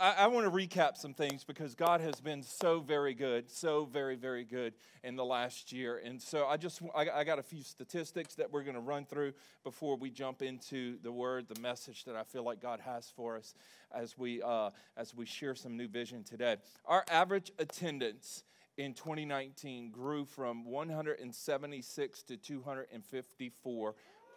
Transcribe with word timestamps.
I, 0.00 0.14
I 0.18 0.26
want 0.28 0.46
to 0.46 0.50
recap 0.50 0.96
some 0.96 1.14
things 1.14 1.44
because 1.44 1.74
God 1.74 2.00
has 2.00 2.20
been 2.20 2.42
so 2.42 2.80
very 2.80 3.14
good, 3.14 3.50
so 3.50 3.84
very, 3.84 4.16
very 4.16 4.44
good 4.44 4.74
in 5.02 5.16
the 5.16 5.24
last 5.24 5.72
year. 5.72 6.00
And 6.04 6.20
so 6.20 6.46
I 6.46 6.56
just, 6.56 6.80
I, 6.94 7.08
I 7.08 7.24
got 7.24 7.38
a 7.38 7.42
few 7.42 7.62
statistics 7.62 8.34
that 8.36 8.52
we're 8.52 8.62
going 8.62 8.74
to 8.74 8.80
run 8.80 9.04
through 9.04 9.32
before 9.64 9.96
we 9.96 10.10
jump 10.10 10.42
into 10.42 10.98
the 11.02 11.12
word, 11.12 11.46
the 11.48 11.60
message 11.60 12.04
that 12.04 12.16
I 12.16 12.22
feel 12.22 12.44
like 12.44 12.60
God 12.60 12.80
has 12.80 13.10
for 13.14 13.36
us 13.36 13.54
as 13.94 14.16
we, 14.16 14.42
uh, 14.42 14.70
as 14.96 15.14
we 15.14 15.26
share 15.26 15.54
some 15.54 15.76
new 15.76 15.88
vision 15.88 16.22
today. 16.24 16.56
Our 16.86 17.04
average 17.10 17.52
attendance 17.58 18.44
in 18.76 18.94
2019 18.94 19.90
grew 19.90 20.24
from 20.24 20.64
176 20.64 22.22
to 22.22 22.36
254 22.36 23.94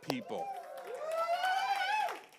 people. 0.10 0.48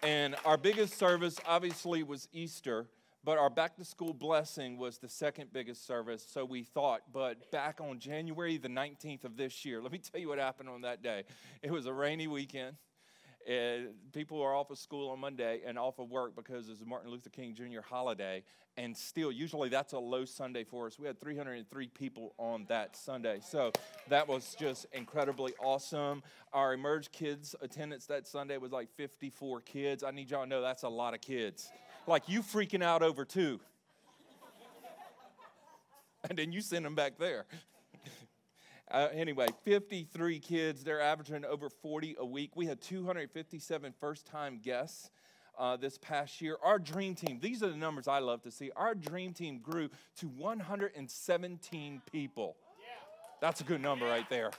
And 0.02 0.34
our 0.44 0.56
biggest 0.56 0.98
service 0.98 1.38
obviously 1.46 2.02
was 2.02 2.28
Easter, 2.32 2.88
but 3.24 3.38
our 3.38 3.50
back 3.50 3.76
to 3.76 3.84
school 3.84 4.12
blessing 4.12 4.78
was 4.78 4.98
the 4.98 5.08
second 5.08 5.52
biggest 5.52 5.86
service, 5.86 6.26
so 6.28 6.44
we 6.44 6.64
thought. 6.64 7.02
But 7.12 7.50
back 7.52 7.80
on 7.80 8.00
January 8.00 8.56
the 8.56 8.68
19th 8.68 9.24
of 9.24 9.36
this 9.36 9.64
year, 9.64 9.80
let 9.82 9.92
me 9.92 9.98
tell 9.98 10.20
you 10.20 10.28
what 10.28 10.38
happened 10.38 10.68
on 10.68 10.82
that 10.82 11.02
day. 11.02 11.24
It 11.62 11.70
was 11.70 11.86
a 11.86 11.92
rainy 11.92 12.26
weekend. 12.26 12.76
And 13.48 13.88
people 14.12 14.40
are 14.40 14.54
off 14.54 14.70
of 14.70 14.78
school 14.78 15.10
on 15.10 15.18
Monday 15.18 15.62
and 15.66 15.76
off 15.76 15.98
of 15.98 16.08
work 16.10 16.36
because 16.36 16.68
it's 16.68 16.80
a 16.80 16.84
Martin 16.84 17.10
Luther 17.10 17.28
King 17.28 17.54
Jr. 17.54 17.80
holiday. 17.84 18.44
And 18.76 18.96
still, 18.96 19.32
usually 19.32 19.68
that's 19.68 19.92
a 19.94 19.98
low 19.98 20.24
Sunday 20.24 20.62
for 20.62 20.86
us. 20.86 20.96
We 20.96 21.08
had 21.08 21.20
303 21.20 21.88
people 21.88 22.34
on 22.38 22.66
that 22.68 22.96
Sunday. 22.96 23.40
So 23.42 23.72
that 24.08 24.28
was 24.28 24.54
just 24.58 24.86
incredibly 24.92 25.54
awesome. 25.60 26.22
Our 26.52 26.74
Emerge 26.74 27.10
Kids 27.10 27.56
attendance 27.60 28.06
that 28.06 28.28
Sunday 28.28 28.58
was 28.58 28.70
like 28.70 28.88
54 28.94 29.60
kids. 29.62 30.04
I 30.04 30.12
need 30.12 30.30
y'all 30.30 30.44
to 30.44 30.48
know 30.48 30.62
that's 30.62 30.84
a 30.84 30.88
lot 30.88 31.12
of 31.12 31.20
kids. 31.20 31.72
Like 32.06 32.28
you 32.28 32.42
freaking 32.42 32.82
out 32.82 33.02
over 33.02 33.24
two. 33.24 33.60
and 36.28 36.38
then 36.38 36.52
you 36.52 36.60
send 36.60 36.84
them 36.84 36.94
back 36.94 37.18
there. 37.18 37.46
Uh, 38.90 39.08
anyway, 39.14 39.46
53 39.64 40.38
kids. 40.38 40.84
They're 40.84 41.00
averaging 41.00 41.46
over 41.46 41.70
40 41.70 42.16
a 42.18 42.26
week. 42.26 42.50
We 42.54 42.66
had 42.66 42.82
257 42.82 43.94
first 43.98 44.26
time 44.26 44.60
guests. 44.62 45.10
Uh, 45.58 45.76
this 45.76 45.96
past 45.96 46.40
year. 46.42 46.56
Our 46.62 46.78
dream 46.78 47.14
team, 47.14 47.38
these 47.40 47.62
are 47.62 47.68
the 47.68 47.76
numbers 47.76 48.08
I 48.08 48.18
love 48.18 48.42
to 48.42 48.50
see. 48.50 48.70
Our 48.74 48.94
dream 48.94 49.32
team 49.32 49.60
grew 49.60 49.90
to 50.16 50.28
117 50.28 52.02
people. 52.10 52.56
That's 53.42 53.60
a 53.60 53.64
good 53.64 53.82
number 53.82 54.06
right 54.06 54.26
there. 54.30 54.52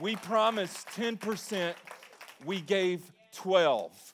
We 0.00 0.16
promised 0.16 0.88
10%, 0.88 1.74
we 2.44 2.60
gave 2.60 3.12
12 3.32 4.13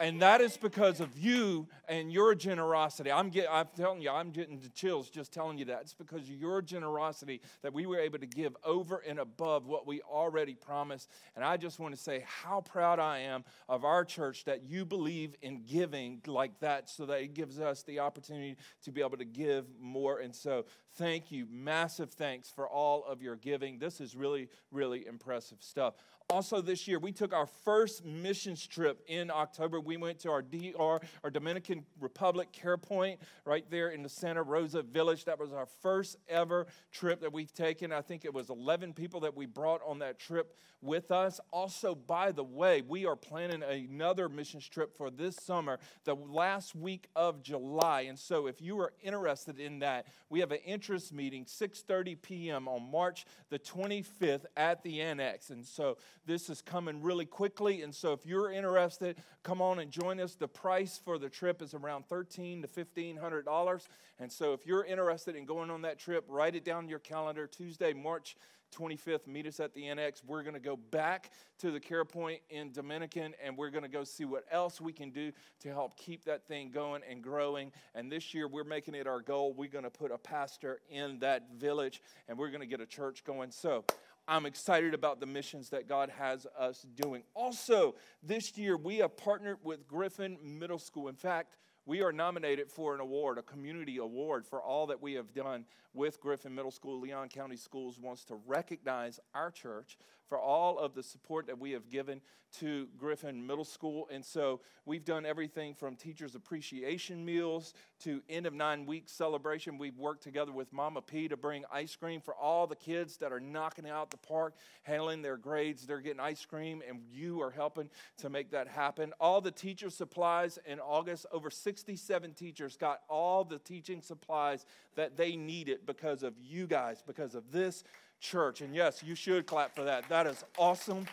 and 0.00 0.20
that 0.22 0.40
is 0.40 0.56
because 0.56 1.00
of 1.00 1.16
you 1.18 1.66
and 1.88 2.12
your 2.12 2.34
generosity. 2.34 3.10
I'm, 3.10 3.30
get, 3.30 3.46
I'm 3.50 3.68
telling 3.76 4.00
you, 4.00 4.10
I'm 4.10 4.30
getting 4.30 4.58
the 4.58 4.68
chills 4.68 5.10
just 5.10 5.32
telling 5.32 5.58
you 5.58 5.66
that. 5.66 5.82
It's 5.82 5.94
because 5.94 6.22
of 6.22 6.30
your 6.30 6.62
generosity 6.62 7.40
that 7.62 7.72
we 7.72 7.86
were 7.86 7.98
able 7.98 8.18
to 8.18 8.26
give 8.26 8.56
over 8.64 8.98
and 8.98 9.18
above 9.18 9.66
what 9.66 9.86
we 9.86 10.00
already 10.02 10.54
promised. 10.54 11.10
And 11.36 11.44
I 11.44 11.56
just 11.56 11.78
want 11.78 11.94
to 11.94 12.00
say 12.00 12.24
how 12.26 12.60
proud 12.60 12.98
I 12.98 13.20
am 13.20 13.44
of 13.68 13.84
our 13.84 14.04
church 14.04 14.44
that 14.44 14.64
you 14.64 14.84
believe 14.84 15.34
in 15.42 15.62
giving 15.64 16.20
like 16.26 16.58
that 16.60 16.88
so 16.88 17.06
that 17.06 17.20
it 17.20 17.34
gives 17.34 17.60
us 17.60 17.82
the 17.82 18.00
opportunity 18.00 18.56
to 18.84 18.92
be 18.92 19.00
able 19.00 19.16
to 19.18 19.24
give 19.24 19.66
more. 19.80 20.20
And 20.20 20.34
so, 20.34 20.64
thank 20.96 21.30
you. 21.30 21.46
Massive 21.50 22.10
thanks 22.10 22.50
for 22.50 22.68
all 22.68 23.04
of 23.04 23.22
your 23.22 23.36
giving. 23.36 23.78
This 23.78 24.00
is 24.00 24.14
really, 24.14 24.48
really 24.70 25.06
impressive 25.06 25.58
stuff. 25.60 25.94
Also, 26.30 26.62
this 26.62 26.88
year, 26.88 26.98
we 26.98 27.12
took 27.12 27.34
our 27.34 27.46
first 27.46 28.04
missions 28.04 28.66
trip 28.66 29.02
in 29.08 29.30
October. 29.30 29.78
We 29.78 29.98
went 29.98 30.18
to 30.20 30.30
our 30.30 30.40
DR, 30.40 31.00
our 31.22 31.30
Dominican 31.30 31.73
Republic 32.00 32.52
Care 32.52 32.76
Point, 32.76 33.20
right 33.44 33.64
there 33.70 33.88
in 33.88 34.02
the 34.02 34.08
Santa 34.08 34.42
Rosa 34.42 34.82
village. 34.82 35.24
That 35.24 35.38
was 35.38 35.52
our 35.52 35.66
first 35.82 36.16
ever 36.28 36.66
trip 36.92 37.20
that 37.20 37.32
we've 37.32 37.52
taken. 37.52 37.92
I 37.92 38.02
think 38.02 38.24
it 38.24 38.32
was 38.32 38.50
11 38.50 38.92
people 38.94 39.20
that 39.20 39.36
we 39.36 39.46
brought 39.46 39.80
on 39.86 39.98
that 40.00 40.18
trip 40.18 40.54
with 40.84 41.10
us. 41.10 41.40
Also, 41.50 41.94
by 41.94 42.30
the 42.30 42.44
way, 42.44 42.82
we 42.82 43.06
are 43.06 43.16
planning 43.16 43.62
another 43.62 44.28
missions 44.28 44.68
trip 44.68 44.96
for 44.96 45.10
this 45.10 45.36
summer, 45.36 45.78
the 46.04 46.14
last 46.14 46.74
week 46.74 47.08
of 47.16 47.42
July. 47.42 48.02
And 48.02 48.18
so, 48.18 48.46
if 48.46 48.60
you 48.60 48.78
are 48.80 48.92
interested 49.02 49.58
in 49.58 49.78
that, 49.80 50.06
we 50.28 50.40
have 50.40 50.52
an 50.52 50.58
interest 50.64 51.12
meeting 51.12 51.44
6:30 51.44 52.20
p.m. 52.20 52.68
on 52.68 52.90
March 52.90 53.24
the 53.48 53.58
25th 53.58 54.44
at 54.56 54.82
the 54.82 55.00
Annex. 55.00 55.50
And 55.50 55.64
so, 55.64 55.96
this 56.26 56.50
is 56.50 56.60
coming 56.60 57.02
really 57.02 57.26
quickly. 57.26 57.82
And 57.82 57.94
so, 57.94 58.12
if 58.12 58.26
you're 58.26 58.52
interested, 58.52 59.16
come 59.42 59.62
on 59.62 59.78
and 59.78 59.90
join 59.90 60.20
us. 60.20 60.34
The 60.34 60.48
price 60.48 61.00
for 61.02 61.18
the 61.18 61.30
trip 61.30 61.62
is 61.64 61.74
around 61.74 62.06
13 62.06 62.62
to 62.62 62.68
$1,500. 62.68 63.88
And 64.20 64.30
so, 64.30 64.52
if 64.52 64.64
you're 64.66 64.84
interested 64.84 65.34
in 65.34 65.44
going 65.44 65.70
on 65.70 65.82
that 65.82 65.98
trip, 65.98 66.24
write 66.28 66.54
it 66.54 66.64
down 66.64 66.88
your 66.88 67.00
calendar 67.00 67.48
Tuesday, 67.48 67.92
March 67.92 68.36
25th, 68.74 69.26
meet 69.26 69.46
us 69.46 69.60
at 69.60 69.72
the 69.74 69.86
Annex. 69.86 70.22
We're 70.24 70.42
going 70.42 70.54
to 70.54 70.60
go 70.60 70.76
back 70.76 71.30
to 71.58 71.70
the 71.70 71.80
Care 71.80 72.04
Point 72.04 72.40
in 72.50 72.72
Dominican 72.72 73.34
and 73.42 73.56
we're 73.56 73.70
going 73.70 73.84
to 73.84 73.88
go 73.88 74.04
see 74.04 74.24
what 74.24 74.44
else 74.50 74.80
we 74.80 74.92
can 74.92 75.10
do 75.10 75.32
to 75.60 75.68
help 75.68 75.96
keep 75.96 76.24
that 76.24 76.46
thing 76.46 76.70
going 76.70 77.02
and 77.08 77.22
growing. 77.22 77.72
And 77.94 78.10
this 78.10 78.34
year, 78.34 78.48
we're 78.48 78.64
making 78.64 78.94
it 78.94 79.06
our 79.06 79.20
goal. 79.20 79.52
We're 79.52 79.70
going 79.70 79.84
to 79.84 79.90
put 79.90 80.10
a 80.10 80.18
pastor 80.18 80.80
in 80.90 81.20
that 81.20 81.54
village 81.56 82.02
and 82.28 82.36
we're 82.36 82.50
going 82.50 82.60
to 82.60 82.66
get 82.66 82.80
a 82.80 82.86
church 82.86 83.24
going. 83.24 83.50
So, 83.50 83.84
I'm 84.26 84.46
excited 84.46 84.94
about 84.94 85.20
the 85.20 85.26
missions 85.26 85.68
that 85.70 85.86
God 85.86 86.10
has 86.18 86.46
us 86.58 86.86
doing. 86.94 87.22
Also, 87.34 87.94
this 88.22 88.56
year 88.56 88.76
we 88.76 88.98
have 88.98 89.16
partnered 89.16 89.58
with 89.62 89.86
Griffin 89.86 90.38
Middle 90.42 90.78
School. 90.78 91.08
In 91.08 91.14
fact, 91.14 91.56
we 91.86 92.02
are 92.02 92.12
nominated 92.12 92.70
for 92.70 92.94
an 92.94 93.00
award, 93.00 93.36
a 93.36 93.42
community 93.42 93.98
award, 93.98 94.46
for 94.46 94.62
all 94.62 94.86
that 94.86 95.02
we 95.02 95.12
have 95.12 95.34
done 95.34 95.66
with 95.92 96.18
Griffin 96.20 96.54
Middle 96.54 96.70
School. 96.70 97.00
Leon 97.00 97.28
County 97.28 97.56
Schools 97.56 98.00
wants 98.00 98.24
to 98.24 98.40
recognize 98.46 99.20
our 99.34 99.50
church 99.50 99.98
for 100.28 100.38
all 100.38 100.78
of 100.78 100.94
the 100.94 101.02
support 101.02 101.46
that 101.46 101.58
we 101.58 101.72
have 101.72 101.88
given 101.88 102.20
to 102.60 102.88
Griffin 102.96 103.46
Middle 103.46 103.64
School. 103.64 104.08
And 104.12 104.24
so 104.24 104.60
we've 104.86 105.04
done 105.04 105.26
everything 105.26 105.74
from 105.74 105.96
teachers' 105.96 106.34
appreciation 106.34 107.24
meals 107.24 107.74
to 108.00 108.22
end 108.28 108.46
of 108.46 108.52
nine 108.52 108.86
week 108.86 109.04
celebration. 109.06 109.76
We've 109.76 109.98
worked 109.98 110.22
together 110.22 110.52
with 110.52 110.72
Mama 110.72 111.02
P 111.02 111.26
to 111.28 111.36
bring 111.36 111.64
ice 111.72 111.96
cream 111.96 112.20
for 112.20 112.34
all 112.34 112.66
the 112.66 112.76
kids 112.76 113.16
that 113.18 113.32
are 113.32 113.40
knocking 113.40 113.88
out 113.88 114.10
the 114.10 114.18
park, 114.18 114.54
handling 114.82 115.22
their 115.22 115.36
grades. 115.36 115.86
They're 115.86 116.00
getting 116.00 116.20
ice 116.20 116.44
cream, 116.44 116.82
and 116.88 117.00
you 117.12 117.42
are 117.42 117.50
helping 117.50 117.90
to 118.18 118.30
make 118.30 118.50
that 118.52 118.68
happen. 118.68 119.12
All 119.18 119.40
the 119.40 119.50
teacher 119.50 119.90
supplies 119.90 120.58
in 120.66 120.78
August, 120.78 121.26
over 121.32 121.50
67 121.50 122.34
teachers 122.34 122.76
got 122.76 123.00
all 123.08 123.44
the 123.44 123.58
teaching 123.58 124.00
supplies 124.00 124.64
that 124.94 125.16
they 125.16 125.34
needed 125.34 125.86
because 125.86 126.22
of 126.22 126.34
you 126.40 126.66
guys, 126.66 127.02
because 127.04 127.34
of 127.34 127.50
this 127.50 127.82
church. 128.24 128.62
And 128.62 128.74
yes, 128.74 129.02
you 129.04 129.14
should 129.14 129.46
clap 129.46 129.74
for 129.74 129.84
that. 129.84 130.08
That 130.08 130.26
is 130.26 130.42
awesome, 130.58 131.06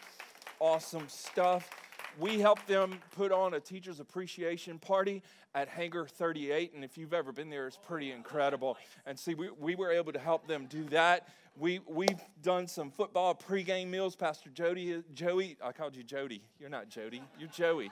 awesome 0.60 1.08
stuff. 1.10 1.70
We 2.18 2.40
helped 2.40 2.68
them 2.68 3.00
put 3.16 3.32
on 3.32 3.54
a 3.54 3.60
teacher's 3.60 4.00
appreciation 4.00 4.80
party 4.80 5.22
at 5.54 5.68
Hangar 5.68 6.08
38. 6.08 6.74
And 6.74 6.84
if 6.84 6.98
you've 6.98 7.14
ever 7.14 7.32
been 7.32 7.50
there, 7.50 7.68
it's 7.68 7.78
pretty 7.78 8.12
incredible. 8.12 8.78
And 9.06 9.20
see, 9.20 9.34
we, 9.34 9.50
we 9.50 9.76
were 9.76 9.92
able 9.92 10.14
to 10.14 10.20
help 10.20 10.48
them 10.48 10.68
do 10.68 10.84
that. 10.86 11.28
We, 11.58 11.80
we've 11.88 12.20
done 12.42 12.68
some 12.68 12.92
football 12.92 13.36
pregame 13.36 13.88
meals. 13.88 14.16
Pastor 14.16 14.50
Jody, 14.50 15.04
Joey, 15.14 15.58
I 15.64 15.74
called 15.74 15.96
you 15.96 16.04
Jody. 16.04 16.42
You're 16.60 16.70
not 16.70 16.90
Jody, 16.90 17.22
you're 17.38 17.50
Joey. 17.50 17.92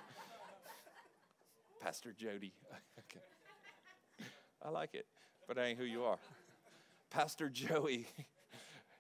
Pastor 1.81 2.13
Jody. 2.17 2.53
okay. 2.99 3.25
I 4.63 4.69
like 4.69 4.95
it, 4.95 5.05
but 5.47 5.57
I 5.57 5.67
ain't 5.67 5.77
who 5.77 5.85
you 5.85 6.03
are. 6.03 6.17
Pastor 7.09 7.49
Joey 7.49 8.05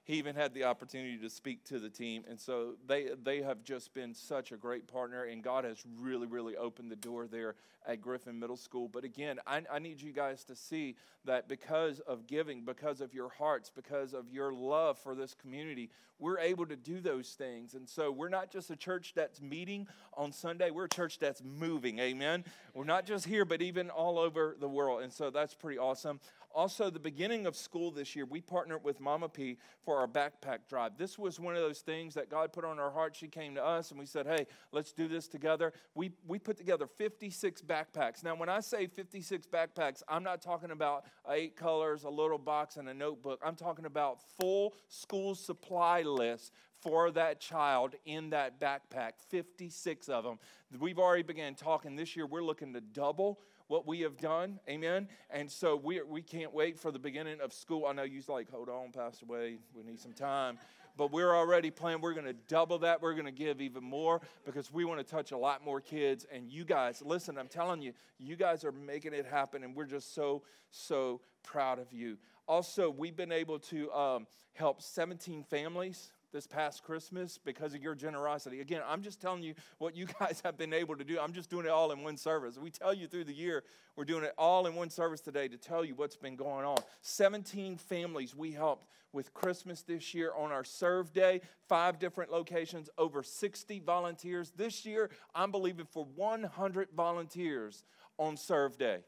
he 0.09 0.15
even 0.15 0.35
had 0.35 0.55
the 0.55 0.63
opportunity 0.63 1.19
to 1.19 1.29
speak 1.29 1.63
to 1.63 1.77
the 1.77 1.87
team. 1.87 2.23
And 2.27 2.39
so 2.39 2.73
they, 2.87 3.09
they 3.23 3.43
have 3.43 3.63
just 3.63 3.93
been 3.93 4.15
such 4.15 4.51
a 4.51 4.57
great 4.57 4.87
partner, 4.87 5.25
and 5.25 5.43
God 5.43 5.65
has 5.65 5.83
really, 5.99 6.25
really 6.25 6.57
opened 6.57 6.89
the 6.89 6.95
door 6.95 7.27
there 7.27 7.53
at 7.87 8.01
Griffin 8.01 8.39
Middle 8.39 8.57
School. 8.57 8.87
But 8.87 9.03
again, 9.03 9.37
I, 9.45 9.61
I 9.71 9.77
need 9.77 10.01
you 10.01 10.11
guys 10.11 10.43
to 10.45 10.55
see 10.55 10.95
that 11.25 11.47
because 11.47 11.99
of 11.99 12.25
giving, 12.25 12.65
because 12.65 13.01
of 13.01 13.13
your 13.13 13.29
hearts, 13.29 13.69
because 13.69 14.15
of 14.15 14.31
your 14.31 14.51
love 14.51 14.97
for 14.97 15.13
this 15.13 15.35
community, 15.35 15.91
we're 16.17 16.39
able 16.39 16.65
to 16.65 16.75
do 16.75 17.01
those 17.01 17.29
things. 17.29 17.75
And 17.75 17.87
so 17.87 18.11
we're 18.11 18.29
not 18.29 18.51
just 18.51 18.71
a 18.71 18.75
church 18.75 19.13
that's 19.15 19.39
meeting 19.39 19.87
on 20.15 20.31
Sunday, 20.31 20.71
we're 20.71 20.85
a 20.85 20.89
church 20.89 21.19
that's 21.19 21.43
moving. 21.43 21.99
Amen. 21.99 22.45
We're 22.73 22.83
not 22.83 23.05
just 23.05 23.27
here, 23.27 23.45
but 23.45 23.61
even 23.61 23.91
all 23.91 24.17
over 24.17 24.55
the 24.59 24.67
world. 24.67 25.03
And 25.03 25.13
so 25.13 25.29
that's 25.29 25.53
pretty 25.53 25.77
awesome. 25.77 26.19
Also, 26.51 26.89
the 26.89 26.99
beginning 26.99 27.45
of 27.45 27.55
school 27.55 27.91
this 27.91 28.15
year, 28.15 28.25
we 28.25 28.41
partnered 28.41 28.83
with 28.83 28.99
Mama 28.99 29.29
P 29.29 29.57
for 29.83 29.97
our 29.97 30.07
backpack 30.07 30.59
drive. 30.67 30.97
This 30.97 31.17
was 31.19 31.39
one 31.39 31.55
of 31.55 31.61
those 31.61 31.79
things 31.79 32.15
that 32.15 32.29
God 32.29 32.51
put 32.51 32.65
on 32.65 32.79
our 32.79 32.89
heart. 32.89 33.15
She 33.15 33.27
came 33.27 33.53
to 33.55 33.63
us 33.63 33.91
and 33.91 33.99
we 33.99 34.05
said, 34.05 34.25
hey, 34.25 34.47
let's 34.71 34.91
do 34.91 35.07
this 35.07 35.27
together. 35.27 35.73
We, 35.93 36.11
we 36.27 36.39
put 36.39 36.57
together 36.57 36.87
56 36.87 37.61
backpacks. 37.61 38.23
Now, 38.23 38.35
when 38.35 38.49
I 38.49 38.61
say 38.61 38.87
56 38.87 39.45
backpacks, 39.47 40.01
I'm 40.07 40.23
not 40.23 40.41
talking 40.41 40.71
about 40.71 41.05
eight 41.29 41.55
colors, 41.55 42.03
a 42.03 42.09
little 42.09 42.39
box, 42.39 42.77
and 42.77 42.89
a 42.89 42.93
notebook. 42.93 43.39
I'm 43.45 43.55
talking 43.55 43.85
about 43.85 44.19
full 44.39 44.73
school 44.87 45.35
supply 45.35 46.01
list 46.01 46.51
for 46.81 47.11
that 47.11 47.39
child 47.39 47.93
in 48.05 48.29
that 48.29 48.59
backpack 48.59 49.11
56 49.27 50.07
of 50.07 50.23
them 50.23 50.39
we've 50.79 50.97
already 50.97 51.23
began 51.23 51.53
talking 51.53 51.95
this 51.95 52.15
year 52.15 52.25
we're 52.25 52.41
looking 52.41 52.73
to 52.73 52.79
double 52.79 53.41
what 53.69 53.87
we 53.87 54.01
have 54.01 54.17
done. 54.17 54.59
Amen. 54.67 55.07
And 55.29 55.49
so 55.49 55.75
we, 55.75 56.01
we 56.01 56.21
can't 56.21 56.53
wait 56.53 56.77
for 56.77 56.91
the 56.91 56.99
beginning 56.99 57.39
of 57.39 57.53
school. 57.53 57.85
I 57.85 57.93
know 57.93 58.03
you're 58.03 58.23
like, 58.27 58.51
hold 58.51 58.67
on, 58.67 58.91
Pastor 58.91 59.25
Wade, 59.27 59.59
we 59.73 59.83
need 59.83 59.99
some 59.99 60.11
time. 60.11 60.57
But 60.97 61.13
we're 61.13 61.33
already 61.33 61.69
planning, 61.69 62.01
we're 62.01 62.15
going 62.15 62.25
to 62.25 62.35
double 62.49 62.79
that. 62.79 63.01
We're 63.01 63.13
going 63.13 63.25
to 63.27 63.31
give 63.31 63.61
even 63.61 63.83
more 63.83 64.21
because 64.43 64.73
we 64.73 64.85
want 64.85 64.99
to 64.99 65.03
touch 65.03 65.31
a 65.31 65.37
lot 65.37 65.63
more 65.63 65.79
kids. 65.79 66.25
And 66.33 66.51
you 66.51 66.65
guys, 66.65 67.01
listen, 67.05 67.37
I'm 67.37 67.47
telling 67.47 67.81
you, 67.81 67.93
you 68.17 68.35
guys 68.35 68.65
are 68.65 68.71
making 68.71 69.13
it 69.13 69.25
happen. 69.25 69.63
And 69.63 69.75
we're 69.75 69.85
just 69.85 70.13
so, 70.13 70.41
so 70.71 71.21
proud 71.43 71.77
of 71.79 71.93
you. 71.93 72.17
Also, 72.47 72.89
we've 72.89 73.15
been 73.15 73.31
able 73.31 73.59
to 73.59 73.91
um, 73.93 74.27
help 74.53 74.81
17 74.81 75.43
families 75.43 76.11
this 76.31 76.47
past 76.47 76.83
Christmas 76.83 77.37
because 77.37 77.73
of 77.73 77.81
your 77.81 77.95
generosity. 77.95 78.61
Again, 78.61 78.81
I'm 78.87 79.01
just 79.01 79.21
telling 79.21 79.43
you 79.43 79.53
what 79.77 79.95
you 79.95 80.07
guys 80.19 80.41
have 80.43 80.57
been 80.57 80.73
able 80.73 80.95
to 80.95 81.03
do. 81.03 81.19
I'm 81.19 81.33
just 81.33 81.49
doing 81.49 81.65
it 81.65 81.71
all 81.71 81.91
in 81.91 82.03
one 82.03 82.17
service. 82.17 82.57
We 82.57 82.71
tell 82.71 82.93
you 82.93 83.07
through 83.07 83.25
the 83.25 83.33
year, 83.33 83.63
we're 83.95 84.05
doing 84.05 84.23
it 84.23 84.33
all 84.37 84.67
in 84.67 84.75
one 84.75 84.89
service 84.89 85.21
today 85.21 85.47
to 85.47 85.57
tell 85.57 85.83
you 85.83 85.95
what's 85.95 86.15
been 86.15 86.35
going 86.35 86.65
on. 86.65 86.77
17 87.01 87.77
families 87.77 88.35
we 88.35 88.51
helped 88.51 88.87
with 89.11 89.33
Christmas 89.33 89.81
this 89.81 90.13
year 90.13 90.31
on 90.37 90.51
our 90.51 90.63
serve 90.63 91.11
day, 91.13 91.41
five 91.67 91.99
different 91.99 92.31
locations, 92.31 92.89
over 92.97 93.23
60 93.23 93.79
volunteers. 93.79 94.51
This 94.55 94.85
year, 94.85 95.09
I'm 95.33 95.51
believing 95.51 95.85
for 95.85 96.05
100 96.15 96.89
volunteers 96.95 97.83
on 98.17 98.37
serve 98.37 98.77
day. 98.77 98.99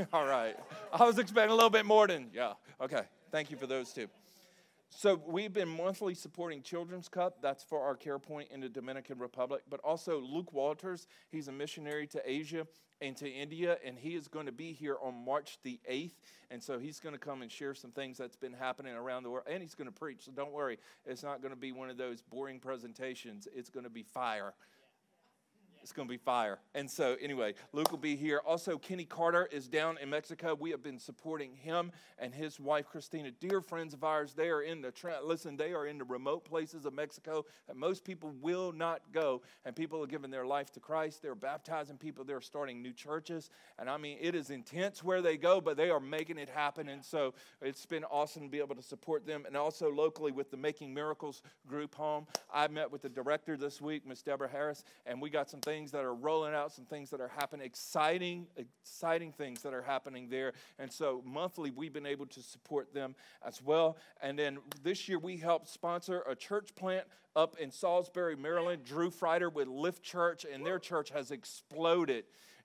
All 0.12 0.26
right. 0.26 0.56
I 0.92 1.04
was 1.04 1.18
expecting 1.18 1.52
a 1.52 1.54
little 1.54 1.70
bit 1.70 1.86
more 1.86 2.06
than, 2.06 2.28
yeah. 2.32 2.52
Okay. 2.80 3.02
Thank 3.30 3.50
you 3.50 3.56
for 3.56 3.66
those 3.66 3.92
two. 3.92 4.08
So 4.92 5.20
we've 5.24 5.52
been 5.52 5.68
monthly 5.68 6.14
supporting 6.14 6.62
Children's 6.62 7.08
Cup. 7.08 7.40
That's 7.40 7.62
for 7.62 7.80
our 7.80 7.94
care 7.94 8.18
point 8.18 8.48
in 8.52 8.60
the 8.60 8.68
Dominican 8.68 9.18
Republic. 9.18 9.62
But 9.70 9.80
also 9.80 10.18
Luke 10.20 10.52
Walters, 10.52 11.06
he's 11.30 11.48
a 11.48 11.52
missionary 11.52 12.06
to 12.08 12.20
Asia 12.28 12.66
and 13.00 13.16
to 13.16 13.28
India, 13.30 13.78
and 13.84 13.96
he 13.96 14.14
is 14.14 14.28
going 14.28 14.44
to 14.46 14.52
be 14.52 14.72
here 14.72 14.96
on 15.00 15.24
March 15.24 15.58
the 15.62 15.78
8th. 15.90 16.10
And 16.50 16.62
so 16.62 16.78
he's 16.78 16.98
going 17.00 17.14
to 17.14 17.20
come 17.20 17.40
and 17.40 17.50
share 17.50 17.72
some 17.72 17.92
things 17.92 18.18
that's 18.18 18.36
been 18.36 18.52
happening 18.52 18.92
around 18.92 19.22
the 19.22 19.30
world. 19.30 19.46
And 19.48 19.62
he's 19.62 19.76
going 19.76 19.86
to 19.86 19.92
preach. 19.92 20.24
So 20.24 20.32
don't 20.32 20.52
worry, 20.52 20.78
it's 21.06 21.22
not 21.22 21.40
going 21.40 21.54
to 21.54 21.60
be 21.60 21.72
one 21.72 21.88
of 21.88 21.96
those 21.96 22.20
boring 22.20 22.58
presentations. 22.58 23.48
It's 23.54 23.70
going 23.70 23.84
to 23.84 23.90
be 23.90 24.02
fire. 24.02 24.52
It's 25.82 25.92
going 25.92 26.06
to 26.06 26.12
be 26.12 26.18
fire. 26.18 26.58
And 26.74 26.90
so, 26.90 27.16
anyway, 27.20 27.54
Luke 27.72 27.90
will 27.90 27.98
be 27.98 28.16
here. 28.16 28.40
Also, 28.44 28.78
Kenny 28.78 29.04
Carter 29.04 29.48
is 29.50 29.68
down 29.68 29.98
in 29.98 30.10
Mexico. 30.10 30.56
We 30.58 30.70
have 30.70 30.82
been 30.82 30.98
supporting 30.98 31.54
him 31.54 31.92
and 32.18 32.34
his 32.34 32.60
wife, 32.60 32.86
Christina, 32.90 33.30
dear 33.30 33.60
friends 33.60 33.94
of 33.94 34.04
ours. 34.04 34.34
They 34.34 34.50
are 34.50 34.62
in 34.62 34.82
the, 34.82 34.92
listen, 35.24 35.56
they 35.56 35.72
are 35.72 35.86
in 35.86 35.98
the 35.98 36.04
remote 36.04 36.44
places 36.44 36.84
of 36.84 36.92
Mexico 36.92 37.46
that 37.66 37.76
most 37.76 38.04
people 38.04 38.34
will 38.40 38.72
not 38.72 39.00
go. 39.12 39.42
And 39.64 39.74
people 39.74 40.02
are 40.02 40.06
giving 40.06 40.30
their 40.30 40.46
life 40.46 40.70
to 40.72 40.80
Christ. 40.80 41.22
They're 41.22 41.34
baptizing 41.34 41.96
people. 41.96 42.24
They're 42.24 42.40
starting 42.40 42.82
new 42.82 42.92
churches. 42.92 43.48
And 43.78 43.88
I 43.88 43.96
mean, 43.96 44.18
it 44.20 44.34
is 44.34 44.50
intense 44.50 45.02
where 45.02 45.22
they 45.22 45.36
go, 45.36 45.60
but 45.60 45.76
they 45.76 45.90
are 45.90 46.00
making 46.00 46.38
it 46.38 46.50
happen. 46.50 46.88
And 46.88 47.04
so, 47.04 47.32
it's 47.62 47.86
been 47.86 48.04
awesome 48.04 48.42
to 48.42 48.48
be 48.48 48.58
able 48.58 48.74
to 48.74 48.82
support 48.82 49.26
them. 49.26 49.44
And 49.46 49.56
also, 49.56 49.90
locally 49.90 50.32
with 50.32 50.50
the 50.50 50.56
Making 50.56 50.92
Miracles 50.92 51.42
group 51.66 51.94
home, 51.94 52.26
I 52.52 52.68
met 52.68 52.90
with 52.90 53.02
the 53.02 53.08
director 53.08 53.56
this 53.56 53.80
week, 53.80 54.06
Miss 54.06 54.22
Deborah 54.22 54.48
Harris, 54.48 54.84
and 55.06 55.20
we 55.20 55.30
got 55.30 55.48
some 55.48 55.60
things 55.60 55.69
that 55.92 56.04
are 56.04 56.14
rolling 56.14 56.54
out, 56.54 56.72
some 56.72 56.84
things 56.84 57.10
that 57.10 57.20
are 57.20 57.28
happening, 57.28 57.64
exciting, 57.64 58.46
exciting 58.56 59.32
things 59.32 59.62
that 59.62 59.72
are 59.72 59.82
happening 59.82 60.28
there. 60.28 60.52
And 60.78 60.92
so 60.92 61.22
monthly, 61.24 61.70
we've 61.70 61.92
been 61.92 62.06
able 62.06 62.26
to 62.26 62.42
support 62.42 62.92
them 62.92 63.14
as 63.46 63.62
well. 63.62 63.96
And 64.20 64.38
then 64.38 64.58
this 64.82 65.08
year, 65.08 65.18
we 65.18 65.36
helped 65.36 65.68
sponsor 65.68 66.22
a 66.28 66.34
church 66.34 66.74
plant 66.74 67.06
up 67.36 67.56
in 67.58 67.70
Salisbury, 67.70 68.36
Maryland. 68.36 68.84
Drew 68.84 69.10
Frieder 69.10 69.52
with 69.52 69.68
Lift 69.68 70.02
Church, 70.02 70.44
and 70.50 70.66
their 70.66 70.78
church 70.78 71.10
has 71.10 71.30
exploded 71.30 72.24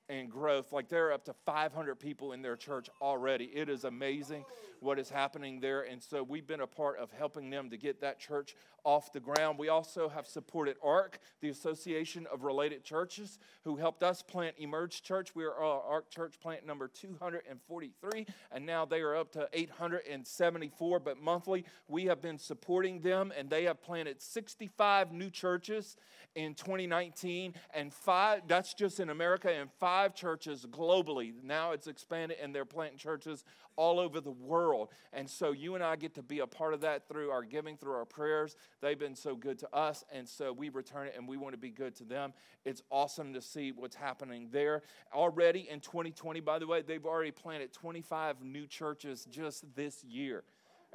in 0.10 0.28
growth. 0.28 0.72
Like 0.72 0.90
they're 0.90 1.12
up 1.12 1.25
to 1.25 1.34
500 1.46 1.96
people 1.96 2.34
in 2.34 2.42
their 2.42 2.56
church 2.56 2.90
already. 3.01 3.46
It 3.46 3.69
is 3.69 3.84
amazing 3.84 4.46
what 4.86 5.00
is 5.00 5.10
happening 5.10 5.60
there. 5.60 5.82
And 5.82 6.02
so 6.02 6.24
we've 6.24 6.48
been 6.48 6.62
a 6.62 6.68
part 6.68 7.00
of 7.00 7.12
helping 7.12 7.50
them 7.50 7.70
to 7.72 7.78
get 7.78 8.00
that 8.02 8.20
church 8.20 8.56
off 8.84 9.12
the 9.12 9.20
ground. 9.20 9.58
We 9.58 9.68
also 9.68 10.08
have 10.08 10.28
supported 10.28 10.78
ARC, 10.84 11.20
the 11.42 11.50
Association 11.50 12.28
of 12.32 12.44
Related 12.44 12.84
Churches, 12.84 13.40
who 13.64 13.76
helped 13.76 14.04
us 14.04 14.22
plant 14.22 14.56
Emerge 14.60 15.02
Church. 15.02 15.34
We 15.34 15.44
are 15.44 15.62
uh, 15.62 15.80
ARC 15.90 16.10
Church 16.12 16.40
plant 16.40 16.66
number 16.68 16.88
243, 16.88 18.28
and 18.52 18.66
now 18.66 18.86
they 18.86 19.02
are 19.02 19.16
up 19.16 19.32
to 19.32 19.50
874. 19.52 21.00
But 21.00 21.20
monthly, 21.20 21.66
we 21.88 22.06
have 22.06 22.22
been 22.22 22.38
supporting 22.38 23.02
them, 23.02 23.34
and 23.36 23.50
they 23.50 23.64
have 23.64 23.82
planted 23.82 24.22
65 24.22 25.12
new 25.12 25.32
churches 25.32 25.98
in 26.36 26.54
2019, 26.54 27.56
and 27.74 27.92
five, 27.92 28.42
that's 28.48 28.74
just 28.74 29.00
in 29.00 29.10
America, 29.10 29.52
and 29.52 29.72
five 29.80 30.14
churches 30.14 30.66
globally. 30.70 31.34
Now 31.44 31.72
it's 31.72 31.88
expanded, 31.88 32.38
and 32.42 32.54
they're 32.54 32.66
planting 32.66 33.00
churches 33.00 33.44
all 33.78 34.00
over 34.00 34.22
the 34.22 34.32
world. 34.32 34.75
And 35.13 35.30
so 35.30 35.51
you 35.51 35.75
and 35.75 35.83
I 35.83 35.95
get 35.95 36.16
to 36.16 36.24
be 36.24 36.39
a 36.39 36.48
part 36.48 36.74
of 36.74 36.81
that 36.81 37.07
through 37.07 37.31
our 37.31 37.44
giving, 37.44 37.77
through 37.77 37.94
our 37.94 38.06
prayers. 38.06 38.56
They've 38.81 39.00
been 39.00 39.16
so 39.16 39.36
good 39.36 39.60
to 39.60 39.75
us, 39.75 40.04
and 40.12 40.27
so 40.27 40.51
we 40.51 40.69
return 40.69 41.07
it 41.07 41.16
and 41.18 41.27
we 41.27 41.38
want 41.38 41.54
to 41.54 41.57
be 41.57 41.72
good 41.72 41.95
to 41.98 42.04
them. 42.04 42.33
It's 42.63 42.81
awesome 42.89 43.33
to 43.33 43.42
see 43.42 43.72
what's 43.72 43.95
happening 43.95 44.50
there. 44.51 44.83
Already 45.13 45.68
in 45.69 45.80
2020, 45.80 46.39
by 46.39 46.60
the 46.60 46.68
way, 46.68 46.81
they've 46.81 47.06
already 47.06 47.31
planted 47.31 47.74
25 47.74 48.44
new 48.44 48.68
churches 48.68 49.25
just 49.30 49.63
this 49.75 50.04
year. 50.04 50.44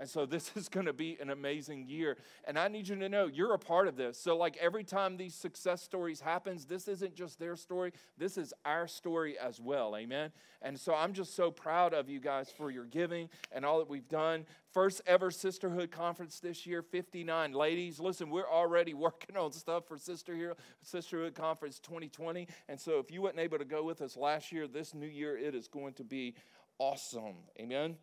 And 0.01 0.09
so 0.09 0.25
this 0.25 0.51
is 0.57 0.69
going 0.69 0.87
to 0.87 0.93
be 0.93 1.19
an 1.21 1.31
amazing 1.31 1.87
year. 1.87 2.17
And 2.45 2.59
I 2.59 2.67
need 2.69 2.89
you 2.89 2.97
to 2.97 3.09
know 3.09 3.27
you're 3.27 3.55
a 3.55 3.59
part 3.59 3.87
of 3.87 3.97
this. 3.97 4.19
So 4.19 4.37
like 4.37 4.57
every 4.57 4.83
time 4.83 5.17
these 5.17 5.35
success 5.35 5.83
stories 5.83 6.21
happens, 6.21 6.65
this 6.65 6.89
isn't 6.89 7.15
just 7.15 7.39
their 7.39 7.55
story, 7.55 7.93
this 8.17 8.39
is 8.39 8.53
our 8.65 8.89
story 8.89 9.39
as 9.39 9.61
well. 9.61 9.95
Amen. 9.95 10.33
And 10.63 10.81
so 10.81 10.95
I'm 10.95 11.13
just 11.13 11.37
so 11.37 11.51
proud 11.51 11.95
of 11.95 12.09
you 12.09 12.19
guys 12.19 12.51
for 12.51 12.71
your 12.71 12.87
giving 12.87 13.29
and 13.53 13.65
all 13.65 13.79
that 13.79 13.89
we've 13.89 14.09
done. 14.09 14.47
First 14.73 15.03
ever 15.07 15.31
sisterhood 15.31 15.91
conference 15.91 16.41
this 16.41 16.67
year, 16.67 16.83
59 16.83 17.53
ladies. 17.53 18.01
Listen, 18.01 18.31
we're 18.31 18.49
already 18.49 18.95
working 19.01 19.37
on 19.37 19.53
stuff 19.53 19.87
for 19.87 19.99
Sister 19.99 20.35
here, 20.35 20.55
Sisterhood 20.83 21.35
Conference 21.35 21.79
2020. 21.81 22.49
And 22.69 22.81
so 22.81 22.99
if 22.99 23.11
you 23.11 23.23
weren't 23.23 23.39
able 23.39 23.59
to 23.59 23.65
go 23.65 23.83
with 23.85 24.01
us 24.01 24.17
last 24.17 24.51
year, 24.51 24.67
this 24.67 24.95
new 24.95 25.07
year 25.07 25.37
it 25.37 25.55
is 25.55 25.69
going 25.69 25.93
to 25.95 26.05
be 26.05 26.35
awesome. 26.79 27.37
Amen. 27.59 27.97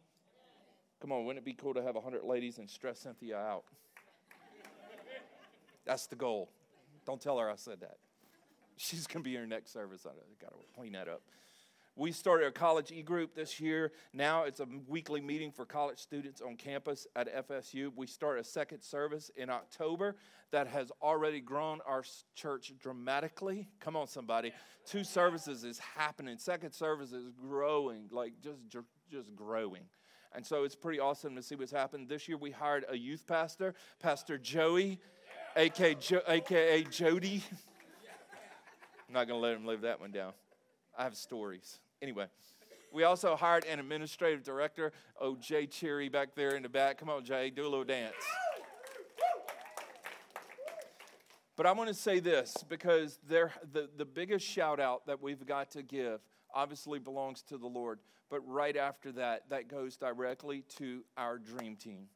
Come 1.00 1.12
on, 1.12 1.25
wouldn't 1.25 1.44
it 1.44 1.46
be 1.46 1.54
cool 1.54 1.74
to 1.74 1.84
have 1.84 1.96
100 1.96 2.24
ladies 2.24 2.58
and 2.58 2.70
stress 2.70 3.00
Cynthia 3.00 3.38
out? 3.38 3.63
That's 5.86 6.08
the 6.08 6.16
goal. 6.16 6.50
Don't 7.06 7.22
tell 7.22 7.38
her 7.38 7.50
I 7.50 7.56
said 7.56 7.80
that. 7.82 7.98
She's 8.75 9.08
going 9.08 9.24
to 9.24 9.30
be 9.30 9.36
in 9.36 9.42
her 9.42 9.48
next 9.48 9.72
service. 9.72 10.06
I 10.06 10.12
got 10.42 10.51
to 10.51 10.58
clean 10.75 10.94
that 10.94 11.08
up. 11.08 11.22
We 11.96 12.12
started 12.12 12.46
a 12.46 12.51
college 12.51 12.92
e 12.92 13.01
group 13.01 13.34
this 13.34 13.60
year. 13.60 13.92
Now 14.13 14.44
it's 14.44 14.60
a 14.60 14.68
weekly 14.88 15.20
meeting 15.20 15.51
for 15.51 15.66
college 15.66 15.98
students 15.98 16.42
on 16.42 16.56
campus 16.56 17.08
at 17.16 17.48
FSU. 17.50 17.92
We 17.96 18.06
start 18.06 18.38
a 18.38 18.44
second 18.44 18.84
service 18.84 19.32
in 19.36 19.50
October 19.50 20.16
that 20.51 20.68
has 20.68 20.92
already 21.01 21.39
grown 21.39 21.80
our 21.88 22.04
church 22.36 22.72
dramatically. 22.80 23.68
Come 23.80 23.96
on, 23.96 24.08
somebody. 24.08 24.51
Two 24.86 25.04
services 25.04 25.63
is 25.63 25.80
happening. 25.80 26.38
Second 26.38 26.72
service 26.72 27.13
is 27.13 27.32
growing, 27.32 28.10
like 28.12 28.34
just, 28.44 28.60
just 29.10 29.36
growing. 29.36 29.84
And 30.36 30.46
so 30.46 30.63
it's 30.63 30.75
pretty 30.75 31.00
awesome 31.00 31.36
to 31.36 31.41
see 31.41 31.55
what's 31.55 31.72
happened. 31.72 32.10
This 32.10 32.27
year 32.27 32.38
we 32.38 32.51
hired 32.51 32.86
a 32.89 32.98
youth 32.98 33.25
pastor, 33.27 33.74
Pastor 34.00 34.38
Joey, 34.38 35.00
aka, 35.55 35.96
jo- 35.96 36.22
AKA 36.27 36.84
Jody. 36.84 37.43
I'm 39.07 39.13
not 39.13 39.27
going 39.27 39.39
to 39.39 39.48
let 39.48 39.55
him 39.55 39.65
live 39.65 39.81
that 39.81 40.00
one 40.00 40.12
down. 40.12 40.34
I 40.98 41.03
have 41.03 41.15
stories. 41.15 41.79
Anyway, 42.01 42.27
we 42.91 43.03
also 43.03 43.36
hired 43.36 43.65
an 43.65 43.79
administrative 43.79 44.43
director, 44.43 44.91
oh, 45.19 45.36
Jay 45.36 45.65
Cherry 45.65 46.10
back 46.10 46.36
there 46.36 46.55
in 46.55 46.63
the 46.63 46.69
back. 46.69 46.98
Come 46.98 47.10
on, 47.10 47.24
Jay, 47.24 47.50
do 47.50 47.63
a 47.63 47.69
little 47.69 47.84
dance. 47.84 48.13
But 51.55 51.65
I 51.65 51.72
want 51.72 51.88
to 51.88 51.96
say 51.96 52.19
this 52.19 52.63
because 52.69 53.19
the, 53.27 53.50
the 53.98 54.05
biggest 54.05 54.46
shout 54.46 54.79
out 54.79 55.07
that 55.07 55.24
we've 55.24 55.43
got 55.43 55.72
to 55.72 55.81
give 55.81 56.22
obviously 56.57 56.99
belongs 56.99 57.43
to 57.43 57.57
the 57.57 57.67
Lord. 57.67 57.99
But 58.29 58.41
right 58.47 58.75
after 58.75 59.11
that, 59.13 59.49
that 59.49 59.67
goes 59.69 59.95
directly 59.95 60.63
to 60.79 61.05
our 61.15 61.37
dream 61.37 61.75
team. 61.75 62.09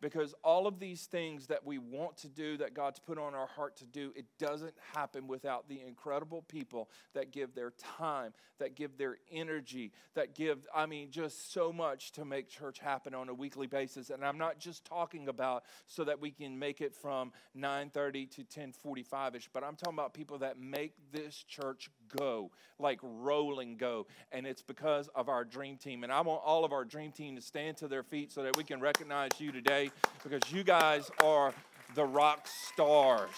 because 0.00 0.34
all 0.44 0.66
of 0.66 0.78
these 0.78 1.06
things 1.06 1.48
that 1.48 1.66
we 1.66 1.78
want 1.78 2.16
to 2.18 2.28
do, 2.28 2.56
that 2.58 2.74
God's 2.74 3.00
put 3.00 3.18
on 3.18 3.34
our 3.34 3.46
heart 3.46 3.76
to 3.76 3.86
do, 3.86 4.12
it 4.14 4.26
doesn't 4.38 4.74
happen 4.94 5.26
without 5.26 5.68
the 5.68 5.80
incredible 5.80 6.42
people 6.42 6.88
that 7.14 7.32
give 7.32 7.54
their 7.54 7.72
time, 7.96 8.32
that 8.58 8.76
give 8.76 8.96
their 8.96 9.16
energy, 9.30 9.92
that 10.14 10.34
give, 10.34 10.66
I 10.74 10.86
mean, 10.86 11.10
just 11.10 11.52
so 11.52 11.72
much 11.72 12.12
to 12.12 12.24
make 12.24 12.48
church 12.48 12.78
happen 12.78 13.14
on 13.14 13.28
a 13.28 13.34
weekly 13.34 13.66
basis. 13.66 14.10
And 14.10 14.24
I'm 14.24 14.38
not 14.38 14.58
just 14.58 14.84
talking 14.84 15.28
about 15.28 15.64
so 15.86 16.04
that 16.04 16.20
we 16.20 16.30
can 16.30 16.58
make 16.58 16.80
it 16.80 16.94
from 16.94 17.32
9:30 17.56 18.26
to 18.26 18.44
10:45ish, 18.44 19.48
but 19.52 19.64
I'm 19.64 19.76
talking 19.76 19.98
about 19.98 20.14
people 20.14 20.38
that 20.38 20.58
make 20.58 20.94
this 21.10 21.42
church 21.42 21.90
go, 22.16 22.50
like 22.78 22.98
rolling 23.02 23.76
go. 23.76 24.06
And 24.32 24.46
it's 24.46 24.62
because 24.62 25.08
of 25.14 25.28
our 25.28 25.44
dream 25.44 25.76
team. 25.76 26.04
And 26.04 26.12
I 26.12 26.20
want 26.20 26.42
all 26.44 26.64
of 26.64 26.72
our 26.72 26.84
dream 26.84 27.12
team 27.12 27.36
to 27.36 27.42
stand 27.42 27.76
to 27.78 27.88
their 27.88 28.02
feet 28.02 28.32
so 28.32 28.42
that 28.42 28.56
we 28.56 28.64
can 28.64 28.80
recognize 28.80 29.30
you 29.38 29.52
today 29.52 29.90
because 30.22 30.52
you 30.52 30.64
guys 30.64 31.10
are 31.22 31.52
the 31.94 32.04
rock 32.04 32.46
stars. 32.46 33.30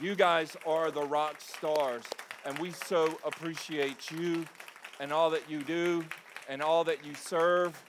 You 0.00 0.14
guys 0.14 0.56
are 0.66 0.90
the 0.90 1.02
rock 1.02 1.40
stars. 1.40 2.04
And 2.44 2.58
we 2.58 2.72
so 2.72 3.18
appreciate 3.24 4.10
you 4.10 4.44
and 4.98 5.12
all 5.12 5.30
that 5.30 5.48
you 5.48 5.62
do 5.62 6.04
and 6.48 6.62
all 6.62 6.84
that 6.84 7.04
you 7.04 7.14
serve. 7.14 7.80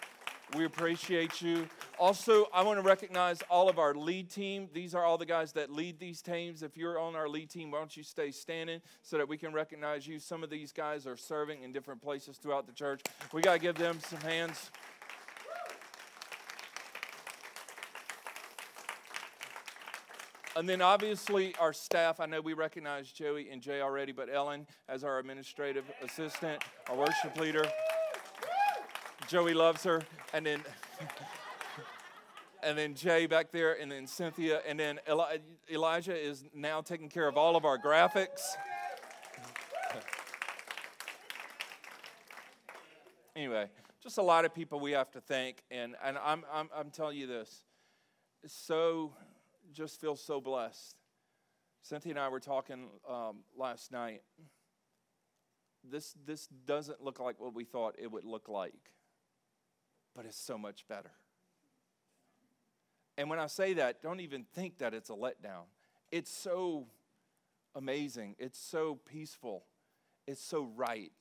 We 0.55 0.65
appreciate 0.65 1.41
you. 1.41 1.67
Also, 1.99 2.47
I 2.53 2.63
want 2.63 2.79
to 2.79 2.83
recognize 2.83 3.41
all 3.49 3.69
of 3.69 3.79
our 3.79 3.93
lead 3.93 4.29
team. 4.29 4.67
These 4.73 4.93
are 4.93 5.03
all 5.03 5.17
the 5.17 5.25
guys 5.25 5.53
that 5.53 5.69
lead 5.69 5.99
these 5.99 6.21
teams. 6.21 6.61
If 6.61 6.75
you're 6.75 6.99
on 6.99 7.15
our 7.15 7.29
lead 7.29 7.49
team, 7.49 7.71
why 7.71 7.79
don't 7.79 7.95
you 7.95 8.03
stay 8.03 8.31
standing 8.31 8.81
so 9.03 9.17
that 9.17 9.29
we 9.29 9.37
can 9.37 9.53
recognize 9.53 10.05
you? 10.05 10.19
Some 10.19 10.43
of 10.43 10.49
these 10.49 10.71
guys 10.71 11.07
are 11.07 11.15
serving 11.15 11.63
in 11.63 11.71
different 11.71 12.01
places 12.01 12.37
throughout 12.37 12.67
the 12.67 12.73
church. 12.73 13.01
We 13.31 13.41
got 13.41 13.53
to 13.53 13.59
give 13.59 13.75
them 13.75 13.99
some 14.01 14.19
hands. 14.21 14.69
And 20.55 20.69
then 20.69 20.81
obviously 20.81 21.55
our 21.55 21.73
staff, 21.73 22.19
I 22.19 22.25
know 22.25 22.41
we 22.41 22.53
recognize 22.53 23.11
Joey 23.11 23.49
and 23.49 23.61
Jay 23.61 23.81
already, 23.81 24.11
but 24.11 24.29
Ellen 24.31 24.67
as 24.87 25.03
our 25.03 25.19
administrative 25.19 25.85
assistant, 26.03 26.63
our 26.89 26.95
worship 26.95 27.39
leader. 27.39 27.65
Joey 29.27 29.53
loves 29.53 29.83
her. 29.83 30.03
And 30.33 30.45
then 30.45 30.61
and 32.63 32.77
then 32.77 32.95
Jay 32.95 33.25
back 33.25 33.51
there, 33.51 33.79
and 33.79 33.91
then 33.91 34.07
Cynthia, 34.07 34.61
and 34.67 34.79
then 34.79 34.99
Eli- 35.09 35.37
Elijah 35.71 36.15
is 36.15 36.45
now 36.53 36.81
taking 36.81 37.09
care 37.09 37.27
of 37.27 37.37
all 37.37 37.55
of 37.55 37.65
our 37.65 37.77
graphics. 37.77 38.41
anyway, 43.35 43.67
just 44.01 44.17
a 44.17 44.21
lot 44.21 44.45
of 44.45 44.53
people 44.53 44.79
we 44.79 44.91
have 44.91 45.11
to 45.11 45.21
thank, 45.21 45.63
and, 45.71 45.95
and 46.03 46.17
I'm, 46.17 46.43
I'm, 46.51 46.69
I'm 46.75 46.89
telling 46.89 47.17
you 47.17 47.27
this, 47.27 47.63
so 48.45 49.13
just 49.71 49.99
feel 49.99 50.15
so 50.15 50.41
blessed. 50.41 50.95
Cynthia 51.81 52.13
and 52.13 52.19
I 52.19 52.29
were 52.29 52.39
talking 52.39 52.87
um, 53.09 53.39
last 53.57 53.91
night. 53.91 54.21
This, 55.83 56.15
this 56.25 56.47
doesn't 56.65 57.03
look 57.03 57.19
like 57.19 57.41
what 57.41 57.53
we 57.53 57.65
thought 57.65 57.95
it 57.97 58.09
would 58.09 58.23
look 58.23 58.47
like, 58.47 58.91
but 60.15 60.25
it's 60.25 60.39
so 60.39 60.57
much 60.57 60.87
better. 60.87 61.11
And 63.17 63.29
when 63.29 63.39
I 63.39 63.47
say 63.47 63.73
that, 63.75 64.01
don't 64.01 64.19
even 64.19 64.45
think 64.53 64.79
that 64.79 64.93
it's 64.93 65.09
a 65.09 65.13
letdown. 65.13 65.65
It's 66.11 66.31
so 66.31 66.87
amazing. 67.75 68.35
It's 68.39 68.59
so 68.59 68.99
peaceful. 69.05 69.65
It's 70.27 70.43
so 70.43 70.69
right. 70.75 71.11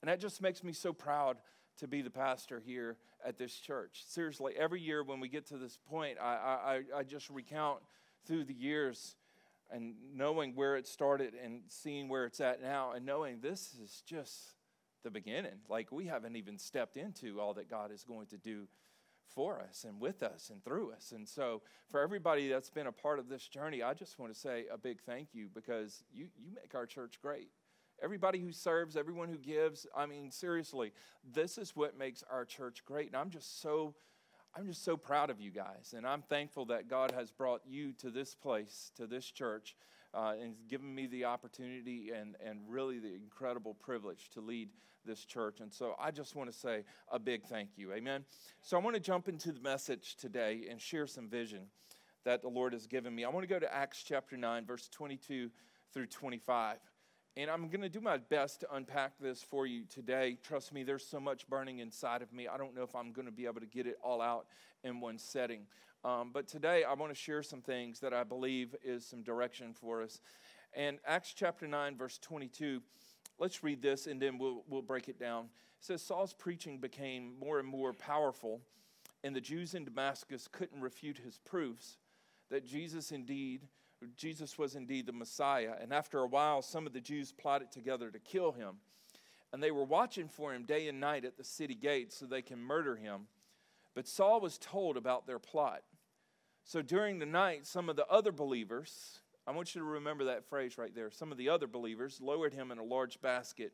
And 0.00 0.08
that 0.08 0.20
just 0.20 0.40
makes 0.40 0.62
me 0.62 0.72
so 0.72 0.92
proud 0.92 1.38
to 1.78 1.88
be 1.88 2.02
the 2.02 2.10
pastor 2.10 2.60
here 2.64 2.96
at 3.24 3.38
this 3.38 3.54
church. 3.54 4.04
Seriously, 4.06 4.54
every 4.58 4.80
year 4.80 5.02
when 5.02 5.20
we 5.20 5.28
get 5.28 5.46
to 5.46 5.58
this 5.58 5.78
point, 5.90 6.16
I, 6.20 6.82
I, 6.94 6.98
I 6.98 7.02
just 7.02 7.28
recount 7.28 7.80
through 8.26 8.44
the 8.44 8.54
years 8.54 9.16
and 9.70 9.94
knowing 10.14 10.54
where 10.54 10.76
it 10.76 10.86
started 10.86 11.34
and 11.42 11.62
seeing 11.68 12.08
where 12.08 12.24
it's 12.24 12.40
at 12.40 12.62
now 12.62 12.92
and 12.92 13.04
knowing 13.04 13.40
this 13.40 13.76
is 13.82 14.02
just 14.06 14.54
the 15.02 15.10
beginning. 15.10 15.58
Like 15.68 15.90
we 15.92 16.06
haven't 16.06 16.36
even 16.36 16.58
stepped 16.58 16.96
into 16.96 17.40
all 17.40 17.54
that 17.54 17.68
God 17.68 17.90
is 17.90 18.04
going 18.04 18.26
to 18.28 18.36
do 18.36 18.68
for 19.34 19.60
us 19.60 19.84
and 19.84 20.00
with 20.00 20.22
us 20.22 20.50
and 20.50 20.64
through 20.64 20.92
us. 20.92 21.12
And 21.12 21.28
so, 21.28 21.62
for 21.90 22.00
everybody 22.00 22.48
that's 22.48 22.70
been 22.70 22.86
a 22.86 22.92
part 22.92 23.18
of 23.18 23.28
this 23.28 23.46
journey, 23.46 23.82
I 23.82 23.94
just 23.94 24.18
want 24.18 24.32
to 24.32 24.38
say 24.38 24.64
a 24.72 24.78
big 24.78 25.00
thank 25.02 25.28
you 25.32 25.48
because 25.52 26.02
you, 26.12 26.28
you 26.36 26.50
make 26.54 26.74
our 26.74 26.86
church 26.86 27.18
great. 27.20 27.50
Everybody 28.02 28.38
who 28.40 28.52
serves, 28.52 28.96
everyone 28.96 29.28
who 29.28 29.38
gives, 29.38 29.86
I 29.96 30.06
mean, 30.06 30.30
seriously, 30.30 30.92
this 31.32 31.58
is 31.58 31.74
what 31.74 31.96
makes 31.96 32.22
our 32.30 32.44
church 32.44 32.84
great. 32.84 33.08
And 33.08 33.16
I'm 33.16 33.30
just 33.30 33.60
so. 33.60 33.94
I'm 34.58 34.66
just 34.66 34.84
so 34.84 34.96
proud 34.96 35.28
of 35.28 35.38
you 35.38 35.50
guys, 35.50 35.92
and 35.94 36.06
I'm 36.06 36.22
thankful 36.22 36.64
that 36.66 36.88
God 36.88 37.10
has 37.10 37.30
brought 37.30 37.60
you 37.66 37.92
to 37.98 38.10
this 38.10 38.34
place, 38.34 38.90
to 38.96 39.06
this 39.06 39.30
church, 39.30 39.76
uh, 40.14 40.32
and 40.40 40.54
given 40.66 40.94
me 40.94 41.06
the 41.06 41.26
opportunity 41.26 42.10
and, 42.18 42.36
and 42.42 42.60
really 42.66 42.98
the 42.98 43.14
incredible 43.14 43.74
privilege 43.74 44.30
to 44.30 44.40
lead 44.40 44.70
this 45.06 45.24
church. 45.24 45.60
And 45.60 45.72
so 45.72 45.94
I 45.98 46.10
just 46.10 46.34
want 46.34 46.52
to 46.52 46.58
say 46.58 46.84
a 47.10 47.18
big 47.18 47.44
thank 47.44 47.70
you. 47.76 47.92
Amen. 47.92 48.24
So 48.62 48.76
I 48.76 48.80
want 48.80 48.94
to 48.94 49.00
jump 49.00 49.28
into 49.28 49.52
the 49.52 49.60
message 49.60 50.16
today 50.16 50.66
and 50.70 50.80
share 50.80 51.06
some 51.06 51.28
vision 51.28 51.68
that 52.24 52.42
the 52.42 52.48
Lord 52.48 52.72
has 52.72 52.86
given 52.86 53.14
me. 53.14 53.24
I 53.24 53.28
want 53.28 53.44
to 53.44 53.48
go 53.48 53.58
to 53.58 53.72
Acts 53.72 54.02
chapter 54.02 54.36
9, 54.36 54.66
verse 54.66 54.88
22 54.88 55.50
through 55.94 56.06
25. 56.06 56.78
And 57.38 57.50
I'm 57.50 57.68
going 57.68 57.82
to 57.82 57.88
do 57.88 58.00
my 58.00 58.16
best 58.16 58.60
to 58.60 58.74
unpack 58.74 59.12
this 59.20 59.42
for 59.42 59.66
you 59.66 59.84
today. 59.84 60.38
Trust 60.42 60.72
me, 60.72 60.82
there's 60.82 61.06
so 61.06 61.20
much 61.20 61.46
burning 61.48 61.80
inside 61.80 62.22
of 62.22 62.32
me. 62.32 62.48
I 62.48 62.56
don't 62.56 62.74
know 62.74 62.82
if 62.82 62.94
I'm 62.96 63.12
going 63.12 63.26
to 63.26 63.32
be 63.32 63.44
able 63.44 63.60
to 63.60 63.66
get 63.66 63.86
it 63.86 63.96
all 64.02 64.22
out 64.22 64.46
in 64.82 65.00
one 65.00 65.18
setting. 65.18 65.66
Um, 66.02 66.30
but 66.32 66.48
today 66.48 66.82
I 66.84 66.94
want 66.94 67.12
to 67.12 67.18
share 67.18 67.42
some 67.42 67.60
things 67.60 68.00
that 68.00 68.14
I 68.14 68.24
believe 68.24 68.74
is 68.82 69.04
some 69.04 69.22
direction 69.22 69.74
for 69.74 70.02
us. 70.02 70.20
And 70.72 70.98
Acts 71.06 71.34
chapter 71.34 71.66
9, 71.66 71.96
verse 71.96 72.18
22 72.18 72.80
Let's 73.38 73.62
read 73.62 73.82
this 73.82 74.06
and 74.06 74.20
then 74.20 74.38
we'll, 74.38 74.64
we'll 74.68 74.82
break 74.82 75.08
it 75.08 75.18
down. 75.18 75.44
It 75.44 75.84
says 75.84 76.02
Saul's 76.02 76.32
preaching 76.32 76.78
became 76.78 77.38
more 77.38 77.58
and 77.58 77.68
more 77.68 77.92
powerful, 77.92 78.60
and 79.22 79.36
the 79.36 79.40
Jews 79.40 79.74
in 79.74 79.84
Damascus 79.84 80.48
couldn't 80.50 80.80
refute 80.80 81.18
his 81.18 81.38
proofs 81.38 81.98
that 82.50 82.66
Jesus 82.66 83.12
indeed 83.12 83.62
Jesus 84.16 84.58
was 84.58 84.74
indeed 84.74 85.06
the 85.06 85.12
Messiah. 85.12 85.72
And 85.80 85.92
after 85.92 86.20
a 86.20 86.26
while, 86.26 86.62
some 86.62 86.86
of 86.86 86.92
the 86.92 87.00
Jews 87.00 87.32
plotted 87.32 87.72
together 87.72 88.10
to 88.10 88.18
kill 88.18 88.52
him. 88.52 88.76
And 89.52 89.62
they 89.62 89.70
were 89.70 89.84
watching 89.84 90.28
for 90.28 90.52
him 90.52 90.64
day 90.64 90.88
and 90.88 91.00
night 91.00 91.24
at 91.24 91.36
the 91.36 91.44
city 91.44 91.74
gates 91.74 92.16
so 92.16 92.26
they 92.26 92.42
can 92.42 92.58
murder 92.58 92.96
him. 92.96 93.22
But 93.94 94.06
Saul 94.06 94.40
was 94.40 94.58
told 94.58 94.96
about 94.96 95.26
their 95.26 95.38
plot. 95.38 95.82
So 96.64 96.82
during 96.82 97.18
the 97.18 97.26
night, 97.26 97.66
some 97.66 97.88
of 97.88 97.96
the 97.96 98.06
other 98.08 98.32
believers, 98.32 99.20
I 99.46 99.52
want 99.52 99.74
you 99.74 99.80
to 99.80 99.86
remember 99.86 100.24
that 100.24 100.44
phrase 100.44 100.76
right 100.76 100.94
there. 100.94 101.10
Some 101.10 101.30
of 101.30 101.38
the 101.38 101.48
other 101.48 101.68
believers 101.68 102.20
lowered 102.20 102.52
him 102.52 102.72
in 102.72 102.78
a 102.78 102.82
large 102.82 103.20
basket 103.20 103.72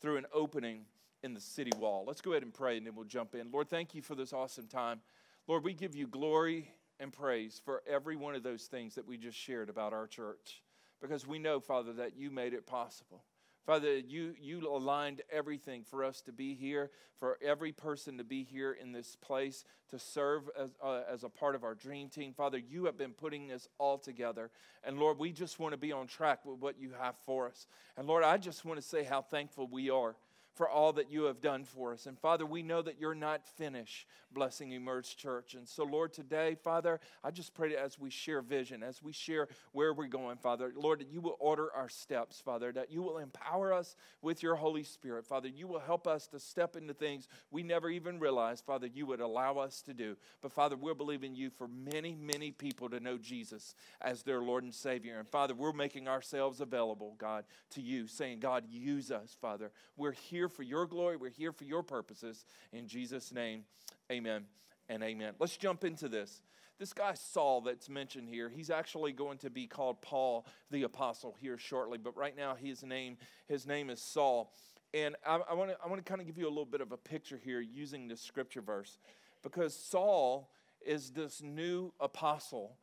through 0.00 0.18
an 0.18 0.26
opening 0.32 0.84
in 1.22 1.34
the 1.34 1.40
city 1.40 1.72
wall. 1.76 2.04
Let's 2.06 2.20
go 2.20 2.32
ahead 2.32 2.44
and 2.44 2.54
pray 2.54 2.76
and 2.76 2.86
then 2.86 2.94
we'll 2.94 3.04
jump 3.04 3.34
in. 3.34 3.50
Lord, 3.50 3.68
thank 3.68 3.94
you 3.94 4.02
for 4.02 4.14
this 4.14 4.32
awesome 4.32 4.68
time. 4.68 5.00
Lord, 5.48 5.64
we 5.64 5.74
give 5.74 5.96
you 5.96 6.06
glory 6.06 6.72
and 7.00 7.12
praise 7.12 7.60
for 7.64 7.82
every 7.88 8.14
one 8.14 8.34
of 8.34 8.42
those 8.42 8.64
things 8.64 8.94
that 8.94 9.06
we 9.06 9.16
just 9.16 9.36
shared 9.36 9.68
about 9.68 9.92
our 9.92 10.06
church 10.06 10.62
because 11.00 11.26
we 11.26 11.38
know, 11.38 11.58
Father, 11.58 11.92
that 11.94 12.16
you 12.16 12.30
made 12.30 12.54
it 12.54 12.66
possible. 12.66 13.24
Father, 13.66 13.98
you, 13.98 14.34
you 14.40 14.66
aligned 14.68 15.22
everything 15.30 15.84
for 15.84 16.04
us 16.04 16.22
to 16.22 16.32
be 16.32 16.54
here, 16.54 16.90
for 17.18 17.38
every 17.42 17.72
person 17.72 18.18
to 18.18 18.24
be 18.24 18.42
here 18.42 18.72
in 18.72 18.92
this 18.92 19.16
place, 19.16 19.64
to 19.90 19.98
serve 19.98 20.48
as, 20.58 20.70
uh, 20.82 21.02
as 21.10 21.24
a 21.24 21.28
part 21.28 21.54
of 21.54 21.62
our 21.62 21.74
dream 21.74 22.08
team. 22.08 22.32
Father, 22.32 22.58
you 22.58 22.86
have 22.86 22.96
been 22.96 23.12
putting 23.12 23.48
this 23.48 23.68
all 23.78 23.98
together. 23.98 24.50
And 24.82 24.98
Lord, 24.98 25.18
we 25.18 25.30
just 25.32 25.58
want 25.58 25.72
to 25.72 25.78
be 25.78 25.92
on 25.92 26.06
track 26.06 26.44
with 26.44 26.58
what 26.58 26.80
you 26.80 26.92
have 26.98 27.16
for 27.26 27.46
us. 27.48 27.66
And 27.96 28.08
Lord, 28.08 28.24
I 28.24 28.38
just 28.38 28.64
want 28.64 28.80
to 28.80 28.86
say 28.86 29.04
how 29.04 29.22
thankful 29.22 29.68
we 29.70 29.90
are 29.90 30.16
for 30.54 30.68
all 30.68 30.92
that 30.94 31.10
you 31.10 31.24
have 31.24 31.40
done 31.40 31.64
for 31.64 31.92
us. 31.92 32.06
And 32.06 32.18
Father, 32.18 32.44
we 32.44 32.62
know 32.62 32.82
that 32.82 33.00
you're 33.00 33.14
not 33.14 33.46
finished 33.46 34.06
blessing 34.32 34.72
Emerge 34.72 35.16
Church. 35.16 35.54
And 35.54 35.68
so, 35.68 35.84
Lord, 35.84 36.12
today, 36.12 36.56
Father, 36.62 37.00
I 37.24 37.30
just 37.30 37.54
pray 37.54 37.70
that 37.70 37.82
as 37.82 37.98
we 37.98 38.10
share 38.10 38.42
vision, 38.42 38.82
as 38.82 39.02
we 39.02 39.12
share 39.12 39.48
where 39.72 39.92
we're 39.92 40.06
going, 40.06 40.36
Father, 40.38 40.72
Lord, 40.76 41.00
that 41.00 41.10
you 41.10 41.20
will 41.20 41.36
order 41.40 41.68
our 41.74 41.88
steps, 41.88 42.40
Father, 42.40 42.72
that 42.72 42.90
you 42.90 43.02
will 43.02 43.18
empower 43.18 43.72
us 43.72 43.96
with 44.22 44.42
your 44.42 44.56
Holy 44.56 44.84
Spirit, 44.84 45.26
Father. 45.26 45.48
You 45.48 45.66
will 45.66 45.80
help 45.80 46.06
us 46.06 46.26
to 46.28 46.38
step 46.38 46.76
into 46.76 46.94
things 46.94 47.28
we 47.50 47.62
never 47.62 47.90
even 47.90 48.18
realized, 48.18 48.64
Father, 48.64 48.86
you 48.86 49.06
would 49.06 49.20
allow 49.20 49.58
us 49.58 49.82
to 49.82 49.94
do. 49.94 50.16
But, 50.42 50.52
Father, 50.52 50.76
we're 50.76 50.94
believing 50.94 51.34
you 51.34 51.50
for 51.50 51.68
many, 51.68 52.14
many 52.14 52.50
people 52.50 52.88
to 52.90 53.00
know 53.00 53.18
Jesus 53.18 53.74
as 54.00 54.22
their 54.22 54.40
Lord 54.40 54.64
and 54.64 54.74
Savior. 54.74 55.18
And, 55.18 55.28
Father, 55.28 55.54
we're 55.54 55.72
making 55.72 56.08
ourselves 56.08 56.60
available, 56.60 57.14
God, 57.18 57.44
to 57.70 57.80
you, 57.80 58.06
saying, 58.06 58.40
God, 58.40 58.64
use 58.70 59.10
us, 59.10 59.36
Father. 59.40 59.70
We're 59.96 60.12
here 60.12 60.39
for 60.48 60.62
your 60.62 60.86
glory, 60.86 61.16
we're 61.16 61.30
here 61.30 61.52
for 61.52 61.64
your 61.64 61.82
purposes. 61.82 62.44
In 62.72 62.86
Jesus' 62.86 63.32
name, 63.32 63.64
Amen 64.10 64.44
and 64.88 65.04
amen. 65.04 65.34
Let's 65.38 65.56
jump 65.56 65.84
into 65.84 66.08
this. 66.08 66.42
This 66.80 66.92
guy 66.92 67.14
Saul 67.14 67.60
that's 67.60 67.88
mentioned 67.88 68.28
here, 68.28 68.48
he's 68.48 68.70
actually 68.70 69.12
going 69.12 69.38
to 69.38 69.50
be 69.50 69.68
called 69.68 70.02
Paul 70.02 70.46
the 70.70 70.82
apostle 70.82 71.36
here 71.38 71.56
shortly, 71.56 71.96
but 71.96 72.16
right 72.16 72.36
now 72.36 72.56
his 72.56 72.82
name 72.82 73.18
his 73.46 73.66
name 73.66 73.88
is 73.88 74.02
Saul. 74.02 74.52
And 74.92 75.14
I, 75.24 75.36
I 75.48 75.54
want 75.54 75.70
to 75.78 76.02
kind 76.02 76.20
of 76.20 76.26
give 76.26 76.38
you 76.38 76.46
a 76.46 76.48
little 76.48 76.64
bit 76.64 76.80
of 76.80 76.90
a 76.90 76.96
picture 76.96 77.38
here 77.42 77.60
using 77.60 78.08
this 78.08 78.20
scripture 78.20 78.62
verse. 78.62 78.98
Because 79.44 79.76
Saul 79.76 80.50
is 80.84 81.10
this 81.10 81.40
new 81.40 81.92
apostle 82.00 82.76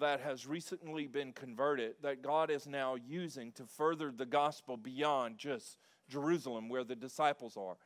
that 0.00 0.20
has 0.20 0.46
recently 0.46 1.06
been 1.06 1.32
converted 1.32 1.94
that 2.02 2.22
God 2.22 2.50
is 2.50 2.66
now 2.66 2.96
using 2.96 3.52
to 3.52 3.66
further 3.66 4.10
the 4.10 4.26
gospel 4.26 4.76
beyond 4.76 5.38
just 5.38 5.76
Jerusalem, 6.12 6.68
where 6.68 6.84
the 6.84 6.94
disciples 6.94 7.56
are. 7.56 7.76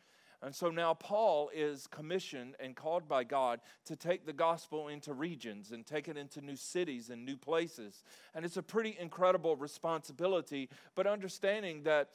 And 0.42 0.54
so 0.54 0.68
now 0.68 0.92
Paul 0.92 1.50
is 1.54 1.87
commissioned 1.87 2.56
and 2.61 2.76
called 2.76 3.09
by 3.09 3.25
God 3.25 3.61
to 3.87 3.97
take 3.97 4.26
the 4.26 4.33
gospel 4.33 4.88
into 4.88 5.14
regions 5.14 5.73
and 5.73 5.87
take 5.87 6.09
it 6.09 6.16
into 6.16 6.40
new 6.40 6.56
cities 6.56 7.09
and 7.09 7.25
new 7.25 7.37
places. 7.37 8.02
And 8.35 8.45
it's 8.45 8.59
a 8.59 8.62
pretty 8.62 8.97
incredible 9.00 9.56
responsibility, 9.56 10.68
but 10.95 11.06
understanding 11.06 11.85
that 11.85 12.11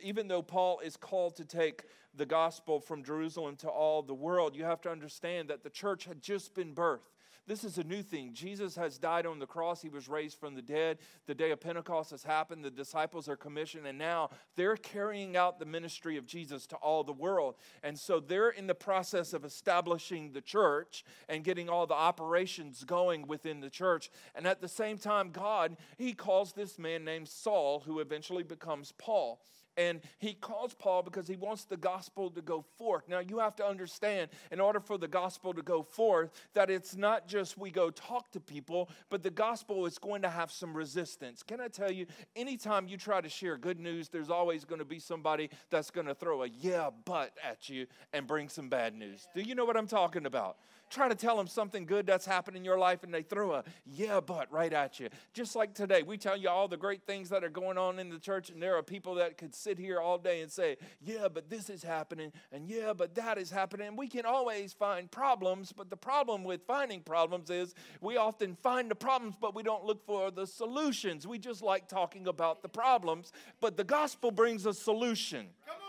even 0.00 0.28
though 0.28 0.42
Paul 0.42 0.80
is 0.80 0.96
called 0.96 1.36
to 1.36 1.44
take 1.44 1.84
the 2.14 2.26
gospel 2.26 2.78
from 2.78 3.02
Jerusalem 3.02 3.56
to 3.56 3.68
all 3.68 4.02
the 4.02 4.14
world, 4.14 4.54
you 4.54 4.64
have 4.64 4.82
to 4.82 4.90
understand 4.90 5.48
that 5.48 5.62
the 5.62 5.70
church 5.70 6.04
had 6.04 6.20
just 6.20 6.54
been 6.54 6.74
birthed. 6.74 7.08
This 7.46 7.64
is 7.64 7.76
a 7.76 7.82
new 7.82 8.02
thing. 8.02 8.32
Jesus 8.32 8.76
has 8.76 8.98
died 8.98 9.26
on 9.26 9.40
the 9.40 9.46
cross. 9.46 9.82
He 9.82 9.88
was 9.88 10.08
raised 10.08 10.38
from 10.38 10.54
the 10.54 10.62
dead. 10.62 10.98
The 11.26 11.34
day 11.34 11.50
of 11.50 11.60
Pentecost 11.60 12.12
has 12.12 12.22
happened. 12.22 12.64
The 12.64 12.70
disciples 12.70 13.28
are 13.28 13.36
commissioned, 13.36 13.86
and 13.86 13.98
now 13.98 14.30
they're 14.54 14.76
carrying 14.76 15.36
out 15.36 15.58
the 15.58 15.64
ministry 15.64 16.16
of 16.16 16.24
Jesus 16.24 16.66
to 16.68 16.76
all 16.76 17.02
the 17.02 17.12
world. 17.12 17.56
And 17.82 17.98
so 17.98 18.20
they're 18.20 18.50
in 18.50 18.68
the 18.68 18.76
process 18.76 19.32
of 19.32 19.44
establishing 19.44 20.32
the 20.32 20.40
church 20.40 21.04
and 21.28 21.42
getting 21.42 21.68
all 21.68 21.86
the 21.86 21.94
operations 21.94 22.84
going 22.84 23.26
within 23.26 23.60
the 23.60 23.70
church. 23.70 24.10
And 24.36 24.46
at 24.46 24.60
the 24.60 24.68
same 24.68 24.96
time, 24.96 25.30
God, 25.30 25.76
He 25.98 26.12
calls 26.12 26.52
this 26.52 26.78
man 26.78 27.04
named 27.04 27.28
Saul, 27.28 27.80
who 27.80 27.98
eventually 27.98 28.44
becomes 28.44 28.92
Paul. 28.98 29.40
And 29.76 30.00
he 30.18 30.34
calls 30.34 30.74
Paul 30.74 31.02
because 31.02 31.26
he 31.26 31.36
wants 31.36 31.64
the 31.64 31.76
gospel 31.76 32.30
to 32.30 32.42
go 32.42 32.64
forth. 32.76 33.08
Now, 33.08 33.20
you 33.20 33.38
have 33.38 33.56
to 33.56 33.66
understand, 33.66 34.30
in 34.50 34.60
order 34.60 34.80
for 34.80 34.98
the 34.98 35.08
gospel 35.08 35.54
to 35.54 35.62
go 35.62 35.82
forth, 35.82 36.30
that 36.52 36.70
it's 36.70 36.94
not 36.94 37.26
just 37.26 37.56
we 37.56 37.70
go 37.70 37.90
talk 37.90 38.30
to 38.32 38.40
people, 38.40 38.90
but 39.08 39.22
the 39.22 39.30
gospel 39.30 39.86
is 39.86 39.98
going 39.98 40.22
to 40.22 40.28
have 40.28 40.52
some 40.52 40.76
resistance. 40.76 41.42
Can 41.42 41.60
I 41.60 41.68
tell 41.68 41.90
you, 41.90 42.06
anytime 42.36 42.86
you 42.86 42.96
try 42.96 43.20
to 43.20 43.28
share 43.28 43.56
good 43.56 43.80
news, 43.80 44.08
there's 44.08 44.30
always 44.30 44.64
going 44.64 44.80
to 44.80 44.84
be 44.84 44.98
somebody 44.98 45.48
that's 45.70 45.90
going 45.90 46.06
to 46.06 46.14
throw 46.14 46.42
a 46.42 46.48
yeah, 46.48 46.90
but 47.04 47.32
at 47.42 47.68
you 47.68 47.86
and 48.12 48.26
bring 48.26 48.48
some 48.48 48.68
bad 48.68 48.94
news. 48.94 49.26
Do 49.34 49.40
you 49.40 49.54
know 49.54 49.64
what 49.64 49.76
I'm 49.76 49.86
talking 49.86 50.26
about? 50.26 50.58
Try 50.92 51.08
to 51.08 51.14
tell 51.14 51.36
them 51.36 51.46
something 51.46 51.86
good 51.86 52.06
that's 52.06 52.26
happened 52.26 52.56
in 52.56 52.64
your 52.64 52.78
life 52.78 53.02
and 53.02 53.12
they 53.12 53.22
throw 53.22 53.52
a 53.52 53.64
yeah 53.86 54.20
but 54.20 54.52
right 54.52 54.72
at 54.72 55.00
you. 55.00 55.08
Just 55.32 55.56
like 55.56 55.74
today 55.74 56.02
we 56.02 56.18
tell 56.18 56.36
you 56.36 56.48
all 56.48 56.68
the 56.68 56.76
great 56.76 57.06
things 57.06 57.30
that 57.30 57.42
are 57.42 57.48
going 57.48 57.78
on 57.78 57.98
in 57.98 58.10
the 58.10 58.18
church 58.18 58.50
and 58.50 58.62
there 58.62 58.76
are 58.76 58.82
people 58.82 59.14
that 59.14 59.38
could 59.38 59.54
sit 59.54 59.78
here 59.78 60.00
all 60.00 60.18
day 60.18 60.42
and 60.42 60.52
say 60.52 60.76
yeah 61.00 61.28
but 61.32 61.48
this 61.48 61.70
is 61.70 61.82
happening 61.82 62.30
and 62.52 62.68
yeah 62.68 62.92
but 62.92 63.14
that 63.14 63.38
is 63.38 63.50
happening. 63.50 63.96
We 63.96 64.06
can 64.06 64.26
always 64.26 64.72
find 64.72 65.10
problems 65.10 65.72
but 65.72 65.88
the 65.88 65.96
problem 65.96 66.44
with 66.44 66.62
finding 66.66 67.00
problems 67.00 67.48
is 67.48 67.74
we 68.00 68.18
often 68.18 68.54
find 68.62 68.90
the 68.90 68.94
problems 68.94 69.34
but 69.40 69.54
we 69.54 69.62
don't 69.62 69.84
look 69.84 70.04
for 70.04 70.30
the 70.30 70.46
solutions. 70.46 71.26
We 71.26 71.38
just 71.38 71.62
like 71.62 71.88
talking 71.88 72.26
about 72.26 72.62
the 72.62 72.68
problems 72.68 73.32
but 73.60 73.76
the 73.76 73.84
gospel 73.84 74.30
brings 74.30 74.66
a 74.66 74.74
solution. 74.74 75.48
Come. 75.66 75.81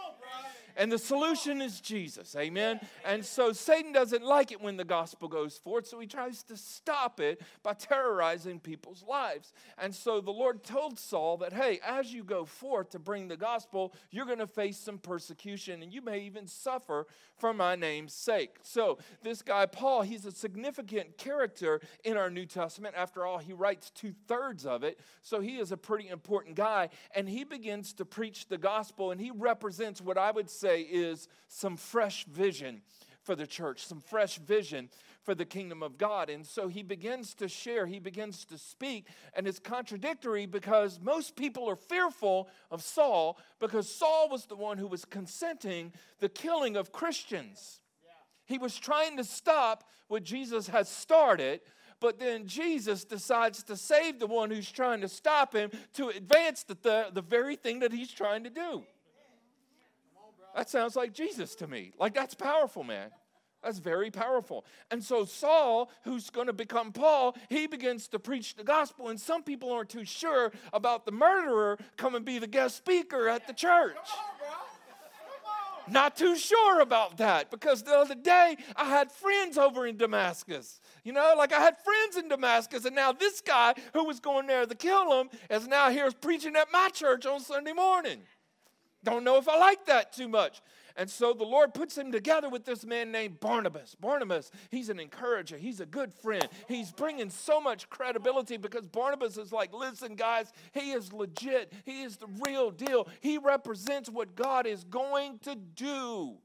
And 0.75 0.91
the 0.91 0.97
solution 0.97 1.61
is 1.61 1.79
Jesus. 1.79 2.35
Amen. 2.35 2.79
And 3.05 3.23
so 3.23 3.53
Satan 3.53 3.91
doesn't 3.91 4.23
like 4.23 4.51
it 4.51 4.61
when 4.61 4.77
the 4.77 4.83
gospel 4.83 5.27
goes 5.27 5.57
forth, 5.57 5.87
so 5.87 5.99
he 5.99 6.07
tries 6.07 6.43
to 6.43 6.57
stop 6.57 7.19
it 7.19 7.41
by 7.61 7.73
terrorizing 7.73 8.59
people's 8.59 9.03
lives. 9.07 9.53
And 9.77 9.93
so 9.93 10.19
the 10.19 10.31
Lord 10.31 10.63
told 10.63 10.97
Saul 10.97 11.37
that, 11.37 11.53
hey, 11.53 11.79
as 11.85 12.13
you 12.13 12.23
go 12.23 12.45
forth 12.45 12.89
to 12.91 12.99
bring 12.99 13.27
the 13.27 13.37
gospel, 13.37 13.93
you're 14.09 14.25
going 14.25 14.39
to 14.39 14.47
face 14.47 14.77
some 14.77 14.97
persecution 14.97 15.83
and 15.83 15.93
you 15.93 16.01
may 16.01 16.21
even 16.21 16.47
suffer 16.47 17.05
for 17.37 17.53
my 17.53 17.75
name's 17.75 18.13
sake. 18.13 18.57
So 18.63 18.97
this 19.21 19.41
guy, 19.41 19.65
Paul, 19.65 20.01
he's 20.01 20.25
a 20.25 20.31
significant 20.31 21.17
character 21.17 21.81
in 22.03 22.17
our 22.17 22.29
New 22.29 22.45
Testament. 22.45 22.95
After 22.97 23.25
all, 23.25 23.37
he 23.37 23.53
writes 23.53 23.89
two 23.89 24.13
thirds 24.27 24.65
of 24.65 24.83
it. 24.83 24.99
So 25.21 25.39
he 25.39 25.57
is 25.57 25.71
a 25.71 25.77
pretty 25.77 26.09
important 26.09 26.55
guy. 26.55 26.89
And 27.15 27.27
he 27.27 27.43
begins 27.43 27.93
to 27.93 28.05
preach 28.05 28.47
the 28.47 28.57
gospel 28.57 29.11
and 29.11 29.19
he 29.19 29.31
represents 29.31 30.01
what 30.01 30.17
I 30.17 30.31
would 30.31 30.49
say 30.49 30.62
say 30.63 30.81
is 30.81 31.27
some 31.47 31.75
fresh 31.77 32.25
vision 32.25 32.81
for 33.21 33.35
the 33.35 33.47
church, 33.47 33.85
some 33.85 34.01
fresh 34.01 34.37
vision 34.37 34.89
for 35.23 35.35
the 35.35 35.45
kingdom 35.45 35.81
of 35.81 35.97
God. 35.97 36.29
And 36.29 36.45
so 36.45 36.67
he 36.67 36.83
begins 36.83 37.33
to 37.35 37.47
share, 37.47 37.85
he 37.85 37.99
begins 37.99 38.45
to 38.45 38.57
speak, 38.57 39.07
and 39.33 39.47
it's 39.47 39.59
contradictory 39.59 40.45
because 40.45 40.99
most 41.01 41.35
people 41.35 41.69
are 41.69 41.75
fearful 41.75 42.49
of 42.71 42.81
Saul 42.81 43.37
because 43.59 43.89
Saul 43.89 44.29
was 44.29 44.45
the 44.45 44.55
one 44.55 44.77
who 44.77 44.87
was 44.87 45.05
consenting 45.05 45.93
the 46.19 46.29
killing 46.29 46.75
of 46.75 46.91
Christians. 46.91 47.81
He 48.45 48.57
was 48.57 48.77
trying 48.77 49.17
to 49.17 49.23
stop 49.23 49.85
what 50.07 50.23
Jesus 50.23 50.67
had 50.67 50.87
started, 50.87 51.61
but 52.01 52.19
then 52.19 52.45
Jesus 52.45 53.05
decides 53.05 53.63
to 53.63 53.77
save 53.77 54.19
the 54.19 54.27
one 54.27 54.51
who's 54.51 54.69
trying 54.69 54.99
to 55.01 55.07
stop 55.07 55.55
him 55.55 55.71
to 55.93 56.09
advance 56.09 56.63
the, 56.63 56.77
the, 56.81 57.07
the 57.13 57.21
very 57.21 57.55
thing 57.55 57.79
that 57.79 57.93
he's 57.93 58.11
trying 58.11 58.43
to 58.43 58.49
do. 58.49 58.83
That 60.55 60.69
sounds 60.69 60.95
like 60.95 61.13
Jesus 61.13 61.55
to 61.55 61.67
me. 61.67 61.91
Like, 61.97 62.13
that's 62.13 62.35
powerful, 62.35 62.83
man. 62.83 63.09
That's 63.63 63.79
very 63.79 64.11
powerful. 64.11 64.65
And 64.91 65.01
so, 65.01 65.23
Saul, 65.23 65.89
who's 66.03 66.29
going 66.29 66.47
to 66.47 66.53
become 66.53 66.91
Paul, 66.91 67.35
he 67.49 67.65
begins 67.65 68.07
to 68.09 68.19
preach 68.19 68.55
the 68.55 68.63
gospel. 68.63 69.07
And 69.07 69.19
some 69.19 69.41
people 69.41 69.71
aren't 69.71 69.89
too 69.89 70.05
sure 70.05 70.51
about 70.73 71.05
the 71.05 71.13
murderer 71.13 71.77
come 71.95 72.15
and 72.15 72.25
be 72.25 72.39
the 72.39 72.47
guest 72.47 72.75
speaker 72.75 73.29
at 73.29 73.47
the 73.47 73.53
church. 73.53 73.95
Not 75.89 76.15
too 76.15 76.37
sure 76.37 76.81
about 76.81 77.17
that 77.17 77.51
because 77.51 77.83
the 77.83 77.91
other 77.91 78.15
day 78.15 78.55
I 78.75 78.85
had 78.85 79.11
friends 79.11 79.57
over 79.57 79.85
in 79.85 79.97
Damascus. 79.97 80.79
You 81.03 81.11
know, 81.11 81.33
like 81.37 81.51
I 81.51 81.59
had 81.59 81.75
friends 81.83 82.15
in 82.15 82.29
Damascus, 82.29 82.85
and 82.85 82.95
now 82.95 83.11
this 83.11 83.41
guy 83.41 83.73
who 83.93 84.05
was 84.05 84.21
going 84.21 84.47
there 84.47 84.65
to 84.65 84.75
kill 84.75 85.09
them 85.09 85.29
is 85.49 85.67
now 85.67 85.89
here 85.89 86.09
preaching 86.21 86.55
at 86.55 86.71
my 86.71 86.89
church 86.93 87.25
on 87.25 87.41
Sunday 87.41 87.73
morning. 87.73 88.19
Don't 89.03 89.23
know 89.23 89.37
if 89.37 89.49
I 89.49 89.57
like 89.57 89.85
that 89.87 90.13
too 90.13 90.27
much. 90.27 90.61
And 90.95 91.09
so 91.09 91.33
the 91.33 91.43
Lord 91.43 91.73
puts 91.73 91.97
him 91.97 92.11
together 92.11 92.49
with 92.49 92.65
this 92.65 92.85
man 92.85 93.11
named 93.11 93.39
Barnabas. 93.39 93.95
Barnabas, 93.95 94.51
he's 94.69 94.89
an 94.89 94.99
encourager, 94.99 95.57
he's 95.57 95.79
a 95.79 95.85
good 95.85 96.13
friend. 96.13 96.47
He's 96.67 96.91
bringing 96.91 97.29
so 97.31 97.59
much 97.59 97.89
credibility 97.89 98.57
because 98.57 98.87
Barnabas 98.87 99.37
is 99.37 99.51
like, 99.51 99.73
listen, 99.73 100.15
guys, 100.15 100.53
he 100.71 100.91
is 100.91 101.11
legit, 101.11 101.73
he 101.85 102.03
is 102.03 102.17
the 102.17 102.27
real 102.45 102.69
deal. 102.69 103.07
He 103.21 103.39
represents 103.39 104.09
what 104.09 104.35
God 104.35 104.67
is 104.67 104.83
going 104.83 105.39
to 105.39 105.55
do. 105.55 106.35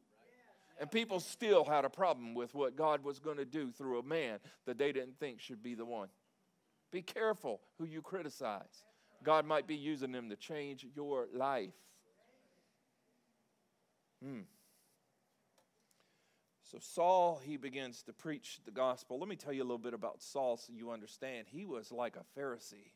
And 0.81 0.90
people 0.90 1.21
still 1.21 1.64
had 1.64 1.85
a 1.85 1.90
problem 1.90 2.35
with 2.35 2.55
what 2.55 2.77
God 2.77 3.03
was 3.03 3.18
going 3.18 3.37
to 3.38 3.44
do 3.44 3.71
through 3.71 3.99
a 3.99 4.03
man 4.03 4.38
that 4.64 4.79
they 4.79 4.92
didn't 4.92 5.18
think 5.18 5.40
should 5.40 5.62
be 5.62 5.75
the 5.75 5.85
one. 5.85 6.09
Be 6.90 7.03
careful 7.03 7.61
who 7.79 7.85
you 7.85 8.01
criticize. 8.01 8.85
God 9.25 9.44
might 9.44 9.66
be 9.66 9.75
using 9.75 10.12
them 10.12 10.31
to 10.31 10.37
change 10.37 10.87
your 10.94 11.27
life. 11.35 11.75
Hmm. 14.24 14.40
So 16.70 16.78
Saul, 16.81 17.40
he 17.42 17.57
begins 17.57 18.02
to 18.02 18.12
preach 18.12 18.61
the 18.64 18.70
gospel. 18.70 19.18
Let 19.18 19.28
me 19.28 19.37
tell 19.37 19.52
you 19.52 19.62
a 19.62 19.64
little 19.64 19.78
bit 19.78 19.94
about 19.94 20.22
Saul 20.22 20.59
so 20.59 20.72
you 20.72 20.90
understand. 20.90 21.46
He 21.48 21.64
was 21.64 21.90
like 21.90 22.16
a 22.16 22.38
Pharisee. 22.38 22.92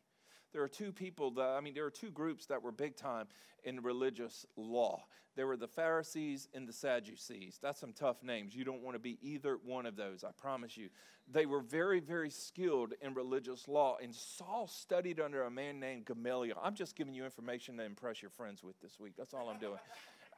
There 0.53 0.63
are 0.63 0.69
two 0.69 0.93
people 0.93 1.31
that, 1.33 1.49
I 1.57 1.61
mean, 1.61 1.73
there 1.73 1.87
are 1.87 1.91
two 1.91 2.11
groups 2.11 2.47
that 2.47 2.63
were 2.63 2.73
big 2.73 2.97
time 2.97 3.29
in 3.65 3.81
religious 3.81 4.45
law. 4.57 5.05
There 5.35 5.47
were 5.47 5.57
the 5.57 5.69
Pharisees 5.69 6.49
and 6.53 6.69
the 6.69 6.75
Sadducees. 6.75 7.59
That's 7.63 7.81
some 7.81 7.95
tough 7.95 8.23
names. 8.23 8.55
You 8.55 8.65
don't 8.65 8.83
want 8.83 8.95
to 8.97 8.99
be 8.99 9.19
either 9.23 9.59
one 9.65 9.87
of 9.87 9.97
those, 9.97 10.25
I 10.25 10.33
promise 10.33 10.77
you. 10.77 10.91
They 11.27 11.47
were 11.47 11.61
very, 11.61 12.01
very 12.01 12.29
skilled 12.29 12.93
in 13.01 13.15
religious 13.15 13.67
law. 13.67 13.97
And 14.03 14.15
Saul 14.15 14.67
studied 14.67 15.19
under 15.19 15.45
a 15.45 15.51
man 15.51 15.81
named 15.81 16.05
Gamaliel. 16.05 16.59
I'm 16.63 16.75
just 16.75 16.95
giving 16.95 17.15
you 17.15 17.25
information 17.25 17.79
to 17.79 17.85
impress 17.85 18.21
your 18.21 18.31
friends 18.31 18.63
with 18.63 18.79
this 18.83 19.01
week. 19.01 19.15
That's 19.17 19.33
all 19.33 19.49
I'm 19.49 19.59
doing. 19.59 19.79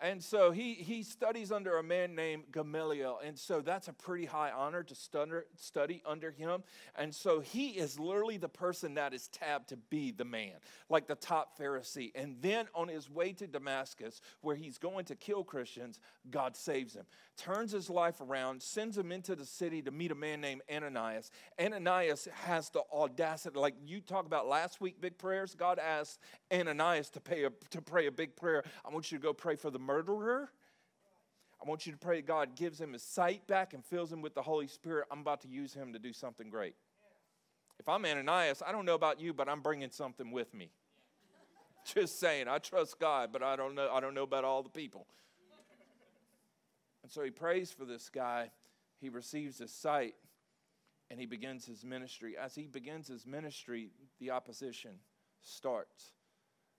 And 0.04 0.22
so 0.22 0.50
he, 0.50 0.74
he 0.74 1.02
studies 1.02 1.50
under 1.50 1.78
a 1.78 1.82
man 1.82 2.14
named 2.14 2.44
Gamaliel. 2.52 3.20
And 3.24 3.38
so 3.38 3.62
that's 3.62 3.88
a 3.88 3.94
pretty 3.94 4.26
high 4.26 4.50
honor 4.50 4.82
to 4.82 4.94
study 4.94 6.02
under 6.04 6.30
him. 6.30 6.62
And 6.94 7.14
so 7.14 7.40
he 7.40 7.68
is 7.68 7.98
literally 7.98 8.36
the 8.36 8.50
person 8.50 8.94
that 8.94 9.14
is 9.14 9.28
tabbed 9.28 9.70
to 9.70 9.78
be 9.78 10.10
the 10.10 10.26
man, 10.26 10.52
like 10.90 11.06
the 11.06 11.14
top 11.14 11.58
Pharisee. 11.58 12.12
And 12.14 12.36
then 12.42 12.66
on 12.74 12.88
his 12.88 13.08
way 13.08 13.32
to 13.32 13.46
Damascus, 13.46 14.20
where 14.42 14.54
he's 14.54 14.76
going 14.76 15.06
to 15.06 15.16
kill 15.16 15.42
Christians, 15.42 15.98
God 16.30 16.54
saves 16.54 16.94
him, 16.94 17.06
turns 17.38 17.72
his 17.72 17.88
life 17.88 18.20
around, 18.20 18.62
sends 18.62 18.98
him 18.98 19.10
into 19.10 19.34
the 19.34 19.46
city 19.46 19.80
to 19.80 19.90
meet 19.90 20.10
a 20.10 20.14
man 20.14 20.42
named 20.42 20.60
Ananias. 20.70 21.30
Ananias 21.58 22.28
has 22.44 22.68
the 22.68 22.82
audacity, 22.92 23.58
like 23.58 23.74
you 23.82 24.02
talked 24.02 24.26
about 24.26 24.48
last 24.48 24.82
week, 24.82 25.00
big 25.00 25.16
prayers. 25.16 25.54
God 25.54 25.78
asked 25.78 26.20
Ananias 26.52 27.08
to, 27.08 27.20
pay 27.20 27.44
a, 27.44 27.50
to 27.70 27.80
pray 27.80 28.06
a 28.06 28.12
big 28.12 28.36
prayer. 28.36 28.64
I 28.84 28.90
want 28.90 29.10
you 29.10 29.16
to 29.16 29.22
go 29.22 29.32
pray 29.32 29.56
for 29.56 29.70
the 29.70 29.78
murderer. 29.94 30.50
I 31.64 31.68
want 31.68 31.86
you 31.86 31.92
to 31.92 31.98
pray 31.98 32.20
God 32.20 32.56
gives 32.56 32.80
him 32.80 32.92
his 32.92 33.02
sight 33.02 33.46
back 33.46 33.74
and 33.74 33.84
fills 33.84 34.12
him 34.12 34.22
with 34.22 34.34
the 34.34 34.42
Holy 34.42 34.66
Spirit. 34.66 35.06
I'm 35.10 35.20
about 35.20 35.40
to 35.42 35.48
use 35.48 35.72
him 35.72 35.92
to 35.92 35.98
do 35.98 36.12
something 36.12 36.50
great. 36.50 36.74
If 37.78 37.88
I'm 37.88 38.04
Ananias, 38.04 38.62
I 38.66 38.72
don't 38.72 38.86
know 38.86 38.94
about 38.94 39.20
you, 39.20 39.32
but 39.32 39.48
I'm 39.48 39.60
bringing 39.60 39.90
something 39.90 40.30
with 40.30 40.52
me. 40.52 40.70
Just 41.94 42.18
saying, 42.18 42.48
I 42.48 42.58
trust 42.58 42.98
God, 42.98 43.30
but 43.32 43.42
I 43.42 43.56
don't 43.56 43.74
know, 43.74 43.88
I 43.92 44.00
don't 44.00 44.14
know 44.14 44.24
about 44.24 44.44
all 44.44 44.62
the 44.62 44.68
people. 44.68 45.06
And 47.02 47.10
so 47.10 47.22
he 47.22 47.30
prays 47.30 47.70
for 47.70 47.84
this 47.84 48.08
guy 48.08 48.50
he 49.00 49.08
receives 49.10 49.58
his 49.58 49.72
sight 49.72 50.14
and 51.10 51.20
he 51.20 51.26
begins 51.26 51.66
his 51.66 51.84
ministry. 51.84 52.36
As 52.36 52.54
he 52.54 52.66
begins 52.66 53.06
his 53.06 53.26
ministry, 53.26 53.90
the 54.18 54.30
opposition 54.30 54.92
starts. 55.42 56.14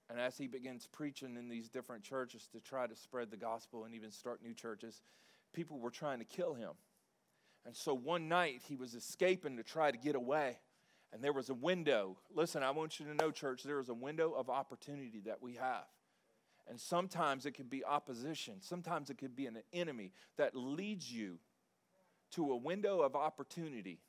And 0.10 0.20
as 0.20 0.38
he 0.38 0.48
begins 0.48 0.88
preaching 0.92 1.36
in 1.36 1.50
these 1.50 1.70
different 1.70 2.04
churches 2.04 2.48
to 2.52 2.60
try 2.60 2.86
to 2.86 2.96
spread 2.96 3.32
the 3.32 3.38
gospel 3.38 3.86
and 3.86 3.96
even 3.96 4.12
start 4.12 4.44
new 4.44 4.54
churches, 4.54 5.02
people 5.54 5.80
were 5.80 5.90
trying 5.90 6.20
to 6.20 6.26
kill 6.26 6.54
him. 6.54 6.72
And 7.66 7.76
so 7.76 7.94
one 7.96 8.28
night 8.28 8.62
he 8.68 8.76
was 8.76 8.94
escaping 8.94 9.58
to 9.58 9.64
try 9.64 9.90
to 9.90 9.98
get 9.98 10.16
away. 10.16 10.60
And 11.12 11.24
there 11.24 11.34
was 11.34 11.50
a 11.50 11.56
window. 11.56 12.18
Listen, 12.34 12.62
I 12.62 12.72
want 12.72 13.00
you 13.00 13.06
to 13.08 13.14
know, 13.16 13.32
church, 13.32 13.64
there 13.64 13.80
is 13.80 13.90
a 13.90 13.94
window 13.94 14.34
of 14.34 14.50
opportunity 14.50 15.22
that 15.26 15.42
we 15.42 15.56
have. 15.56 15.86
And 16.68 16.80
sometimes 16.80 17.46
it 17.46 17.54
can 17.54 17.68
be 17.68 17.86
opposition, 17.86 18.56
sometimes 18.60 19.10
it 19.10 19.18
could 19.18 19.36
be 19.36 19.46
an 19.46 19.60
enemy 19.72 20.12
that 20.38 20.56
leads 20.56 21.12
you 21.12 21.38
to 22.32 22.52
a 22.52 22.58
window 22.58 23.02
of 23.02 23.16
opportunity 23.16 24.00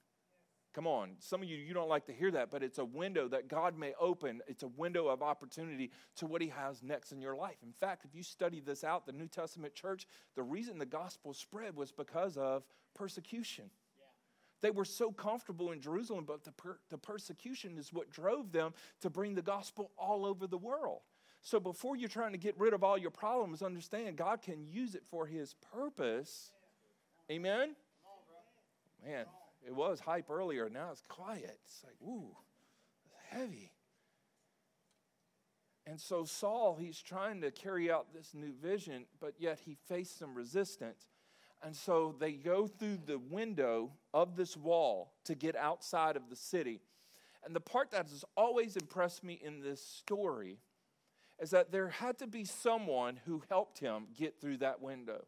Come 0.77 0.87
on, 0.87 1.13
some 1.21 1.43
of 1.43 1.49
you, 1.49 1.57
you 1.57 1.73
don't 1.73 1.89
like 1.89 2.05
to 2.05 2.13
hear 2.13 2.31
that, 2.33 2.51
but 2.51 2.63
it's 2.63 2.77
a 2.77 2.85
window 2.85 3.29
that 3.29 3.49
God 3.49 3.79
may 3.79 3.95
open. 3.99 4.43
It's 4.47 4.63
a 4.63 4.69
window 4.69 5.09
of 5.09 5.23
opportunity 5.23 5.91
to 6.17 6.27
what 6.27 6.43
He 6.43 6.49
has 6.49 6.83
next 6.83 7.13
in 7.13 7.23
your 7.23 7.35
life. 7.35 7.57
In 7.63 7.73
fact, 7.73 8.05
if 8.05 8.15
you 8.15 8.23
study 8.23 8.61
this 8.61 8.85
out, 8.85 9.07
the 9.07 9.13
New 9.13 9.27
Testament 9.27 9.75
church, 9.75 10.07
the 10.35 10.43
reason 10.43 10.77
the 10.77 10.85
gospel 10.85 11.33
spread 11.33 11.75
was 11.75 11.93
because 11.93 12.37
of 12.37 12.63
persecution. 12.95 13.71
They 14.61 14.71
were 14.71 14.85
so 14.85 15.13
comfortable 15.13 15.73
in 15.73 15.81
Jerusalem, 15.81 16.27
but 16.27 16.45
the, 16.45 16.53
per- 16.53 16.79
the 16.91 16.99
persecution 16.99 17.79
is 17.79 17.91
what 17.91 18.11
drove 18.11 18.53
them 18.53 18.75
to 19.01 19.09
bring 19.09 19.35
the 19.35 19.41
gospel 19.41 19.93
all 19.97 20.27
over 20.27 20.47
the 20.47 20.59
world. 20.59 21.01
So 21.41 21.59
before 21.59 21.97
you're 21.97 22.11
trying 22.11 22.33
to 22.33 22.39
get 22.39 22.55
rid 22.59 22.75
of 22.75 22.85
all 22.85 22.99
your 22.99 23.11
problems, 23.11 23.63
understand 23.63 24.17
God 24.17 24.43
can 24.43 24.67
use 24.67 24.95
it 24.95 25.05
for 25.09 25.25
His 25.25 25.55
purpose. 25.73 26.53
Amen? 27.31 27.75
Man. 29.03 29.25
It 29.67 29.75
was 29.75 29.99
hype 29.99 30.31
earlier, 30.31 30.69
now 30.69 30.91
it's 30.93 31.03
quiet. 31.09 31.59
It's 31.65 31.83
like, 31.85 31.97
ooh, 32.03 32.37
it's 33.05 33.15
heavy. 33.31 33.73
And 35.87 36.01
so 36.01 36.25
Saul, 36.25 36.77
he's 36.81 37.01
trying 37.01 37.41
to 37.41 37.51
carry 37.51 37.91
out 37.91 38.13
this 38.15 38.33
new 38.35 38.53
vision, 38.53 39.07
but 39.21 39.35
yet 39.39 39.61
he 39.65 39.77
faced 39.89 40.19
some 40.19 40.35
resistance. 40.35 41.09
And 41.63 41.75
so 41.75 42.15
they 42.19 42.33
go 42.33 42.67
through 42.67 42.99
the 43.07 43.19
window 43.19 43.93
of 44.13 44.37
this 44.37 44.57
wall 44.57 45.13
to 45.25 45.35
get 45.35 45.57
outside 45.57 46.17
of 46.17 46.29
the 46.29 46.37
city. 46.37 46.81
And 47.45 47.55
the 47.55 47.61
part 47.61 47.91
that 47.93 48.09
has 48.09 48.25
always 48.37 48.77
impressed 48.77 49.25
me 49.25 49.41
in 49.43 49.61
this 49.61 49.81
story 49.81 50.59
is 51.41 51.51
that 51.51 51.71
there 51.71 51.89
had 51.89 52.19
to 52.19 52.27
be 52.27 52.45
someone 52.45 53.21
who 53.25 53.43
helped 53.49 53.79
him 53.79 54.07
get 54.17 54.41
through 54.41 54.59
that 54.59 54.81
window 54.81 55.25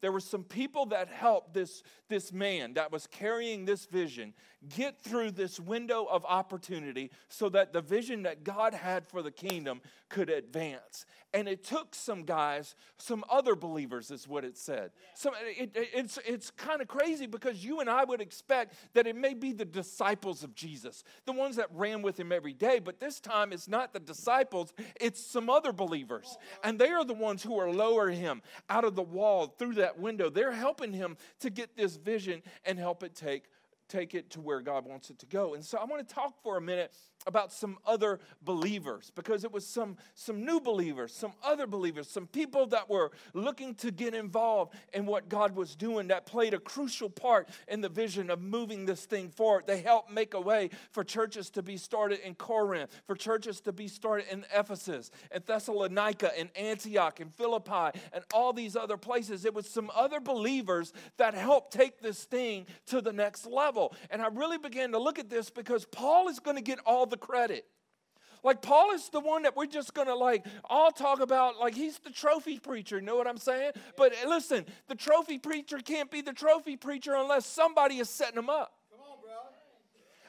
there 0.00 0.12
were 0.12 0.20
some 0.20 0.44
people 0.44 0.86
that 0.86 1.08
helped 1.08 1.54
this, 1.54 1.82
this 2.08 2.32
man 2.32 2.74
that 2.74 2.90
was 2.90 3.06
carrying 3.06 3.64
this 3.64 3.86
vision 3.86 4.32
get 4.68 5.00
through 5.00 5.30
this 5.30 5.58
window 5.58 6.04
of 6.04 6.24
opportunity 6.26 7.10
so 7.28 7.48
that 7.48 7.72
the 7.72 7.80
vision 7.80 8.24
that 8.24 8.44
God 8.44 8.74
had 8.74 9.06
for 9.06 9.22
the 9.22 9.30
kingdom 9.30 9.80
could 10.08 10.28
advance. 10.28 11.06
And 11.32 11.48
it 11.48 11.62
took 11.64 11.94
some 11.94 12.24
guys, 12.24 12.74
some 12.98 13.24
other 13.30 13.54
believers, 13.54 14.10
is 14.10 14.26
what 14.26 14.44
it 14.44 14.58
said. 14.58 14.90
So 15.14 15.30
it, 15.56 15.70
it, 15.74 15.88
it's 15.94 16.18
it's 16.26 16.50
kind 16.50 16.82
of 16.82 16.88
crazy 16.88 17.26
because 17.26 17.64
you 17.64 17.78
and 17.78 17.88
I 17.88 18.04
would 18.04 18.20
expect 18.20 18.74
that 18.94 19.06
it 19.06 19.14
may 19.14 19.34
be 19.34 19.52
the 19.52 19.64
disciples 19.64 20.42
of 20.42 20.56
Jesus, 20.56 21.04
the 21.26 21.32
ones 21.32 21.54
that 21.56 21.68
ran 21.72 22.02
with 22.02 22.18
him 22.18 22.32
every 22.32 22.52
day, 22.52 22.80
but 22.80 22.98
this 22.98 23.20
time 23.20 23.52
it's 23.52 23.68
not 23.68 23.92
the 23.92 24.00
disciples, 24.00 24.72
it's 25.00 25.24
some 25.24 25.48
other 25.48 25.72
believers. 25.72 26.36
And 26.64 26.78
they 26.78 26.90
are 26.90 27.04
the 27.04 27.14
ones 27.14 27.44
who 27.44 27.58
are 27.58 27.70
lowering 27.70 28.18
him 28.18 28.42
out 28.68 28.84
of 28.84 28.96
the 28.96 29.02
wall 29.02 29.54
through 29.58 29.74
that 29.74 30.00
window. 30.00 30.30
They're 30.30 30.50
helping 30.50 30.92
him 30.92 31.16
to 31.40 31.50
get 31.50 31.76
this 31.76 31.96
vision 31.96 32.42
and 32.64 32.76
help 32.76 33.04
it 33.04 33.14
take 33.14 33.44
take 33.90 34.14
it 34.14 34.30
to 34.30 34.40
where 34.40 34.60
God 34.60 34.86
wants 34.86 35.10
it 35.10 35.18
to 35.18 35.26
go. 35.26 35.54
And 35.54 35.64
so 35.64 35.76
I 35.78 35.84
want 35.84 36.06
to 36.06 36.14
talk 36.14 36.40
for 36.42 36.56
a 36.56 36.60
minute 36.60 36.92
about 37.26 37.52
some 37.52 37.78
other 37.86 38.18
believers 38.42 39.12
because 39.14 39.44
it 39.44 39.52
was 39.52 39.66
some, 39.66 39.96
some 40.14 40.44
new 40.44 40.60
believers, 40.60 41.14
some 41.14 41.32
other 41.44 41.66
believers, 41.66 42.08
some 42.08 42.26
people 42.26 42.66
that 42.66 42.88
were 42.88 43.10
looking 43.34 43.74
to 43.76 43.90
get 43.90 44.14
involved 44.14 44.74
in 44.94 45.06
what 45.06 45.28
God 45.28 45.54
was 45.54 45.76
doing 45.76 46.08
that 46.08 46.26
played 46.26 46.54
a 46.54 46.58
crucial 46.58 47.10
part 47.10 47.48
in 47.68 47.80
the 47.80 47.88
vision 47.88 48.30
of 48.30 48.40
moving 48.40 48.86
this 48.86 49.04
thing 49.04 49.28
forward. 49.28 49.64
They 49.66 49.80
helped 49.82 50.10
make 50.10 50.34
a 50.34 50.40
way 50.40 50.70
for 50.92 51.04
churches 51.04 51.50
to 51.50 51.62
be 51.62 51.76
started 51.76 52.20
in 52.20 52.34
Corinth, 52.34 52.90
for 53.06 53.14
churches 53.14 53.60
to 53.62 53.72
be 53.72 53.88
started 53.88 54.26
in 54.32 54.44
Ephesus, 54.54 55.10
and 55.30 55.44
Thessalonica, 55.44 56.30
and 56.38 56.48
Antioch, 56.56 57.20
and 57.20 57.34
Philippi, 57.34 57.98
and 58.12 58.24
all 58.32 58.52
these 58.52 58.76
other 58.76 58.96
places. 58.96 59.44
It 59.44 59.54
was 59.54 59.68
some 59.68 59.90
other 59.94 60.20
believers 60.20 60.92
that 61.18 61.34
helped 61.34 61.72
take 61.72 62.00
this 62.00 62.24
thing 62.24 62.66
to 62.86 63.00
the 63.00 63.12
next 63.12 63.46
level. 63.46 63.94
And 64.10 64.22
I 64.22 64.28
really 64.28 64.58
began 64.58 64.92
to 64.92 64.98
look 64.98 65.18
at 65.18 65.28
this 65.28 65.50
because 65.50 65.84
Paul 65.84 66.28
is 66.28 66.38
going 66.38 66.56
to 66.56 66.62
get 66.62 66.78
all 66.86 67.06
the 67.10 67.16
credit. 67.16 67.66
Like 68.42 68.62
Paul 68.62 68.92
is 68.92 69.08
the 69.10 69.20
one 69.20 69.42
that 69.42 69.56
we're 69.56 69.66
just 69.66 69.92
gonna 69.92 70.14
like 70.14 70.46
all 70.64 70.90
talk 70.90 71.20
about, 71.20 71.58
like 71.58 71.74
he's 71.74 71.98
the 71.98 72.10
trophy 72.10 72.58
preacher, 72.58 72.96
you 72.96 73.02
know 73.02 73.16
what 73.16 73.26
I'm 73.26 73.36
saying? 73.36 73.72
But 73.96 74.14
listen, 74.26 74.64
the 74.88 74.94
trophy 74.94 75.38
preacher 75.38 75.78
can't 75.78 76.10
be 76.10 76.22
the 76.22 76.32
trophy 76.32 76.76
preacher 76.76 77.14
unless 77.14 77.44
somebody 77.44 77.98
is 77.98 78.08
setting 78.08 78.38
him 78.38 78.48
up. 78.48 78.72
Come 78.90 79.00
on, 79.00 79.18
bro. 79.22 79.32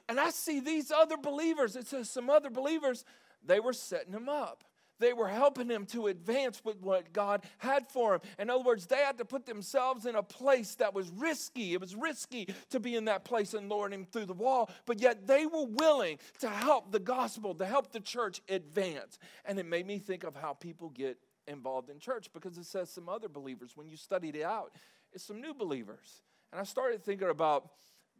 And 0.10 0.20
I 0.20 0.30
see 0.32 0.60
these 0.60 0.92
other 0.92 1.16
believers, 1.16 1.76
it 1.76 1.88
says 1.88 2.10
some 2.10 2.30
other 2.30 2.50
believers, 2.50 3.06
they 3.46 3.60
were 3.60 3.74
setting 3.74 4.14
him 4.14 4.28
up. 4.28 4.66
They 5.02 5.14
were 5.14 5.28
helping 5.28 5.68
him 5.68 5.86
to 5.88 6.08
advance 6.08 6.64
with 6.64 6.80
what 6.80 7.12
God 7.12 7.44
had 7.58 7.90
for 7.90 8.14
him. 8.14 8.22
In 8.38 8.50
other 8.52 8.64
words, 8.64 8.86
they 8.86 8.98
had 8.98 9.18
to 9.18 9.26
put 9.26 9.48
themselves 9.48 10.06
in 10.06 10.16
a 10.16 10.22
place 10.22 10.76
that 10.76 10.94
was 10.94 11.10
risky. 11.10 11.74
It 11.74 11.82
was 11.82 11.96
risky 11.96 12.54
to 12.70 12.80
be 12.80 12.96
in 12.96 13.06
that 13.06 13.26
place 13.26 13.56
and 13.56 13.68
lure 13.68 13.90
him 13.90 14.06
through 14.06 14.28
the 14.28 14.34
wall, 14.34 14.70
but 14.86 15.02
yet 15.02 15.26
they 15.26 15.48
were 15.48 15.66
willing 15.66 16.20
to 16.40 16.50
help 16.50 16.92
the 16.92 17.00
gospel, 17.00 17.56
to 17.56 17.66
help 17.66 17.92
the 17.92 18.00
church 18.00 18.42
advance. 18.48 19.18
And 19.44 19.58
it 19.58 19.66
made 19.66 19.88
me 19.88 19.98
think 19.98 20.24
of 20.24 20.36
how 20.36 20.54
people 20.54 20.90
get 20.90 21.18
involved 21.48 21.90
in 21.90 21.98
church 22.00 22.30
because 22.32 22.58
it 22.60 22.66
says 22.66 22.92
some 22.92 23.10
other 23.10 23.28
believers. 23.28 23.72
When 23.76 23.90
you 23.90 23.98
studied 23.98 24.36
it 24.36 24.44
out, 24.44 24.72
it's 25.12 25.24
some 25.24 25.42
new 25.42 25.56
believers. 25.56 26.22
And 26.52 26.62
I 26.62 26.64
started 26.64 27.04
thinking 27.04 27.30
about 27.30 27.72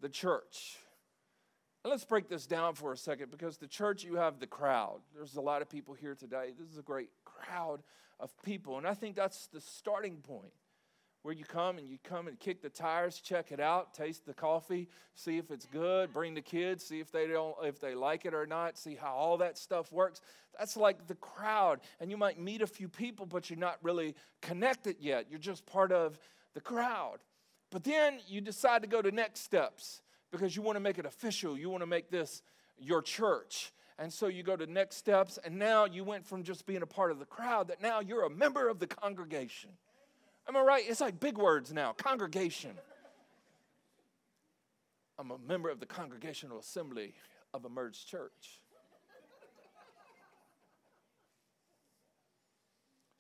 the 0.02 0.10
church 0.10 0.78
let's 1.90 2.06
break 2.06 2.30
this 2.30 2.46
down 2.46 2.76
for 2.76 2.94
a 2.94 2.98
second 2.98 3.32
because 3.32 3.58
the 3.58 3.68
church, 3.68 4.04
you 4.04 4.16
have 4.16 4.40
the 4.40 4.48
crowd. 4.48 5.00
There's 5.16 5.36
a 5.36 5.42
lot 5.42 5.62
of 5.62 5.70
people 5.70 5.94
here 5.94 6.16
today. 6.16 6.54
This 6.58 6.70
is 6.70 6.78
a 6.78 6.84
great 6.84 7.10
crowd 7.26 7.82
of 8.20 8.32
people. 8.44 8.78
And 8.78 8.86
I 8.86 8.94
think 8.94 9.16
that's 9.16 9.48
the 9.48 9.62
starting 9.62 10.18
point 10.18 10.54
where 11.24 11.34
you 11.34 11.44
come 11.44 11.78
and 11.78 11.88
you 11.88 11.98
come 12.04 12.28
and 12.28 12.40
kick 12.40 12.62
the 12.62 12.70
tires, 12.70 13.20
check 13.20 13.52
it 13.52 13.60
out, 13.60 13.94
taste 13.94 14.26
the 14.26 14.34
coffee, 14.34 14.88
see 15.14 15.38
if 15.38 15.52
it's 15.52 15.66
good, 15.66 16.12
bring 16.14 16.34
the 16.34 16.42
kids, 16.42 16.84
see 16.84 17.00
if 17.00 17.12
they 17.12 17.28
don't 17.28 17.56
if 17.64 17.80
they 17.80 17.94
like 17.94 18.26
it 18.26 18.34
or 18.34 18.46
not, 18.46 18.78
see 18.78 18.96
how 18.96 19.14
all 19.14 19.38
that 19.38 19.58
stuff 19.58 19.92
works. 19.92 20.22
That's 20.58 20.76
like 20.76 21.08
the 21.08 21.16
crowd. 21.16 21.82
And 22.00 22.10
you 22.10 22.18
might 22.18 22.40
meet 22.40 22.62
a 22.62 22.68
few 22.68 22.88
people 22.88 23.26
but 23.26 23.50
you're 23.50 23.60
not 23.60 23.78
really 23.82 24.16
connected 24.42 24.98
yet. 25.00 25.28
You're 25.30 25.40
just 25.40 25.66
part 25.66 25.92
of 25.92 26.20
the 26.54 26.62
crowd. 26.62 27.18
But 27.72 27.84
then 27.84 28.20
you 28.28 28.42
decide 28.42 28.82
to 28.82 28.88
go 28.88 29.02
to 29.02 29.12
next 29.12 29.42
steps 29.42 30.02
because 30.32 30.56
you 30.56 30.62
want 30.62 30.76
to 30.78 30.80
make 30.80 30.98
it 30.98 31.06
official. 31.06 31.58
You 31.58 31.70
want 31.70 31.82
to 31.82 31.88
make 31.88 32.10
this 32.10 32.42
your 32.80 33.02
church. 33.02 33.72
And 34.00 34.12
so 34.12 34.28
you 34.28 34.42
go 34.42 34.56
to 34.56 34.66
next 34.66 34.96
steps, 34.98 35.38
and 35.44 35.60
now 35.60 35.86
you 35.86 36.04
went 36.04 36.26
from 36.26 36.44
just 36.44 36.66
being 36.66 36.82
a 36.82 36.88
part 36.88 37.12
of 37.12 37.20
the 37.20 37.26
crowd 37.26 37.68
that 37.68 37.82
now 37.82 38.00
you're 38.00 38.24
a 38.24 38.30
member 38.30 38.68
of 38.68 38.80
the 38.80 38.88
congregation. 38.88 39.70
Am 40.48 40.58
I 40.58 40.62
right? 40.62 40.84
It's 40.88 41.02
like 41.02 41.20
big 41.20 41.38
words 41.38 41.72
now 41.72 41.94
congregation. 41.94 42.72
I'm 45.20 45.30
a 45.30 45.38
member 45.38 45.70
of 45.70 45.80
the 45.80 45.86
Congregational 45.86 46.58
Assembly 46.58 47.14
of 47.54 47.64
Emerge 47.64 48.08
Church. 48.08 48.60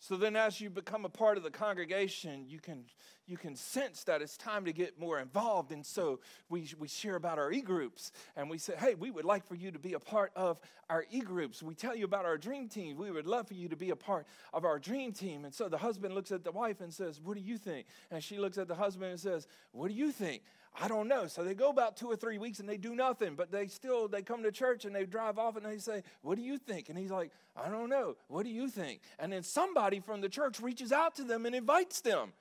So 0.02 0.18
then, 0.18 0.36
as 0.36 0.60
you 0.60 0.72
become 0.72 1.06
a 1.06 1.10
part 1.10 1.38
of 1.38 1.44
the 1.44 1.52
congregation, 1.52 2.46
you 2.48 2.60
can, 2.60 2.86
you 3.28 3.38
can 3.38 3.56
sense 3.56 4.04
that 4.06 4.20
it's 4.24 4.36
time 4.36 4.66
to 4.66 4.74
get 4.74 5.00
more 5.00 5.20
involved. 5.20 5.72
And 5.72 5.86
so 5.86 6.22
we, 6.50 6.68
we 6.80 6.88
share 6.88 7.16
about 7.16 7.38
our 7.38 7.52
e 7.52 7.62
groups 7.62 8.12
and 8.36 8.50
we 8.50 8.58
say, 8.58 8.74
hey, 8.80 8.96
we 8.96 9.12
would 9.12 9.26
like 9.26 9.48
for 9.48 9.54
you 9.54 9.70
to 9.70 9.78
be 9.78 9.94
a 9.94 10.00
part 10.00 10.32
of 10.36 10.60
our 10.90 11.06
e 11.12 11.20
groups. 11.20 11.62
We 11.62 11.76
tell 11.76 11.96
you 11.96 12.06
about 12.06 12.26
our 12.26 12.40
dream 12.40 12.68
team. 12.68 12.98
We 12.98 13.12
would 13.12 13.28
love 13.28 13.48
for 13.48 13.54
you 13.54 13.70
to 13.70 13.76
be 13.76 13.92
a 13.92 13.96
part 13.96 14.26
of 14.54 14.66
our 14.66 14.80
dream 14.80 15.12
team. 15.14 15.46
And 15.46 15.54
so 15.54 15.70
the 15.70 15.78
husband 15.78 16.16
looks 16.16 16.32
at 16.32 16.44
the 16.44 16.52
wife 16.52 16.82
and 16.82 16.92
says, 16.92 17.22
What 17.22 17.36
do 17.36 17.44
you 17.44 17.60
think? 17.60 17.86
And 18.10 18.24
she 18.24 18.40
looks 18.40 18.58
at 18.58 18.68
the 18.68 18.74
husband 18.74 19.12
and 19.12 19.20
says, 19.20 19.46
What 19.72 19.90
do 19.90 19.94
you 19.94 20.12
think? 20.12 20.42
I 20.80 20.88
don't 20.88 21.08
know. 21.08 21.28
So 21.28 21.44
they 21.44 21.54
go 21.54 21.70
about 21.70 21.98
two 21.98 22.08
or 22.08 22.16
three 22.16 22.38
weeks 22.38 22.60
and 22.60 22.70
they 22.70 22.78
do 22.78 22.96
nothing, 22.96 23.36
but 23.36 23.52
they 23.52 23.68
still 23.68 24.08
they 24.08 24.22
come 24.22 24.44
to 24.44 24.52
church 24.52 24.86
and 24.86 24.96
they 24.96 25.06
drive 25.06 25.38
off 25.38 25.58
and 25.58 25.66
they 25.66 25.78
say, 25.78 26.04
"What 26.22 26.36
do 26.36 26.42
you 26.42 26.58
think?" 26.58 26.90
And 26.90 26.98
he's 26.98 27.12
like, 27.12 27.32
"I 27.56 27.68
don't 27.70 27.90
know. 27.90 28.16
What 28.28 28.44
do 28.44 28.50
you 28.50 28.70
think?" 28.70 29.02
And 29.20 29.34
then 29.34 29.44
somebody 29.44 30.00
from 30.00 30.22
the 30.22 30.30
church 30.30 30.62
reaches 30.62 30.92
out 30.92 31.16
to 31.16 31.24
them 31.24 31.46
and 31.46 31.54
invites 31.54 32.02
them. 32.02 32.34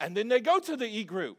And 0.00 0.16
then 0.16 0.28
they 0.28 0.40
go 0.40 0.58
to 0.58 0.76
the 0.76 0.86
e 0.86 1.04
group. 1.04 1.38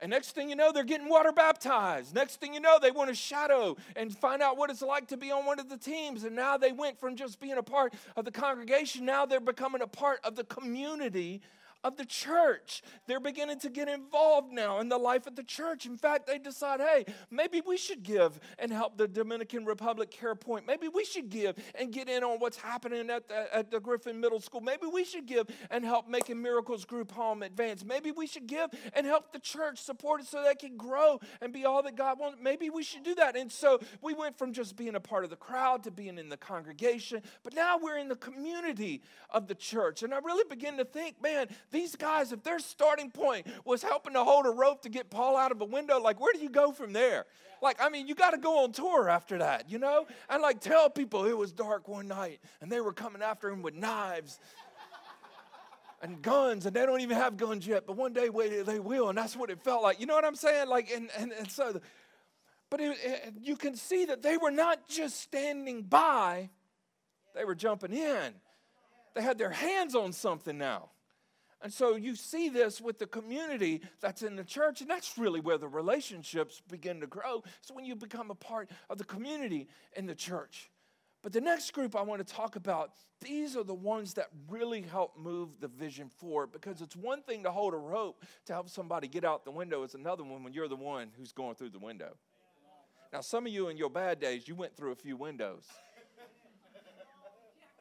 And 0.00 0.10
next 0.10 0.32
thing 0.32 0.50
you 0.50 0.56
know, 0.56 0.72
they're 0.72 0.84
getting 0.84 1.08
water 1.08 1.32
baptized. 1.32 2.14
Next 2.14 2.36
thing 2.36 2.52
you 2.52 2.60
know, 2.60 2.78
they 2.80 2.90
want 2.90 3.08
to 3.08 3.14
shadow 3.14 3.76
and 3.94 4.14
find 4.14 4.42
out 4.42 4.58
what 4.58 4.68
it's 4.68 4.82
like 4.82 5.08
to 5.08 5.16
be 5.16 5.30
on 5.32 5.46
one 5.46 5.58
of 5.58 5.70
the 5.70 5.78
teams. 5.78 6.24
And 6.24 6.36
now 6.36 6.58
they 6.58 6.72
went 6.72 7.00
from 7.00 7.16
just 7.16 7.40
being 7.40 7.56
a 7.56 7.62
part 7.62 7.94
of 8.14 8.26
the 8.26 8.30
congregation, 8.30 9.06
now 9.06 9.24
they're 9.24 9.40
becoming 9.40 9.80
a 9.80 9.86
part 9.86 10.20
of 10.22 10.36
the 10.36 10.44
community 10.44 11.40
of 11.86 11.96
the 11.96 12.04
church. 12.04 12.82
They're 13.06 13.20
beginning 13.20 13.60
to 13.60 13.70
get 13.70 13.88
involved 13.88 14.52
now 14.52 14.80
in 14.80 14.88
the 14.88 14.98
life 14.98 15.26
of 15.28 15.36
the 15.36 15.44
church. 15.44 15.86
In 15.86 15.96
fact, 15.96 16.26
they 16.26 16.38
decide, 16.38 16.80
hey, 16.80 17.06
maybe 17.30 17.62
we 17.64 17.76
should 17.76 18.02
give 18.02 18.40
and 18.58 18.72
help 18.72 18.98
the 18.98 19.06
Dominican 19.06 19.64
Republic 19.64 20.10
Care 20.10 20.34
Point. 20.34 20.66
Maybe 20.66 20.88
we 20.88 21.04
should 21.04 21.30
give 21.30 21.56
and 21.76 21.92
get 21.92 22.08
in 22.08 22.24
on 22.24 22.38
what's 22.40 22.56
happening 22.56 23.08
at 23.08 23.28
the, 23.28 23.54
at 23.54 23.70
the 23.70 23.78
Griffin 23.78 24.20
Middle 24.20 24.40
School. 24.40 24.60
Maybe 24.60 24.86
we 24.92 25.04
should 25.04 25.26
give 25.26 25.46
and 25.70 25.84
help 25.84 26.08
Making 26.08 26.42
Miracles 26.42 26.84
Group 26.84 27.12
Home 27.12 27.44
advance. 27.44 27.84
Maybe 27.84 28.10
we 28.10 28.26
should 28.26 28.48
give 28.48 28.70
and 28.92 29.06
help 29.06 29.32
the 29.32 29.38
church 29.38 29.78
support 29.78 30.20
it 30.20 30.26
so 30.26 30.42
they 30.42 30.56
can 30.56 30.76
grow 30.76 31.20
and 31.40 31.52
be 31.52 31.64
all 31.64 31.84
that 31.84 31.96
God 31.96 32.18
wants. 32.18 32.38
Maybe 32.42 32.68
we 32.68 32.82
should 32.82 33.04
do 33.04 33.14
that. 33.14 33.36
And 33.36 33.52
so 33.52 33.78
we 34.02 34.12
went 34.12 34.36
from 34.36 34.52
just 34.52 34.76
being 34.76 34.96
a 34.96 35.00
part 35.00 35.22
of 35.22 35.30
the 35.30 35.36
crowd 35.36 35.84
to 35.84 35.92
being 35.92 36.18
in 36.18 36.28
the 36.28 36.36
congregation, 36.36 37.22
but 37.44 37.54
now 37.54 37.78
we're 37.80 37.98
in 37.98 38.08
the 38.08 38.16
community 38.16 39.02
of 39.30 39.46
the 39.46 39.54
church. 39.54 40.02
And 40.02 40.12
I 40.12 40.18
really 40.18 40.44
begin 40.48 40.76
to 40.78 40.84
think, 40.84 41.22
man, 41.22 41.48
these 41.76 41.94
guys, 41.94 42.32
if 42.32 42.42
their 42.42 42.58
starting 42.58 43.10
point 43.10 43.46
was 43.64 43.82
helping 43.82 44.14
to 44.14 44.24
hold 44.24 44.46
a 44.46 44.50
rope 44.50 44.82
to 44.82 44.88
get 44.88 45.10
Paul 45.10 45.36
out 45.36 45.52
of 45.52 45.60
a 45.60 45.64
window, 45.64 46.00
like 46.00 46.20
where 46.20 46.32
do 46.32 46.40
you 46.40 46.50
go 46.50 46.72
from 46.72 46.92
there? 46.92 47.26
Like, 47.62 47.76
I 47.80 47.88
mean, 47.88 48.06
you 48.06 48.14
got 48.14 48.30
to 48.30 48.38
go 48.38 48.64
on 48.64 48.72
tour 48.72 49.08
after 49.08 49.38
that, 49.38 49.70
you 49.70 49.78
know? 49.78 50.06
And 50.28 50.42
like 50.42 50.60
tell 50.60 50.90
people 50.90 51.26
it 51.26 51.36
was 51.36 51.52
dark 51.52 51.88
one 51.88 52.08
night 52.08 52.40
and 52.60 52.70
they 52.70 52.80
were 52.80 52.92
coming 52.92 53.22
after 53.22 53.48
him 53.48 53.62
with 53.62 53.74
knives 53.74 54.38
and 56.02 56.20
guns, 56.20 56.66
and 56.66 56.76
they 56.76 56.84
don't 56.84 57.00
even 57.00 57.16
have 57.16 57.36
guns 57.36 57.66
yet, 57.66 57.86
but 57.86 57.96
one 57.96 58.12
day 58.12 58.28
they 58.64 58.78
will, 58.78 59.08
and 59.08 59.16
that's 59.16 59.34
what 59.34 59.50
it 59.50 59.60
felt 59.62 59.82
like. 59.82 59.98
You 59.98 60.06
know 60.06 60.14
what 60.14 60.26
I'm 60.26 60.34
saying? 60.34 60.68
Like, 60.68 60.90
and, 60.90 61.08
and, 61.18 61.32
and 61.32 61.50
so, 61.50 61.80
but 62.68 62.80
it, 62.80 62.98
it, 63.02 63.34
you 63.40 63.56
can 63.56 63.76
see 63.76 64.04
that 64.04 64.22
they 64.22 64.36
were 64.36 64.50
not 64.50 64.88
just 64.88 65.20
standing 65.20 65.82
by, 65.82 66.50
they 67.34 67.44
were 67.44 67.54
jumping 67.54 67.92
in. 67.92 68.34
They 69.14 69.22
had 69.22 69.38
their 69.38 69.50
hands 69.50 69.94
on 69.94 70.12
something 70.12 70.58
now. 70.58 70.90
And 71.66 71.72
so 71.72 71.96
you 71.96 72.14
see 72.14 72.48
this 72.48 72.80
with 72.80 73.00
the 73.00 73.08
community 73.08 73.80
that's 74.00 74.22
in 74.22 74.36
the 74.36 74.44
church, 74.44 74.82
and 74.82 74.88
that's 74.88 75.18
really 75.18 75.40
where 75.40 75.58
the 75.58 75.66
relationships 75.66 76.62
begin 76.70 77.00
to 77.00 77.08
grow. 77.08 77.42
So 77.60 77.74
when 77.74 77.84
you 77.84 77.96
become 77.96 78.30
a 78.30 78.36
part 78.36 78.70
of 78.88 78.98
the 78.98 79.04
community 79.04 79.66
in 79.96 80.06
the 80.06 80.14
church. 80.14 80.70
But 81.24 81.32
the 81.32 81.40
next 81.40 81.72
group 81.72 81.96
I 81.96 82.02
want 82.02 82.24
to 82.24 82.34
talk 82.34 82.54
about, 82.54 82.92
these 83.20 83.56
are 83.56 83.64
the 83.64 83.74
ones 83.74 84.14
that 84.14 84.28
really 84.48 84.80
help 84.80 85.18
move 85.18 85.58
the 85.58 85.66
vision 85.66 86.08
forward 86.08 86.52
because 86.52 86.82
it's 86.82 86.94
one 86.94 87.20
thing 87.22 87.42
to 87.42 87.50
hold 87.50 87.74
a 87.74 87.78
rope 87.78 88.24
to 88.44 88.52
help 88.52 88.68
somebody 88.68 89.08
get 89.08 89.24
out 89.24 89.44
the 89.44 89.50
window, 89.50 89.82
it's 89.82 89.94
another 89.94 90.22
one 90.22 90.44
when 90.44 90.52
you're 90.52 90.68
the 90.68 90.76
one 90.76 91.08
who's 91.18 91.32
going 91.32 91.56
through 91.56 91.70
the 91.70 91.80
window. 91.80 92.16
Now, 93.12 93.22
some 93.22 93.44
of 93.44 93.52
you 93.52 93.70
in 93.70 93.76
your 93.76 93.90
bad 93.90 94.20
days, 94.20 94.46
you 94.46 94.54
went 94.54 94.76
through 94.76 94.92
a 94.92 94.94
few 94.94 95.16
windows. 95.16 95.64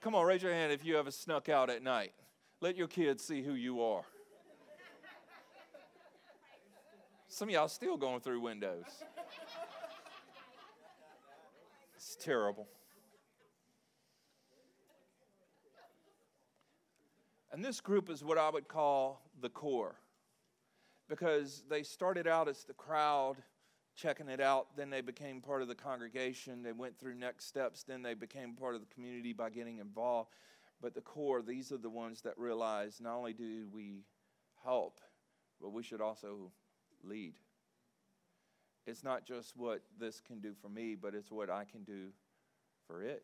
Come 0.01 0.15
on, 0.15 0.25
raise 0.25 0.41
your 0.41 0.53
hand 0.53 0.71
if 0.71 0.83
you 0.83 0.97
ever 0.97 1.11
snuck 1.11 1.49
out 1.49 1.69
at 1.69 1.83
night. 1.83 2.13
Let 2.65 2.77
your 2.77 2.87
kids 2.87 3.23
see 3.23 3.43
who 3.43 3.53
you 3.53 3.83
are. 3.83 4.01
Some 7.27 7.47
of 7.47 7.53
y'all 7.53 7.67
still 7.67 7.95
going 7.95 8.21
through 8.21 8.39
windows. 8.39 8.85
It's 11.95 12.15
terrible. 12.15 12.67
And 17.51 17.63
this 17.63 17.79
group 17.81 18.09
is 18.09 18.23
what 18.23 18.39
I 18.39 18.49
would 18.49 18.67
call 18.67 19.21
the 19.39 19.49
core 19.49 19.97
because 21.07 21.65
they 21.69 21.83
started 21.83 22.25
out 22.25 22.47
as 22.47 22.63
the 22.63 22.73
crowd 22.73 23.35
checking 23.95 24.27
it 24.27 24.41
out. 24.41 24.75
Then 24.75 24.89
they 24.89 25.01
became 25.01 25.39
part 25.39 25.61
of 25.61 25.67
the 25.67 25.75
congregation. 25.75 26.63
They 26.63 26.71
went 26.71 26.97
through 26.97 27.13
next 27.13 27.45
steps. 27.45 27.83
Then 27.83 28.01
they 28.01 28.15
became 28.15 28.53
part 28.53 28.73
of 28.73 28.81
the 28.81 28.91
community 28.91 29.33
by 29.33 29.51
getting 29.51 29.77
involved. 29.77 30.31
But 30.85 30.93
the 30.93 31.01
core, 31.01 31.41
these 31.41 31.71
are 31.71 31.79
the 31.79 31.89
ones 31.89 32.21
that 32.21 32.37
realize 32.37 33.01
not 33.01 33.15
only 33.15 33.33
do 33.33 33.67
we 33.73 34.03
help, 34.63 34.99
but 35.59 35.73
we 35.73 35.81
should 35.81 35.99
also 35.99 36.51
lead. 37.03 37.33
It's 38.85 39.03
not 39.03 39.25
just 39.25 39.57
what 39.57 39.81
this 39.99 40.21
can 40.21 40.41
do 40.41 40.53
for 40.53 40.69
me, 40.69 40.93
but 40.93 41.15
it's 41.15 41.31
what 41.31 41.49
I 41.49 41.63
can 41.63 41.83
do 41.85 42.09
for 42.85 43.01
it. 43.01 43.23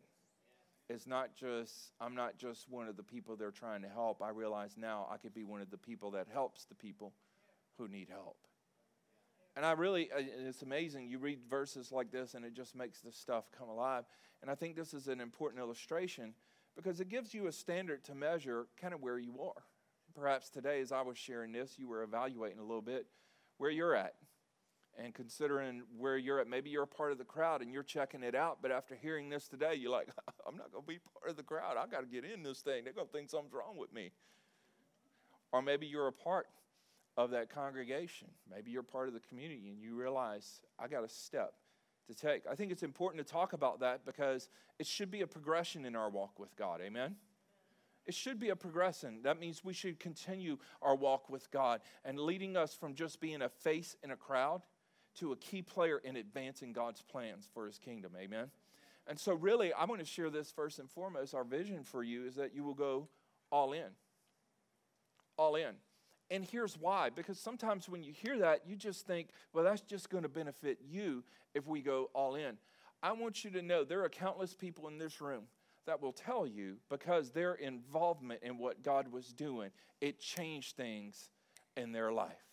It's 0.88 1.06
not 1.06 1.36
just, 1.36 1.92
I'm 2.00 2.16
not 2.16 2.36
just 2.36 2.68
one 2.68 2.88
of 2.88 2.96
the 2.96 3.04
people 3.04 3.36
they're 3.36 3.52
trying 3.52 3.82
to 3.82 3.88
help. 3.88 4.22
I 4.22 4.30
realize 4.30 4.74
now 4.76 5.06
I 5.08 5.16
could 5.16 5.32
be 5.32 5.44
one 5.44 5.60
of 5.60 5.70
the 5.70 5.78
people 5.78 6.10
that 6.10 6.26
helps 6.32 6.64
the 6.64 6.74
people 6.74 7.12
who 7.78 7.86
need 7.86 8.08
help. 8.08 8.38
And 9.54 9.64
I 9.64 9.70
really, 9.70 10.10
uh, 10.10 10.20
it's 10.48 10.62
amazing. 10.62 11.06
You 11.06 11.20
read 11.20 11.38
verses 11.48 11.92
like 11.92 12.10
this 12.10 12.34
and 12.34 12.44
it 12.44 12.54
just 12.54 12.74
makes 12.74 13.02
the 13.02 13.12
stuff 13.12 13.44
come 13.56 13.68
alive. 13.68 14.02
And 14.40 14.50
I 14.50 14.56
think 14.56 14.74
this 14.74 14.94
is 14.94 15.06
an 15.06 15.20
important 15.20 15.62
illustration 15.62 16.34
because 16.76 17.00
it 17.00 17.08
gives 17.08 17.34
you 17.34 17.46
a 17.46 17.52
standard 17.52 18.04
to 18.04 18.14
measure 18.14 18.66
kind 18.80 18.94
of 18.94 19.00
where 19.00 19.18
you 19.18 19.40
are. 19.40 19.64
Perhaps 20.14 20.50
today, 20.50 20.80
as 20.80 20.92
I 20.92 21.02
was 21.02 21.16
sharing 21.16 21.52
this, 21.52 21.78
you 21.78 21.88
were 21.88 22.02
evaluating 22.02 22.58
a 22.58 22.62
little 22.62 22.82
bit 22.82 23.06
where 23.58 23.70
you're 23.70 23.94
at 23.94 24.14
and 24.98 25.14
considering 25.14 25.82
where 25.96 26.18
you're 26.18 26.40
at. 26.40 26.48
Maybe 26.48 26.70
you're 26.70 26.82
a 26.82 26.86
part 26.86 27.12
of 27.12 27.18
the 27.18 27.24
crowd 27.24 27.62
and 27.62 27.72
you're 27.72 27.82
checking 27.82 28.22
it 28.22 28.34
out, 28.34 28.58
but 28.60 28.70
after 28.70 28.94
hearing 28.94 29.30
this 29.30 29.48
today, 29.48 29.74
you're 29.74 29.90
like, 29.90 30.08
I'm 30.46 30.56
not 30.56 30.70
going 30.70 30.84
to 30.84 30.88
be 30.88 30.98
part 31.18 31.30
of 31.30 31.36
the 31.36 31.42
crowd. 31.42 31.76
I 31.78 31.86
got 31.86 32.00
to 32.00 32.06
get 32.06 32.30
in 32.30 32.42
this 32.42 32.60
thing. 32.60 32.84
They're 32.84 32.92
going 32.92 33.06
to 33.06 33.12
think 33.12 33.30
something's 33.30 33.54
wrong 33.54 33.76
with 33.76 33.92
me. 33.92 34.10
Or 35.50 35.62
maybe 35.62 35.86
you're 35.86 36.08
a 36.08 36.12
part 36.12 36.46
of 37.16 37.30
that 37.30 37.50
congregation. 37.50 38.28
Maybe 38.50 38.70
you're 38.70 38.82
part 38.82 39.08
of 39.08 39.14
the 39.14 39.20
community 39.20 39.70
and 39.70 39.80
you 39.80 39.94
realize, 39.94 40.60
I 40.78 40.88
got 40.88 41.02
to 41.02 41.14
step 41.14 41.54
to 42.06 42.14
take. 42.14 42.42
I 42.50 42.54
think 42.54 42.72
it's 42.72 42.82
important 42.82 43.26
to 43.26 43.32
talk 43.32 43.52
about 43.52 43.80
that 43.80 44.04
because 44.04 44.48
it 44.78 44.86
should 44.86 45.10
be 45.10 45.20
a 45.20 45.26
progression 45.26 45.84
in 45.84 45.96
our 45.96 46.10
walk 46.10 46.38
with 46.38 46.54
God. 46.56 46.80
Amen? 46.80 47.16
It 48.06 48.14
should 48.14 48.38
be 48.38 48.48
a 48.48 48.56
progression. 48.56 49.20
That 49.22 49.38
means 49.38 49.62
we 49.62 49.72
should 49.72 50.00
continue 50.00 50.58
our 50.80 50.96
walk 50.96 51.30
with 51.30 51.50
God 51.50 51.80
and 52.04 52.18
leading 52.18 52.56
us 52.56 52.74
from 52.74 52.94
just 52.94 53.20
being 53.20 53.42
a 53.42 53.48
face 53.48 53.96
in 54.02 54.10
a 54.10 54.16
crowd 54.16 54.62
to 55.16 55.32
a 55.32 55.36
key 55.36 55.62
player 55.62 55.98
in 55.98 56.16
advancing 56.16 56.72
God's 56.72 57.02
plans 57.02 57.48
for 57.52 57.66
his 57.66 57.78
kingdom. 57.78 58.12
Amen? 58.18 58.50
And 59.06 59.18
so, 59.18 59.34
really, 59.34 59.72
I 59.72 59.84
want 59.84 60.00
to 60.00 60.06
share 60.06 60.30
this 60.30 60.50
first 60.50 60.78
and 60.78 60.88
foremost. 60.88 61.34
Our 61.34 61.44
vision 61.44 61.82
for 61.84 62.02
you 62.02 62.24
is 62.24 62.36
that 62.36 62.54
you 62.54 62.64
will 62.64 62.74
go 62.74 63.08
all 63.50 63.72
in. 63.72 63.90
All 65.36 65.56
in. 65.56 65.74
And 66.32 66.46
here's 66.46 66.78
why 66.78 67.10
because 67.10 67.38
sometimes 67.38 67.90
when 67.90 68.02
you 68.02 68.10
hear 68.10 68.38
that, 68.38 68.62
you 68.66 68.74
just 68.74 69.06
think, 69.06 69.28
well, 69.52 69.64
that's 69.64 69.82
just 69.82 70.08
going 70.08 70.22
to 70.22 70.30
benefit 70.30 70.78
you 70.82 71.24
if 71.54 71.66
we 71.66 71.82
go 71.82 72.08
all 72.14 72.36
in. 72.36 72.56
I 73.02 73.12
want 73.12 73.44
you 73.44 73.50
to 73.50 73.60
know 73.60 73.84
there 73.84 74.02
are 74.02 74.08
countless 74.08 74.54
people 74.54 74.88
in 74.88 74.96
this 74.96 75.20
room 75.20 75.42
that 75.86 76.00
will 76.00 76.12
tell 76.12 76.46
you 76.46 76.76
because 76.88 77.30
their 77.30 77.54
involvement 77.54 78.40
in 78.42 78.56
what 78.56 78.82
God 78.82 79.12
was 79.12 79.26
doing, 79.34 79.70
it 80.00 80.20
changed 80.20 80.74
things 80.74 81.28
in 81.76 81.92
their 81.92 82.12
life. 82.12 82.46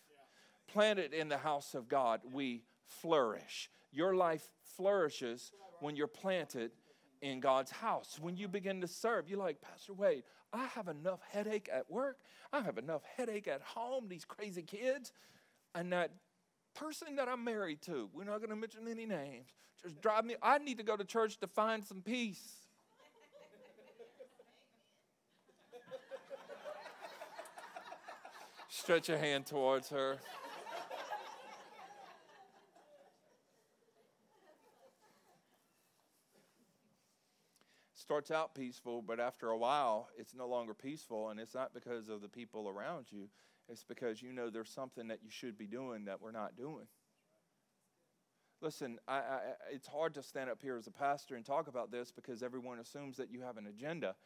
Planted 0.70 1.14
in 1.14 1.30
the 1.30 1.38
house 1.38 1.74
of 1.74 1.88
God, 1.88 2.20
we 2.30 2.64
flourish. 2.84 3.70
Your 3.92 4.14
life 4.14 4.50
flourishes 4.76 5.52
when 5.80 5.96
you're 5.96 6.06
planted 6.06 6.72
in 7.22 7.40
God's 7.40 7.70
house. 7.70 8.18
When 8.20 8.36
you 8.36 8.46
begin 8.46 8.80
to 8.82 8.88
serve, 8.88 9.28
you're 9.28 9.38
like, 9.38 9.62
Pastor 9.62 9.94
Wade, 9.94 10.24
I 10.52 10.66
have 10.66 10.88
enough 10.88 11.20
headache 11.30 11.68
at 11.72 11.90
work. 11.90 12.18
I 12.52 12.60
have 12.60 12.78
enough 12.78 13.02
headache 13.16 13.48
at 13.48 13.62
home, 13.62 14.08
these 14.08 14.24
crazy 14.24 14.62
kids. 14.62 15.12
And 15.74 15.92
that 15.92 16.10
person 16.74 17.16
that 17.16 17.28
I'm 17.28 17.44
married 17.44 17.82
to, 17.82 18.08
we're 18.12 18.24
not 18.24 18.38
going 18.38 18.50
to 18.50 18.56
mention 18.56 18.88
any 18.88 19.06
names, 19.06 19.50
just 19.82 20.00
drive 20.00 20.24
me. 20.24 20.36
I 20.42 20.58
need 20.58 20.78
to 20.78 20.84
go 20.84 20.96
to 20.96 21.04
church 21.04 21.38
to 21.40 21.46
find 21.46 21.84
some 21.84 22.02
peace. 22.02 22.42
Stretch 28.68 29.08
your 29.08 29.18
hand 29.18 29.46
towards 29.46 29.88
her. 29.90 30.18
Starts 38.10 38.32
out 38.32 38.56
peaceful, 38.56 39.02
but 39.02 39.20
after 39.20 39.50
a 39.50 39.56
while, 39.56 40.08
it's 40.18 40.34
no 40.34 40.48
longer 40.48 40.74
peaceful. 40.74 41.30
And 41.30 41.38
it's 41.38 41.54
not 41.54 41.72
because 41.72 42.08
of 42.08 42.20
the 42.22 42.28
people 42.28 42.68
around 42.68 43.06
you, 43.10 43.28
it's 43.68 43.84
because 43.84 44.20
you 44.20 44.32
know 44.32 44.50
there's 44.50 44.68
something 44.68 45.06
that 45.06 45.20
you 45.22 45.30
should 45.30 45.56
be 45.56 45.68
doing 45.68 46.06
that 46.06 46.20
we're 46.20 46.32
not 46.32 46.56
doing. 46.56 46.88
Listen, 48.60 48.98
I, 49.06 49.18
I, 49.18 49.38
it's 49.72 49.86
hard 49.86 50.14
to 50.14 50.24
stand 50.24 50.50
up 50.50 50.60
here 50.60 50.76
as 50.76 50.88
a 50.88 50.90
pastor 50.90 51.36
and 51.36 51.46
talk 51.46 51.68
about 51.68 51.92
this 51.92 52.10
because 52.10 52.42
everyone 52.42 52.80
assumes 52.80 53.16
that 53.16 53.30
you 53.30 53.42
have 53.42 53.58
an 53.58 53.68
agenda. 53.68 54.16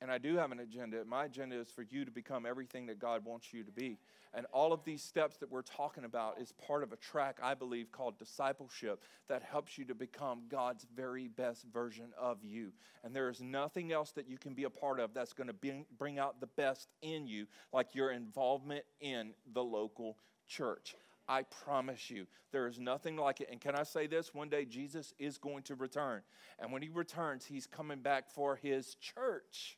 And 0.00 0.12
I 0.12 0.18
do 0.18 0.36
have 0.36 0.52
an 0.52 0.60
agenda. 0.60 1.04
My 1.04 1.24
agenda 1.24 1.58
is 1.58 1.70
for 1.70 1.82
you 1.82 2.04
to 2.04 2.10
become 2.10 2.46
everything 2.46 2.86
that 2.86 3.00
God 3.00 3.24
wants 3.24 3.52
you 3.52 3.64
to 3.64 3.72
be. 3.72 3.98
And 4.32 4.46
all 4.52 4.72
of 4.72 4.84
these 4.84 5.02
steps 5.02 5.38
that 5.38 5.50
we're 5.50 5.62
talking 5.62 6.04
about 6.04 6.40
is 6.40 6.52
part 6.52 6.82
of 6.82 6.92
a 6.92 6.96
track, 6.96 7.38
I 7.42 7.54
believe, 7.54 7.90
called 7.90 8.18
discipleship 8.18 9.02
that 9.28 9.42
helps 9.42 9.76
you 9.76 9.84
to 9.86 9.94
become 9.94 10.42
God's 10.48 10.86
very 10.94 11.28
best 11.28 11.64
version 11.72 12.12
of 12.18 12.44
you. 12.44 12.72
And 13.02 13.16
there 13.16 13.28
is 13.28 13.40
nothing 13.40 13.90
else 13.90 14.12
that 14.12 14.28
you 14.28 14.38
can 14.38 14.54
be 14.54 14.64
a 14.64 14.70
part 14.70 15.00
of 15.00 15.14
that's 15.14 15.32
going 15.32 15.48
to 15.48 15.84
bring 15.98 16.18
out 16.18 16.40
the 16.40 16.46
best 16.46 16.88
in 17.02 17.26
you 17.26 17.46
like 17.72 17.94
your 17.94 18.12
involvement 18.12 18.84
in 19.00 19.32
the 19.52 19.64
local 19.64 20.16
church. 20.46 20.94
I 21.28 21.42
promise 21.42 22.08
you, 22.08 22.26
there 22.52 22.68
is 22.68 22.78
nothing 22.78 23.16
like 23.16 23.40
it. 23.40 23.48
And 23.50 23.60
can 23.60 23.74
I 23.74 23.82
say 23.82 24.06
this? 24.06 24.32
One 24.32 24.48
day 24.48 24.64
Jesus 24.64 25.12
is 25.18 25.36
going 25.36 25.62
to 25.64 25.74
return. 25.74 26.22
And 26.58 26.72
when 26.72 26.82
he 26.82 26.88
returns, 26.88 27.44
he's 27.44 27.66
coming 27.66 28.00
back 28.00 28.30
for 28.30 28.56
his 28.56 28.94
church. 28.94 29.76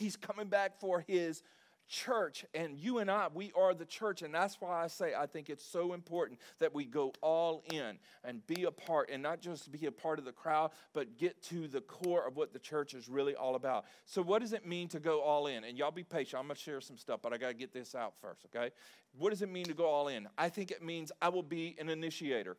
He's 0.00 0.16
coming 0.16 0.48
back 0.48 0.80
for 0.80 1.04
his 1.06 1.42
church, 1.90 2.46
and 2.54 2.78
you 2.78 2.98
and 2.98 3.10
I, 3.10 3.28
we 3.34 3.52
are 3.54 3.74
the 3.74 3.84
church. 3.84 4.22
And 4.22 4.32
that's 4.32 4.60
why 4.60 4.82
I 4.82 4.86
say 4.86 5.12
I 5.14 5.26
think 5.26 5.50
it's 5.50 5.64
so 5.64 5.92
important 5.92 6.38
that 6.60 6.72
we 6.72 6.84
go 6.86 7.12
all 7.20 7.62
in 7.70 7.98
and 8.24 8.46
be 8.46 8.64
a 8.64 8.70
part, 8.70 9.10
and 9.12 9.22
not 9.22 9.40
just 9.40 9.70
be 9.70 9.86
a 9.86 9.92
part 9.92 10.18
of 10.18 10.24
the 10.24 10.32
crowd, 10.32 10.70
but 10.94 11.18
get 11.18 11.42
to 11.44 11.68
the 11.68 11.80
core 11.82 12.26
of 12.26 12.36
what 12.36 12.52
the 12.52 12.58
church 12.58 12.94
is 12.94 13.08
really 13.08 13.34
all 13.34 13.56
about. 13.56 13.84
So, 14.06 14.22
what 14.22 14.40
does 14.40 14.52
it 14.52 14.64
mean 14.64 14.88
to 14.88 15.00
go 15.00 15.20
all 15.20 15.48
in? 15.48 15.64
And 15.64 15.76
y'all 15.76 15.90
be 15.90 16.04
patient. 16.04 16.40
I'm 16.40 16.46
going 16.46 16.56
to 16.56 16.62
share 16.62 16.80
some 16.80 16.96
stuff, 16.96 17.20
but 17.22 17.34
I 17.34 17.36
got 17.36 17.48
to 17.48 17.54
get 17.54 17.72
this 17.72 17.94
out 17.94 18.14
first, 18.22 18.46
okay? 18.46 18.70
What 19.18 19.30
does 19.30 19.42
it 19.42 19.50
mean 19.50 19.64
to 19.64 19.74
go 19.74 19.86
all 19.86 20.08
in? 20.08 20.28
I 20.38 20.48
think 20.48 20.70
it 20.70 20.82
means 20.82 21.12
I 21.20 21.28
will 21.28 21.42
be 21.42 21.76
an 21.78 21.90
initiator. 21.90 22.56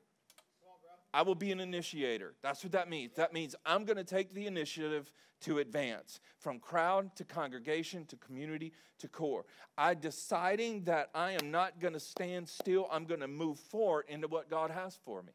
I 1.13 1.23
will 1.23 1.35
be 1.35 1.51
an 1.51 1.59
initiator. 1.59 2.33
That's 2.41 2.63
what 2.63 2.71
that 2.73 2.89
means. 2.89 3.13
That 3.15 3.33
means 3.33 3.55
I'm 3.65 3.85
going 3.85 3.97
to 3.97 4.03
take 4.03 4.33
the 4.33 4.47
initiative 4.47 5.11
to 5.41 5.59
advance 5.59 6.19
from 6.37 6.59
crowd 6.59 7.15
to 7.15 7.25
congregation 7.25 8.05
to 8.05 8.15
community 8.15 8.71
to 8.99 9.07
core. 9.07 9.45
I 9.77 9.93
deciding 9.93 10.83
that 10.83 11.09
I 11.13 11.31
am 11.31 11.51
not 11.51 11.79
going 11.79 11.93
to 11.93 11.99
stand 11.99 12.47
still, 12.47 12.87
I'm 12.91 13.05
going 13.05 13.19
to 13.21 13.27
move 13.27 13.59
forward 13.59 14.05
into 14.07 14.27
what 14.27 14.49
God 14.49 14.71
has 14.71 14.97
for 15.03 15.21
me. 15.23 15.33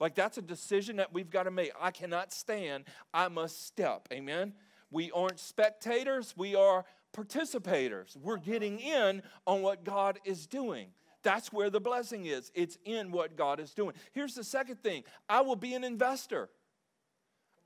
Like 0.00 0.14
that's 0.14 0.38
a 0.38 0.42
decision 0.42 0.96
that 0.96 1.12
we've 1.12 1.30
got 1.30 1.44
to 1.44 1.50
make. 1.50 1.72
I 1.80 1.90
cannot 1.90 2.32
stand, 2.32 2.84
I 3.12 3.28
must 3.28 3.66
step. 3.66 4.08
Amen. 4.12 4.54
We 4.90 5.10
aren't 5.10 5.40
spectators, 5.40 6.34
we 6.36 6.54
are 6.54 6.84
participators. 7.12 8.16
We're 8.16 8.36
getting 8.38 8.78
in 8.78 9.22
on 9.46 9.62
what 9.62 9.84
God 9.84 10.18
is 10.24 10.46
doing. 10.46 10.88
That's 11.22 11.52
where 11.52 11.70
the 11.70 11.80
blessing 11.80 12.26
is. 12.26 12.50
It's 12.54 12.78
in 12.84 13.10
what 13.10 13.36
God 13.36 13.60
is 13.60 13.72
doing. 13.72 13.94
Here's 14.12 14.34
the 14.34 14.44
second 14.44 14.82
thing 14.82 15.04
I 15.28 15.40
will 15.40 15.56
be 15.56 15.74
an 15.74 15.84
investor. 15.84 16.48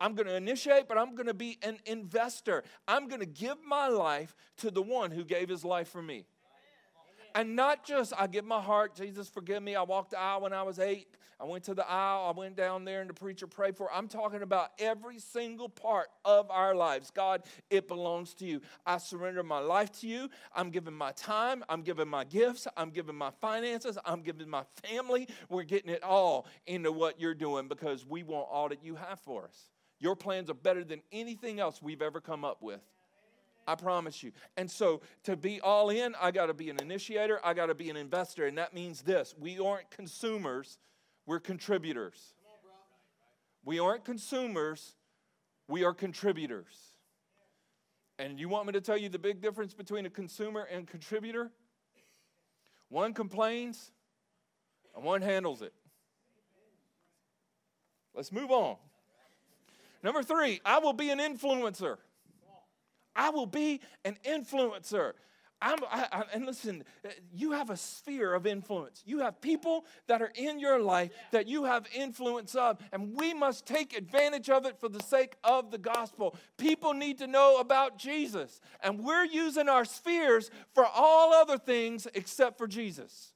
I'm 0.01 0.15
going 0.15 0.27
to 0.27 0.35
initiate, 0.35 0.89
but 0.89 0.99
I'm 0.99 1.15
going 1.15 1.29
to 1.29 1.35
be 1.35 1.59
an 1.63 1.79
investor. 1.87 2.65
I'm 2.89 3.07
going 3.07 3.21
to 3.21 3.27
give 3.27 3.59
my 3.65 3.87
life 3.87 4.35
to 4.57 4.71
the 4.71 4.83
one 4.83 5.13
who 5.13 5.23
gave 5.23 5.49
his 5.49 5.65
life 5.65 5.89
for 5.89 6.03
me. 6.03 6.25
And 7.37 7.55
not 7.55 7.85
just 7.85 8.13
I 8.19 8.27
give 8.27 8.45
my 8.45 8.61
heart, 8.61 8.97
Jesus, 8.97 9.29
forgive 9.29 9.63
me. 9.63 9.77
I 9.77 9.83
walked 9.83 10.11
the 10.11 10.19
aisle 10.19 10.41
when 10.41 10.53
I 10.53 10.65
was 10.65 10.81
eight. 10.81 11.12
I 11.43 11.45
went 11.45 11.65
to 11.65 11.75
the 11.75 11.89
aisle. 11.91 12.33
I 12.33 12.39
went 12.39 12.57
down 12.57 12.85
there 12.85 13.01
and 13.01 13.11
the 13.11 13.15
preacher 13.15 13.49
prayed 13.49 13.77
for. 13.77 13.93
I'm 13.93 14.07
talking 14.07 14.43
about 14.43 14.71
every 14.79 15.19
single 15.19 15.69
part 15.69 16.07
of 16.25 16.49
our 16.53 16.73
lives. 16.73 17.11
God, 17.11 17.43
it 17.69 17.89
belongs 17.89 18.33
to 18.35 18.47
you. 18.47 18.61
I 18.87 18.99
surrender 18.99 19.43
my 19.43 19.59
life 19.59 19.91
to 20.01 20.07
you. 20.07 20.29
I'm 20.55 20.71
giving 20.71 20.95
my 20.95 21.11
time. 21.13 21.65
I'm 21.69 21.83
giving 21.83 22.07
my 22.07 22.23
gifts. 22.23 22.69
I'm 22.77 22.91
giving 22.91 23.17
my 23.17 23.31
finances. 23.41 23.99
I'm 24.05 24.23
giving 24.23 24.49
my 24.49 24.63
family. 24.85 25.27
We're 25.49 25.65
getting 25.65 25.91
it 25.91 26.05
all 26.05 26.47
into 26.67 26.93
what 26.93 27.21
you're 27.21 27.35
doing 27.35 27.67
because 27.67 28.07
we 28.07 28.23
want 28.23 28.47
all 28.49 28.69
that 28.69 28.85
you 28.85 28.95
have 28.95 29.19
for 29.19 29.45
us. 29.45 29.69
Your 29.99 30.15
plans 30.15 30.49
are 30.49 30.55
better 30.55 30.85
than 30.85 31.03
anything 31.11 31.59
else 31.59 31.83
we've 31.83 32.03
ever 32.03 32.21
come 32.21 32.45
up 32.45 32.63
with. 32.63 32.81
I 33.67 33.75
promise 33.75 34.23
you. 34.23 34.31
And 34.57 34.71
so 34.71 35.03
to 35.25 35.37
be 35.37 35.61
all 35.61 35.91
in, 35.91 36.15
I 36.21 36.31
got 36.31 36.47
to 36.47 36.55
be 36.55 36.71
an 36.71 36.79
initiator, 36.81 37.41
I 37.45 37.55
got 37.55 37.67
to 37.67 37.75
be 37.75 37.91
an 37.91 37.97
investor. 37.97 38.47
And 38.47 38.59
that 38.59 38.75
means 38.75 39.03
this 39.03 39.35
we 39.39 39.59
aren't 39.59 39.91
consumers, 39.91 40.79
we're 41.27 41.41
contributors. 41.41 42.35
We 43.65 43.79
aren't 43.79 44.05
consumers, 44.05 44.97
we 45.69 45.85
are 45.85 45.95
contributors. 45.95 46.95
And 48.19 48.39
you 48.39 48.49
want 48.49 48.67
me 48.67 48.73
to 48.73 48.81
tell 48.81 48.97
you 48.97 49.09
the 49.09 49.19
big 49.19 49.41
difference 49.41 49.75
between 49.75 50.07
a 50.07 50.11
consumer 50.11 50.69
and 50.71 50.87
contributor? 50.87 51.51
One 52.89 53.15
complains 53.15 53.91
and 54.95 55.05
one 55.05 55.23
handles 55.23 55.63
it. 55.63 55.73
Let's 58.15 58.31
move 58.31 58.51
on. 58.51 58.77
Number 60.03 60.23
three, 60.23 60.61
I 60.65 60.79
will 60.79 60.93
be 60.93 61.11
an 61.11 61.19
influencer. 61.19 61.97
I 63.15 63.31
will 63.31 63.47
be 63.47 63.81
an 64.05 64.17
influencer. 64.25 65.13
I'm, 65.63 65.79
I, 65.91 66.09
I, 66.11 66.23
and 66.35 66.45
listen, 66.45 66.83
uh, 67.05 67.11
you 67.33 67.53
have 67.53 67.71
a 67.71 67.77
sphere 67.77 68.35
of 68.35 68.47
influence. 68.47 69.03
You 69.07 69.21
have 69.21 69.41
people 69.41 69.85
that 70.09 70.21
are 70.21 70.33
in 70.35 70.59
your 70.59 70.81
life 70.81 71.13
that 71.31 71.47
you 71.47 71.65
have 71.65 71.87
influence 71.95 72.55
of, 72.57 72.79
and 72.93 73.17
we 73.17 73.33
must 73.33 73.65
take 73.65 73.97
advantage 73.97 74.51
of 74.51 74.67
it 74.67 74.81
for 74.81 74.89
the 74.89 75.03
sake 75.03 75.37
of 75.45 75.71
the 75.71 75.79
gospel. 75.79 76.35
People 76.59 76.95
need 76.95 77.19
to 77.19 77.29
know 77.29 77.59
about 77.61 77.97
Jesus, 77.97 78.61
and 78.83 79.05
we're 79.05 79.25
using 79.25 79.69
our 79.69 79.85
spheres 79.85 80.51
for 80.75 80.85
all 80.85 81.33
other 81.33 81.59
things 81.59 82.09
except 82.15 82.59
for 82.59 82.67
Jesus 82.67 83.32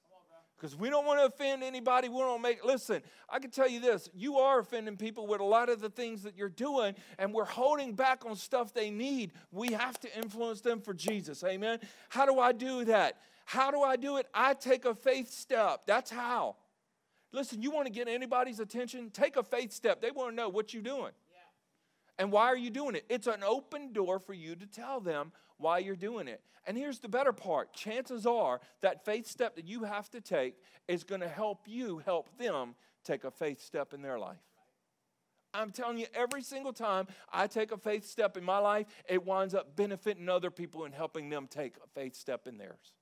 because 0.57 0.75
we 0.75 0.89
don't 0.89 1.05
want 1.05 1.21
to 1.21 1.27
offend 1.27 1.63
anybody. 1.63 2.09
We 2.09 2.19
don't 2.19 2.41
make, 2.41 2.65
listen, 2.65 3.03
I 3.29 3.39
can 3.39 3.51
tell 3.51 3.69
you 3.69 3.81
this 3.81 4.09
you 4.15 4.39
are 4.39 4.61
offending 4.61 4.97
people 4.97 5.27
with 5.27 5.41
a 5.41 5.45
lot 5.45 5.69
of 5.69 5.81
the 5.81 5.91
things 5.91 6.23
that 6.23 6.37
you're 6.37 6.49
doing, 6.49 6.95
and 7.19 7.33
we're 7.33 7.45
holding 7.45 7.95
back 7.95 8.25
on 8.25 8.37
stuff 8.37 8.73
they 8.73 8.91
need. 8.91 9.33
We 9.53 9.73
have 9.73 9.99
to 10.01 10.17
influence 10.17 10.61
them 10.61 10.81
for 10.81 10.95
Jesus. 10.95 11.45
Amen. 11.45 11.81
How 12.09 12.27
do 12.27 12.39
I 12.39 12.53
do 12.53 12.85
that? 12.87 13.19
How 13.45 13.71
do 13.71 13.83
I 13.83 13.97
do 13.97 14.17
it? 14.17 14.27
I 14.35 14.55
take 14.55 14.85
a 14.85 14.95
faith 14.95 15.31
step. 15.31 15.83
That's 15.87 16.11
how. 16.11 16.57
Listen, 17.33 17.61
you 17.61 17.71
want 17.71 17.87
to 17.87 17.93
get 17.93 18.09
anybody's 18.09 18.61
attention? 18.61 19.11
Take 19.11 19.37
a 19.37 19.43
faith 19.43 19.73
step. 19.73 20.01
They 20.01 20.11
want 20.11 20.31
to 20.31 20.37
know 20.37 20.49
what 20.49 20.73
you're 20.73 20.83
doing. 20.83 21.13
And 22.19 22.33
why 22.33 22.47
are 22.47 22.57
you 22.57 22.71
doing 22.71 22.95
it? 22.95 23.05
It's 23.09 23.27
an 23.27 23.43
open 23.43 23.93
door 23.93 24.19
for 24.19 24.33
you 24.33 24.57
to 24.57 24.67
tell 24.67 25.01
them 25.01 25.33
why 25.59 25.79
you're 25.79 25.97
doing 25.97 26.29
it. 26.29 26.41
And 26.67 26.77
here's 26.77 26.99
the 26.99 27.09
better 27.09 27.33
part 27.33 27.73
chances 27.73 28.27
are 28.27 28.61
that 28.81 29.05
faith 29.05 29.27
step 29.27 29.57
that 29.57 29.67
you 29.67 29.85
have 29.85 30.11
to 30.11 30.21
take 30.21 30.57
is 30.89 31.05
going 31.05 31.21
to 31.21 31.29
help 31.29 31.67
you 31.67 31.99
help 31.99 32.37
them 32.39 32.75
take 33.05 33.25
a 33.25 33.31
faith 33.31 33.63
step 33.63 33.95
in 33.95 34.03
their 34.03 34.19
life. 34.19 34.37
I'm 35.55 35.71
telling 35.71 35.97
you, 35.97 36.07
every 36.15 36.43
single 36.43 36.73
time 36.73 37.07
I 37.33 37.47
take 37.47 37.73
a 37.73 37.79
faith 37.79 38.05
step 38.05 38.37
in 38.37 38.45
my 38.45 38.59
life, 38.59 38.87
it 39.09 39.25
winds 39.25 39.55
up 39.55 39.75
benefiting 39.75 40.29
other 40.29 40.51
people 40.51 40.85
and 40.85 40.95
helping 40.95 41.31
them 41.31 41.47
take 41.49 41.77
a 41.77 41.89
faith 41.99 42.15
step 42.15 42.47
in 42.47 42.59
theirs. 42.59 42.93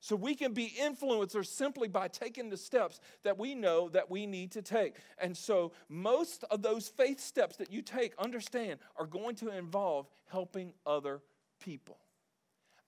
So 0.00 0.14
we 0.14 0.34
can 0.34 0.52
be 0.52 0.74
influencers 0.80 1.46
simply 1.46 1.88
by 1.88 2.08
taking 2.08 2.48
the 2.48 2.56
steps 2.56 3.00
that 3.24 3.38
we 3.38 3.54
know 3.54 3.88
that 3.88 4.10
we 4.10 4.26
need 4.26 4.52
to 4.52 4.62
take. 4.62 4.94
And 5.18 5.36
so 5.36 5.72
most 5.88 6.44
of 6.50 6.62
those 6.62 6.88
faith 6.88 7.20
steps 7.20 7.56
that 7.56 7.72
you 7.72 7.82
take, 7.82 8.14
understand, 8.18 8.78
are 8.96 9.06
going 9.06 9.34
to 9.36 9.56
involve 9.56 10.06
helping 10.26 10.72
other 10.86 11.20
people. 11.60 11.98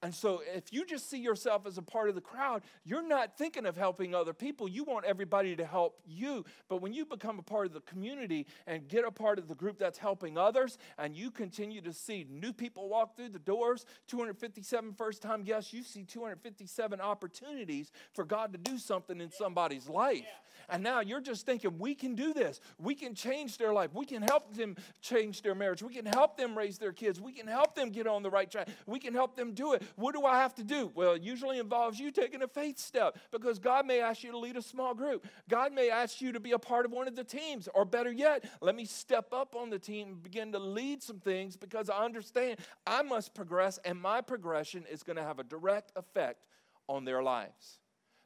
And 0.02 0.14
so, 0.14 0.40
if 0.54 0.72
you 0.72 0.86
just 0.86 1.10
see 1.10 1.18
yourself 1.18 1.66
as 1.66 1.76
a 1.76 1.82
part 1.82 2.08
of 2.08 2.14
the 2.14 2.22
crowd, 2.22 2.62
you're 2.84 3.06
not 3.06 3.36
thinking 3.36 3.66
of 3.66 3.76
helping 3.76 4.14
other 4.14 4.32
people. 4.32 4.66
You 4.66 4.82
want 4.84 5.04
everybody 5.04 5.54
to 5.56 5.66
help 5.66 6.00
you. 6.06 6.46
But 6.70 6.80
when 6.80 6.94
you 6.94 7.04
become 7.04 7.38
a 7.38 7.42
part 7.42 7.66
of 7.66 7.74
the 7.74 7.82
community 7.82 8.46
and 8.66 8.88
get 8.88 9.04
a 9.04 9.10
part 9.10 9.38
of 9.38 9.46
the 9.46 9.54
group 9.54 9.78
that's 9.78 9.98
helping 9.98 10.38
others, 10.38 10.78
and 10.96 11.14
you 11.14 11.30
continue 11.30 11.82
to 11.82 11.92
see 11.92 12.26
new 12.30 12.52
people 12.52 12.88
walk 12.88 13.14
through 13.14 13.28
the 13.28 13.38
doors 13.38 13.84
257 14.08 14.94
first 14.94 15.20
time 15.20 15.42
guests, 15.42 15.74
you 15.74 15.82
see 15.82 16.04
257 16.04 16.98
opportunities 16.98 17.92
for 18.14 18.24
God 18.24 18.52
to 18.52 18.58
do 18.58 18.78
something 18.78 19.20
in 19.20 19.30
somebody's 19.30 19.86
life. 19.86 20.24
And 20.70 20.82
now 20.82 21.00
you're 21.00 21.20
just 21.20 21.46
thinking, 21.46 21.78
we 21.78 21.94
can 21.94 22.14
do 22.14 22.32
this. 22.32 22.60
We 22.78 22.94
can 22.94 23.14
change 23.14 23.58
their 23.58 23.72
life. 23.72 23.90
We 23.92 24.06
can 24.06 24.22
help 24.22 24.54
them 24.54 24.76
change 25.00 25.42
their 25.42 25.54
marriage. 25.54 25.82
We 25.82 25.92
can 25.92 26.06
help 26.06 26.36
them 26.36 26.56
raise 26.56 26.78
their 26.78 26.92
kids. 26.92 27.20
We 27.20 27.32
can 27.32 27.46
help 27.46 27.74
them 27.74 27.90
get 27.90 28.06
on 28.06 28.22
the 28.22 28.30
right 28.30 28.50
track. 28.50 28.68
We 28.86 28.98
can 28.98 29.12
help 29.12 29.36
them 29.36 29.52
do 29.52 29.72
it. 29.72 29.82
What 29.96 30.14
do 30.14 30.24
I 30.24 30.38
have 30.38 30.54
to 30.56 30.64
do? 30.64 30.90
Well, 30.94 31.12
it 31.12 31.22
usually 31.22 31.58
involves 31.58 31.98
you 31.98 32.10
taking 32.10 32.42
a 32.42 32.48
faith 32.48 32.78
step 32.78 33.18
because 33.30 33.58
God 33.58 33.86
may 33.86 34.00
ask 34.00 34.22
you 34.22 34.30
to 34.32 34.38
lead 34.38 34.56
a 34.56 34.62
small 34.62 34.94
group. 34.94 35.26
God 35.48 35.72
may 35.72 35.90
ask 35.90 36.20
you 36.20 36.32
to 36.32 36.40
be 36.40 36.52
a 36.52 36.58
part 36.58 36.86
of 36.86 36.92
one 36.92 37.08
of 37.08 37.16
the 37.16 37.24
teams. 37.24 37.68
Or 37.74 37.84
better 37.84 38.12
yet, 38.12 38.44
let 38.60 38.74
me 38.74 38.84
step 38.84 39.32
up 39.32 39.54
on 39.56 39.70
the 39.70 39.78
team 39.78 40.08
and 40.08 40.22
begin 40.22 40.52
to 40.52 40.58
lead 40.58 41.02
some 41.02 41.18
things 41.18 41.56
because 41.56 41.90
I 41.90 42.04
understand 42.04 42.58
I 42.86 43.02
must 43.02 43.34
progress 43.34 43.78
and 43.84 44.00
my 44.00 44.20
progression 44.20 44.84
is 44.90 45.02
going 45.02 45.16
to 45.16 45.22
have 45.22 45.38
a 45.38 45.44
direct 45.44 45.92
effect 45.96 46.46
on 46.88 47.04
their 47.04 47.22
lives. 47.22 47.80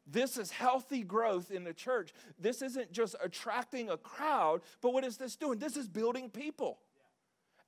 This 0.07 0.37
is 0.37 0.51
healthy 0.51 1.03
growth 1.03 1.51
in 1.51 1.65
the 1.65 1.73
church. 1.73 2.13
This 2.39 2.61
isn't 2.61 2.93
just 2.93 3.17
attracting 3.23 3.89
a 3.89 3.97
crowd, 3.97 4.61
but 4.83 4.93
what 4.93 5.05
is 5.05 5.17
this 5.17 5.37
doing? 5.37 5.59
This 5.59 5.77
is 5.77 5.89
building 5.89 6.29
people. 6.29 6.79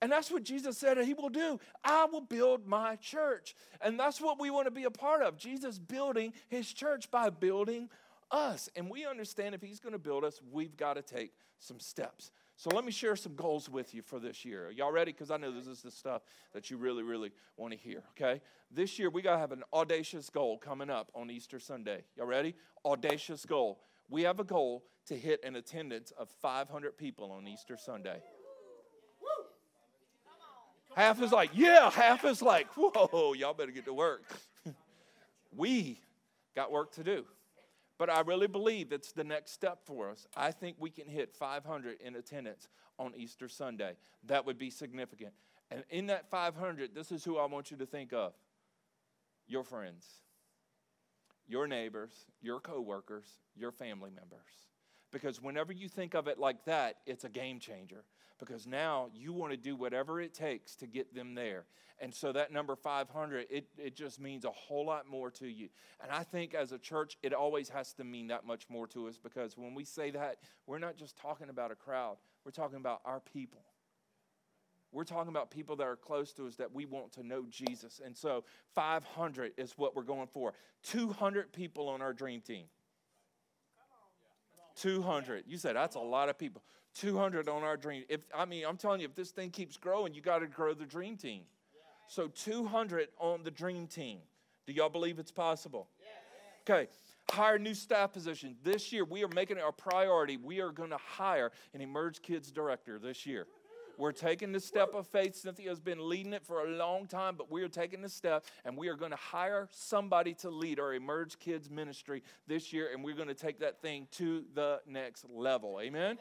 And 0.02 0.12
that's 0.12 0.30
what 0.30 0.42
Jesus 0.42 0.76
said 0.76 0.98
he 0.98 1.14
will 1.14 1.30
do. 1.30 1.58
I 1.82 2.04
will 2.04 2.20
build 2.20 2.66
my 2.66 2.96
church. 2.96 3.54
And 3.80 3.98
that's 3.98 4.20
what 4.20 4.38
we 4.38 4.50
want 4.50 4.66
to 4.66 4.70
be 4.70 4.84
a 4.84 4.90
part 4.90 5.22
of. 5.22 5.38
Jesus 5.38 5.78
building 5.78 6.32
his 6.48 6.72
church 6.72 7.10
by 7.10 7.30
building 7.30 7.88
us. 8.30 8.68
And 8.76 8.90
we 8.90 9.06
understand 9.06 9.54
if 9.54 9.62
he's 9.62 9.80
going 9.80 9.94
to 9.94 9.98
build 9.98 10.24
us, 10.24 10.40
we've 10.52 10.76
got 10.76 10.94
to 10.94 11.02
take 11.02 11.32
some 11.58 11.80
steps. 11.80 12.30
So 12.56 12.70
let 12.74 12.84
me 12.84 12.92
share 12.92 13.16
some 13.16 13.34
goals 13.34 13.68
with 13.68 13.94
you 13.94 14.02
for 14.02 14.18
this 14.18 14.44
year. 14.44 14.68
Are 14.68 14.70
y'all 14.70 14.92
ready? 14.92 15.12
Because 15.12 15.30
I 15.30 15.36
know 15.36 15.50
this 15.52 15.66
is 15.66 15.82
the 15.82 15.90
stuff 15.90 16.22
that 16.52 16.70
you 16.70 16.76
really, 16.76 17.02
really 17.02 17.32
want 17.56 17.72
to 17.72 17.78
hear, 17.78 18.02
okay? 18.10 18.40
This 18.70 18.98
year, 18.98 19.10
we 19.10 19.22
got 19.22 19.34
to 19.34 19.38
have 19.38 19.52
an 19.52 19.62
audacious 19.72 20.30
goal 20.30 20.58
coming 20.58 20.88
up 20.90 21.10
on 21.14 21.30
Easter 21.30 21.58
Sunday. 21.58 22.02
Y'all 22.16 22.26
ready? 22.26 22.54
Audacious 22.84 23.44
goal. 23.44 23.80
We 24.08 24.22
have 24.22 24.40
a 24.40 24.44
goal 24.44 24.84
to 25.06 25.14
hit 25.14 25.44
an 25.44 25.56
attendance 25.56 26.12
of 26.18 26.30
500 26.40 26.96
people 26.96 27.30
on 27.30 27.46
Easter 27.46 27.76
Sunday. 27.76 28.22
Half 30.96 31.20
is 31.20 31.30
like, 31.30 31.50
yeah, 31.52 31.90
half 31.90 32.24
is 32.24 32.40
like, 32.40 32.68
whoa, 32.74 33.34
y'all 33.34 33.52
better 33.52 33.70
get 33.70 33.84
to 33.84 33.92
work. 33.92 34.22
we 35.54 36.00
got 36.54 36.72
work 36.72 36.92
to 36.92 37.04
do. 37.04 37.26
But 37.98 38.08
I 38.08 38.20
really 38.20 38.46
believe 38.46 38.92
it's 38.92 39.12
the 39.12 39.22
next 39.22 39.52
step 39.52 39.80
for 39.84 40.08
us. 40.08 40.26
I 40.34 40.52
think 40.52 40.76
we 40.80 40.88
can 40.88 41.06
hit 41.06 41.34
500 41.34 42.00
in 42.00 42.16
attendance 42.16 42.68
on 42.98 43.12
Easter 43.14 43.46
Sunday. 43.46 43.92
That 44.24 44.46
would 44.46 44.56
be 44.56 44.70
significant. 44.70 45.34
And 45.70 45.84
in 45.90 46.06
that 46.06 46.30
500, 46.30 46.94
this 46.94 47.12
is 47.12 47.22
who 47.22 47.36
I 47.36 47.44
want 47.44 47.70
you 47.70 47.76
to 47.76 47.86
think 47.86 48.14
of 48.14 48.32
your 49.46 49.64
friends, 49.64 50.06
your 51.46 51.66
neighbors, 51.66 52.12
your 52.40 52.58
coworkers, 52.58 53.26
your 53.54 53.70
family 53.70 54.10
members. 54.10 54.40
Because 55.12 55.42
whenever 55.42 55.74
you 55.74 55.90
think 55.90 56.14
of 56.14 56.26
it 56.26 56.38
like 56.38 56.64
that, 56.64 56.96
it's 57.04 57.24
a 57.24 57.28
game 57.28 57.60
changer. 57.60 58.04
Because 58.38 58.66
now 58.66 59.08
you 59.14 59.32
want 59.32 59.52
to 59.52 59.56
do 59.56 59.76
whatever 59.76 60.20
it 60.20 60.34
takes 60.34 60.76
to 60.76 60.86
get 60.86 61.14
them 61.14 61.34
there. 61.34 61.64
And 61.98 62.14
so 62.14 62.32
that 62.32 62.52
number 62.52 62.76
500, 62.76 63.46
it, 63.48 63.68
it 63.78 63.96
just 63.96 64.20
means 64.20 64.44
a 64.44 64.50
whole 64.50 64.84
lot 64.84 65.08
more 65.08 65.30
to 65.32 65.46
you. 65.46 65.68
And 66.02 66.12
I 66.12 66.24
think 66.24 66.52
as 66.52 66.72
a 66.72 66.78
church, 66.78 67.16
it 67.22 67.32
always 67.32 67.70
has 67.70 67.94
to 67.94 68.04
mean 68.04 68.26
that 68.26 68.46
much 68.46 68.68
more 68.68 68.86
to 68.88 69.08
us 69.08 69.18
because 69.18 69.56
when 69.56 69.74
we 69.74 69.84
say 69.84 70.10
that, 70.10 70.36
we're 70.66 70.78
not 70.78 70.96
just 70.96 71.16
talking 71.16 71.48
about 71.48 71.70
a 71.70 71.74
crowd, 71.74 72.18
we're 72.44 72.50
talking 72.50 72.76
about 72.76 73.00
our 73.06 73.20
people. 73.20 73.62
We're 74.92 75.04
talking 75.04 75.30
about 75.30 75.50
people 75.50 75.76
that 75.76 75.84
are 75.86 75.96
close 75.96 76.32
to 76.34 76.46
us 76.46 76.56
that 76.56 76.72
we 76.72 76.86
want 76.86 77.12
to 77.12 77.22
know 77.22 77.44
Jesus. 77.50 78.00
And 78.02 78.16
so 78.16 78.44
500 78.74 79.52
is 79.58 79.72
what 79.76 79.96
we're 79.96 80.02
going 80.02 80.28
for. 80.28 80.54
200 80.84 81.52
people 81.52 81.88
on 81.88 82.00
our 82.00 82.12
dream 82.12 82.40
team. 82.40 82.66
200. 84.76 85.44
You 85.46 85.58
said 85.58 85.76
that's 85.76 85.96
a 85.96 86.00
lot 86.00 86.28
of 86.28 86.38
people. 86.38 86.62
200 86.94 87.48
on 87.48 87.62
our 87.62 87.76
dream. 87.76 88.04
If 88.08 88.20
I 88.34 88.44
mean, 88.44 88.64
I'm 88.66 88.76
telling 88.76 89.00
you, 89.00 89.06
if 89.06 89.14
this 89.14 89.30
thing 89.30 89.50
keeps 89.50 89.76
growing, 89.76 90.14
you 90.14 90.22
got 90.22 90.38
to 90.38 90.46
grow 90.46 90.72
the 90.72 90.86
dream 90.86 91.16
team. 91.16 91.42
So 92.08 92.28
200 92.28 93.08
on 93.18 93.42
the 93.42 93.50
dream 93.50 93.86
team. 93.86 94.18
Do 94.66 94.72
y'all 94.72 94.88
believe 94.88 95.18
it's 95.18 95.32
possible? 95.32 95.88
Okay. 96.68 96.88
Hire 97.30 97.58
new 97.58 97.74
staff 97.74 98.12
position. 98.12 98.54
This 98.62 98.92
year, 98.92 99.04
we 99.04 99.24
are 99.24 99.28
making 99.28 99.56
it 99.56 99.62
our 99.62 99.72
priority. 99.72 100.36
We 100.36 100.60
are 100.60 100.70
going 100.70 100.90
to 100.90 100.98
hire 101.04 101.50
an 101.74 101.80
Emerge 101.80 102.22
Kids 102.22 102.52
director 102.52 103.00
this 103.00 103.26
year. 103.26 103.46
We're 103.98 104.12
taking 104.12 104.52
the 104.52 104.60
step 104.60 104.94
of 104.94 105.06
faith. 105.06 105.34
Cynthia 105.34 105.70
has 105.70 105.80
been 105.80 106.08
leading 106.08 106.32
it 106.32 106.44
for 106.44 106.66
a 106.66 106.70
long 106.70 107.06
time, 107.06 107.34
but 107.36 107.50
we 107.50 107.62
are 107.62 107.68
taking 107.68 108.02
the 108.02 108.08
step 108.08 108.44
and 108.64 108.76
we 108.76 108.88
are 108.88 108.96
going 108.96 109.10
to 109.10 109.16
hire 109.16 109.68
somebody 109.70 110.34
to 110.34 110.50
lead 110.50 110.78
our 110.78 110.94
Emerge 110.94 111.38
Kids 111.38 111.70
ministry 111.70 112.22
this 112.46 112.72
year, 112.72 112.90
and 112.92 113.02
we're 113.02 113.14
going 113.14 113.28
to 113.28 113.34
take 113.34 113.60
that 113.60 113.80
thing 113.80 114.06
to 114.12 114.44
the 114.54 114.80
next 114.86 115.24
level. 115.28 115.80
Amen? 115.80 116.18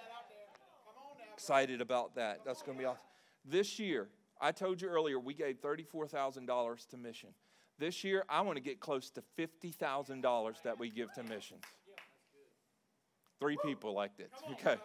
Excited 1.34 1.82
about 1.82 2.16
that. 2.16 2.42
That's 2.46 2.62
going 2.62 2.78
to 2.78 2.82
be 2.82 2.86
awesome. 2.86 3.02
This 3.44 3.78
year, 3.78 4.08
I 4.40 4.52
told 4.52 4.82
you 4.82 4.88
earlier, 4.88 5.20
we 5.20 5.34
gave 5.34 5.62
$34,000 5.62 6.88
to 6.90 6.98
mission. 6.98 7.30
This 7.78 8.04
year, 8.04 8.24
I 8.30 8.42
want 8.42 8.56
to 8.56 8.64
get 8.64 8.80
close 8.80 9.10
to 9.12 9.24
$50,000 9.38 10.62
that 10.64 10.80
we 10.80 10.90
give 10.90 11.14
to 11.14 11.24
missions. 11.24 11.64
Three 13.40 13.58
people 13.66 13.94
liked 13.94 14.22
it. 14.22 14.32
Okay. 14.54 14.78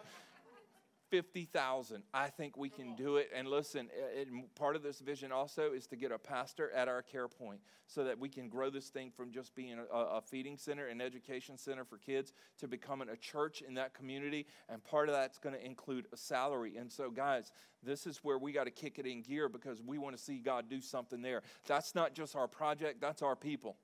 50,000. 1.11 2.03
I 2.13 2.29
think 2.29 2.57
we 2.57 2.69
can 2.69 2.95
do 2.95 3.17
it. 3.17 3.29
And 3.35 3.47
listen, 3.47 3.89
it, 4.15 4.29
part 4.55 4.75
of 4.75 4.81
this 4.81 4.99
vision 4.99 5.31
also 5.31 5.73
is 5.73 5.85
to 5.87 5.97
get 5.97 6.11
a 6.11 6.17
pastor 6.17 6.71
at 6.71 6.87
our 6.87 7.01
care 7.01 7.27
point 7.27 7.59
so 7.85 8.05
that 8.05 8.17
we 8.17 8.29
can 8.29 8.47
grow 8.47 8.69
this 8.69 8.87
thing 8.87 9.11
from 9.15 9.31
just 9.31 9.53
being 9.53 9.77
a, 9.77 9.95
a 9.95 10.21
feeding 10.21 10.57
center, 10.57 10.87
and 10.87 11.01
education 11.01 11.57
center 11.57 11.83
for 11.83 11.97
kids, 11.97 12.31
to 12.59 12.67
becoming 12.67 13.09
a 13.09 13.17
church 13.17 13.61
in 13.61 13.73
that 13.75 13.93
community. 13.93 14.47
And 14.69 14.83
part 14.83 15.09
of 15.09 15.15
that's 15.15 15.37
going 15.37 15.53
to 15.53 15.63
include 15.63 16.07
a 16.13 16.17
salary. 16.17 16.77
And 16.77 16.89
so, 16.89 17.11
guys, 17.11 17.51
this 17.83 18.07
is 18.07 18.19
where 18.23 18.37
we 18.37 18.53
got 18.53 18.63
to 18.63 18.71
kick 18.71 18.97
it 18.97 19.05
in 19.05 19.21
gear 19.21 19.49
because 19.49 19.81
we 19.81 19.97
want 19.97 20.15
to 20.15 20.21
see 20.21 20.37
God 20.37 20.69
do 20.69 20.79
something 20.79 21.21
there. 21.21 21.43
That's 21.67 21.93
not 21.93 22.13
just 22.13 22.35
our 22.35 22.47
project, 22.47 23.01
that's 23.01 23.21
our 23.21 23.35
people. 23.35 23.75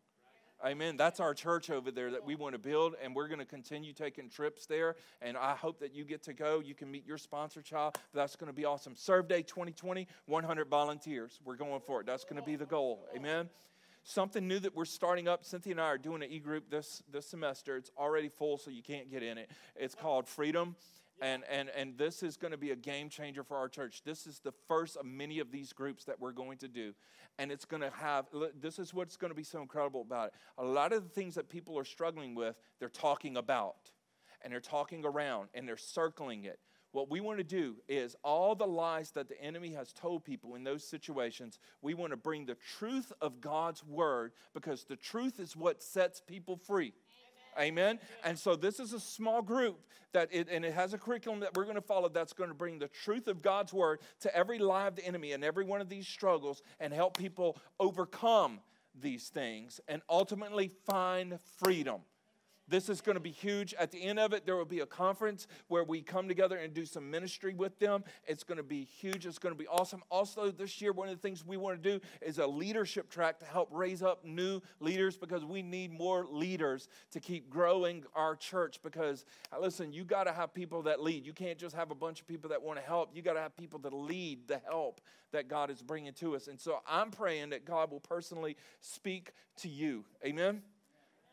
Amen. 0.66 0.98
That's 0.98 1.20
our 1.20 1.36
church 1.36 1.70
over 1.70 1.92
there 1.92 2.10
that 2.12 2.26
we 2.26 2.34
want 2.34 2.54
to 2.54 2.60
build, 2.60 2.96
and 3.04 3.16
we're 3.16 3.28
going 3.28 3.40
to 3.40 3.46
continue 3.46 3.94
taking 3.94 4.28
trips 4.28 4.66
there. 4.66 4.96
And 5.22 5.38
I 5.38 5.56
hope 5.56 5.80
that 5.82 5.94
you 5.94 6.04
get 6.04 6.24
to 6.24 6.34
go. 6.34 6.60
You 6.60 6.74
can 6.74 6.90
meet 6.90 7.06
your 7.06 7.20
sponsor 7.20 7.62
child. 7.62 7.98
That's 8.14 8.36
going 8.36 8.48
to 8.48 8.56
be 8.56 8.66
awesome. 8.66 8.96
Serve 8.96 9.28
Day 9.28 9.44
2020, 9.44 10.08
100 10.26 10.68
volunteers. 10.68 11.40
We're 11.46 11.58
going 11.58 11.82
for 11.82 12.02
it. 12.02 12.08
That's 12.08 12.24
going 12.24 12.38
to 12.38 12.46
be 12.46 12.56
the 12.56 12.66
goal. 12.66 13.06
Amen. 13.16 13.50
Something 14.04 14.48
new 14.48 14.58
that 14.60 14.76
we're 14.76 14.86
starting 14.86 15.28
up. 15.28 15.46
Cynthia 15.46 15.74
and 15.74 15.82
I 15.82 15.86
are 15.86 15.98
doing 15.98 16.24
an 16.24 16.32
e 16.32 16.40
group 16.40 16.72
this, 16.72 17.04
this 17.12 17.28
semester. 17.28 17.76
It's 17.76 17.92
already 17.98 18.30
full, 18.30 18.58
so 18.58 18.72
you 18.72 18.82
can't 18.82 19.12
get 19.12 19.22
in 19.22 19.38
it. 19.38 19.52
It's 19.76 19.94
called 19.94 20.28
Freedom. 20.28 20.76
And, 21.20 21.44
and, 21.50 21.70
and 21.76 21.98
this 21.98 22.22
is 22.22 22.38
going 22.38 22.52
to 22.52 22.58
be 22.58 22.72
a 22.72 22.76
game 22.76 23.10
changer 23.10 23.44
for 23.44 23.58
our 23.58 23.68
church. 23.68 24.04
This 24.06 24.28
is 24.28 24.40
the 24.40 24.54
first 24.68 24.98
of 24.98 25.06
many 25.06 25.40
of 25.40 25.52
these 25.52 25.74
groups 25.74 26.04
that 26.06 26.20
we're 26.20 26.32
going 26.32 26.60
to 26.60 26.68
do. 26.68 26.94
And 27.40 27.52
it's 27.52 27.66
going 27.66 27.82
to 27.82 27.90
have, 27.90 28.26
this 28.60 28.78
is 28.78 28.94
what's 28.94 29.18
going 29.18 29.32
to 29.32 29.36
be 29.36 29.44
so 29.44 29.62
incredible 29.62 30.02
about 30.02 30.28
it. 30.28 30.34
A 30.58 30.64
lot 30.64 30.94
of 30.94 31.04
the 31.04 31.10
things 31.10 31.36
that 31.36 31.50
people 31.50 31.78
are 31.78 31.86
struggling 31.86 32.36
with, 32.36 32.56
they're 32.80 32.90
talking 32.90 33.38
about, 33.38 33.92
and 34.42 34.54
they're 34.54 34.60
talking 34.60 35.04
around, 35.06 35.50
and 35.54 35.68
they're 35.68 35.78
circling 35.78 36.46
it. 36.46 36.60
What 36.92 37.10
we 37.12 37.20
want 37.20 37.38
to 37.38 37.44
do 37.44 37.76
is 37.88 38.16
all 38.24 38.56
the 38.56 38.66
lies 38.66 39.12
that 39.12 39.28
the 39.28 39.40
enemy 39.42 39.74
has 39.74 39.92
told 39.92 40.24
people 40.24 40.56
in 40.56 40.64
those 40.64 40.84
situations, 40.84 41.60
we 41.82 41.94
want 41.94 42.12
to 42.12 42.18
bring 42.18 42.46
the 42.46 42.58
truth 42.78 43.12
of 43.22 43.42
God's 43.42 43.84
word 43.84 44.32
because 44.54 44.86
the 44.86 44.96
truth 44.96 45.40
is 45.40 45.56
what 45.56 45.84
sets 45.84 46.22
people 46.26 46.56
free. 46.56 46.94
Amen. 47.60 48.00
And 48.24 48.38
so 48.38 48.56
this 48.56 48.80
is 48.80 48.94
a 48.94 49.00
small 49.00 49.42
group 49.42 49.80
that 50.14 50.30
it, 50.32 50.48
and 50.52 50.64
it 50.64 50.74
has 50.74 50.94
a 50.94 50.98
curriculum 50.98 51.40
that 51.42 51.56
we're 51.56 51.64
going 51.64 51.76
to 51.76 51.82
follow 51.82 52.10
that's 52.10 52.34
going 52.34 52.50
to 52.50 52.56
bring 52.56 52.80
the 52.80 52.88
truth 52.88 53.28
of 53.28 53.42
God's 53.42 53.74
word 53.74 54.00
to 54.22 54.36
every 54.36 54.60
lie 54.60 54.88
of 54.88 54.96
the 54.96 55.06
enemy 55.06 55.34
and 55.34 55.44
every 55.44 55.66
one 55.66 55.82
of 55.82 55.90
these 55.90 56.08
struggles 56.08 56.62
and 56.80 56.94
help 56.94 57.18
people 57.18 57.58
overcome 57.80 58.60
these 59.00 59.30
things 59.30 59.80
and 59.88 60.02
ultimately 60.10 60.72
find 60.86 61.40
freedom. 61.58 62.02
This 62.68 62.90
is 62.90 63.00
going 63.02 63.16
to 63.16 63.22
be 63.22 63.32
huge. 63.32 63.74
At 63.76 63.92
the 63.92 64.02
end 64.02 64.20
of 64.20 64.34
it, 64.34 64.46
there 64.46 64.56
will 64.56 64.66
be 64.66 64.82
a 64.82 64.86
conference 64.86 65.48
where 65.68 65.84
we 65.84 66.02
come 66.02 66.28
together 66.28 66.58
and 66.58 66.74
do 66.74 66.86
some 66.86 67.10
ministry 67.10 67.54
with 67.54 67.80
them. 67.80 68.04
It's 68.28 68.44
going 68.44 68.58
to 68.58 68.64
be 68.64 68.84
huge. 68.84 69.26
It's 69.26 69.40
going 69.40 69.56
to 69.56 69.60
be 69.60 69.68
awesome. 69.68 70.04
Also, 70.12 70.52
this 70.52 70.82
year, 70.82 70.92
one 70.92 71.08
of 71.08 71.16
the 71.16 71.22
things 71.22 71.46
we 71.46 71.56
want 71.56 71.82
to 71.82 72.00
do 72.00 72.06
is 72.22 72.40
a 72.40 72.48
leadership 72.48 73.10
track 73.10 73.40
to 73.40 73.46
help 73.46 73.70
raise 73.72 74.04
up 74.04 74.26
new 74.26 74.62
leaders 74.80 75.18
because 75.18 75.46
we 75.46 75.62
need 75.62 75.92
more 75.92 76.26
leaders 76.30 76.90
to 77.12 77.20
keep 77.20 77.50
growing 77.50 78.04
our 78.16 78.36
church. 78.36 78.82
Because, 78.84 79.26
uh, 79.54 79.60
listen, 79.60 79.94
you 79.94 80.04
got 80.04 80.26
to 80.26 80.34
have 80.34 80.54
people 80.54 80.82
that 80.84 81.02
lead. 81.02 81.26
You 81.26 81.34
can't 81.34 81.58
just 81.58 81.76
have 81.76 81.92
a 81.92 81.96
bunch 81.96 82.20
of 82.20 82.28
people 82.28 82.50
that 82.50 82.62
want 82.62 82.80
to 82.80 82.86
help. 82.86 83.16
You 83.16 83.22
got 83.22 83.34
to 83.34 83.42
have 83.42 83.56
people 83.56 83.80
that 83.80 83.94
lead 83.94 84.48
the 84.48 84.60
help 84.70 85.00
that 85.32 85.48
God 85.48 85.70
is 85.70 85.82
bringing 85.82 86.14
to 86.14 86.36
us. 86.36 86.48
And 86.48 86.60
so 86.60 86.80
I'm 86.88 87.12
praying 87.12 87.50
that 87.50 87.66
God 87.66 87.92
will 87.92 88.00
personally 88.00 88.58
speak 88.82 89.32
to 89.58 89.70
you. 89.70 90.06
Amen 90.26 90.62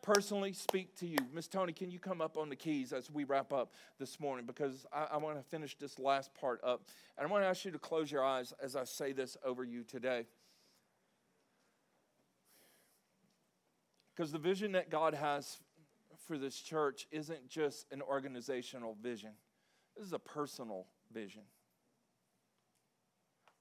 personally 0.04 0.52
speak 0.52 0.94
to 0.96 1.06
you. 1.06 1.16
Miss 1.32 1.48
Tony, 1.48 1.72
can 1.72 1.90
you 1.90 1.98
come 1.98 2.20
up 2.20 2.36
on 2.36 2.50
the 2.50 2.56
keys 2.56 2.92
as 2.92 3.10
we 3.10 3.24
wrap 3.24 3.54
up 3.54 3.72
this 3.98 4.20
morning? 4.20 4.44
Because 4.44 4.84
I, 4.92 5.08
I 5.12 5.16
want 5.16 5.38
to 5.38 5.42
finish 5.42 5.76
this 5.78 5.98
last 5.98 6.32
part 6.34 6.60
up. 6.62 6.82
And 7.16 7.26
I 7.26 7.30
want 7.30 7.42
to 7.42 7.48
ask 7.48 7.64
you 7.64 7.70
to 7.70 7.78
close 7.78 8.12
your 8.12 8.22
eyes 8.22 8.52
as 8.62 8.76
I 8.76 8.84
say 8.84 9.12
this 9.12 9.38
over 9.42 9.64
you 9.64 9.82
today. 9.82 10.26
Because 14.14 14.30
the 14.30 14.38
vision 14.38 14.72
that 14.72 14.90
God 14.90 15.14
has 15.14 15.58
for 16.28 16.36
this 16.36 16.60
church 16.60 17.06
isn't 17.10 17.48
just 17.48 17.86
an 17.90 18.02
organizational 18.02 18.96
vision, 19.02 19.30
this 19.96 20.06
is 20.06 20.12
a 20.12 20.18
personal 20.18 20.86
vision. 21.12 21.42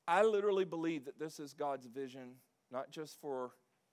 I 0.05 0.23
literally 0.23 0.65
believe 0.65 1.05
that 1.05 1.17
this 1.17 1.39
is 1.39 1.53
God's 1.53 1.85
vision, 1.85 2.33
not 2.69 2.91
just 2.91 3.19
for 3.21 3.51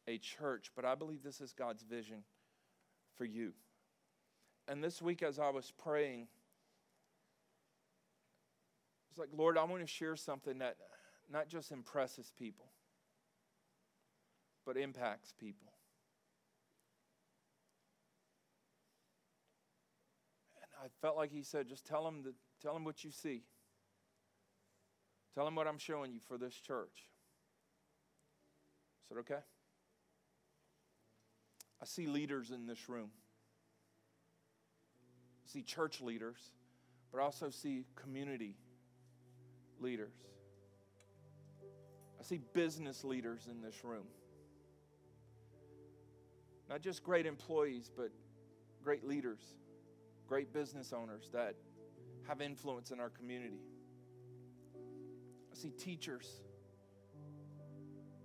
a 0.09 0.18
church, 0.18 0.72
but 0.74 0.84
I 0.84 0.96
believe 0.96 1.22
this 1.22 1.40
is 1.40 1.53
God's 1.53 1.84
vision 1.84 2.24
for 3.16 3.24
you. 3.24 3.52
And 4.68 4.82
this 4.82 5.02
week, 5.02 5.22
as 5.22 5.38
I 5.38 5.50
was 5.50 5.72
praying, 5.82 6.28
it's 9.11 9.18
like, 9.18 9.30
Lord, 9.36 9.58
I 9.58 9.64
want 9.64 9.82
to 9.82 9.86
share 9.86 10.16
something 10.16 10.58
that 10.58 10.76
not 11.30 11.48
just 11.48 11.72
impresses 11.72 12.32
people, 12.38 12.66
but 14.64 14.76
impacts 14.76 15.32
people. 15.38 15.72
And 20.62 20.70
I 20.84 20.88
felt 21.00 21.16
like 21.16 21.32
he 21.32 21.42
said, 21.42 21.68
just 21.68 21.86
tell 21.86 22.04
them, 22.04 22.22
the, 22.22 22.34
tell 22.62 22.74
them 22.74 22.84
what 22.84 23.02
you 23.02 23.11
see. 23.11 23.42
Tell 25.34 25.44
them 25.44 25.54
what 25.54 25.66
I'm 25.66 25.78
showing 25.78 26.12
you 26.12 26.20
for 26.20 26.38
this 26.38 26.54
church. 26.54 27.06
I 29.04 29.08
said, 29.08 29.18
okay. 29.18 29.40
I 31.83 31.87
see 31.87 32.07
leaders 32.07 32.51
in 32.51 32.66
this 32.66 32.89
room. 32.89 33.11
I 35.47 35.49
see 35.51 35.62
church 35.62 36.01
leaders, 36.01 36.39
but 37.11 37.20
I 37.20 37.24
also 37.24 37.49
see 37.51 37.85
community 37.97 38.57
leaders. 39.81 40.14
I 42.18 42.22
see 42.22 42.41
business 42.53 43.03
leaders 43.03 43.49
in 43.51 43.62
this 43.62 43.83
room. 43.83 44.05
Not 46.68 46.83
just 46.83 47.03
great 47.03 47.24
employees, 47.24 47.91
but 47.97 48.11
great 48.85 49.05
leaders, 49.09 49.41
great 50.28 50.53
business 50.53 50.93
owners 50.93 51.31
that 51.33 51.55
have 52.28 52.43
influence 52.43 52.91
in 52.91 53.01
our 53.01 53.09
community. 53.09 53.62
I 55.51 55.57
see 55.57 55.70
teachers, 55.70 56.43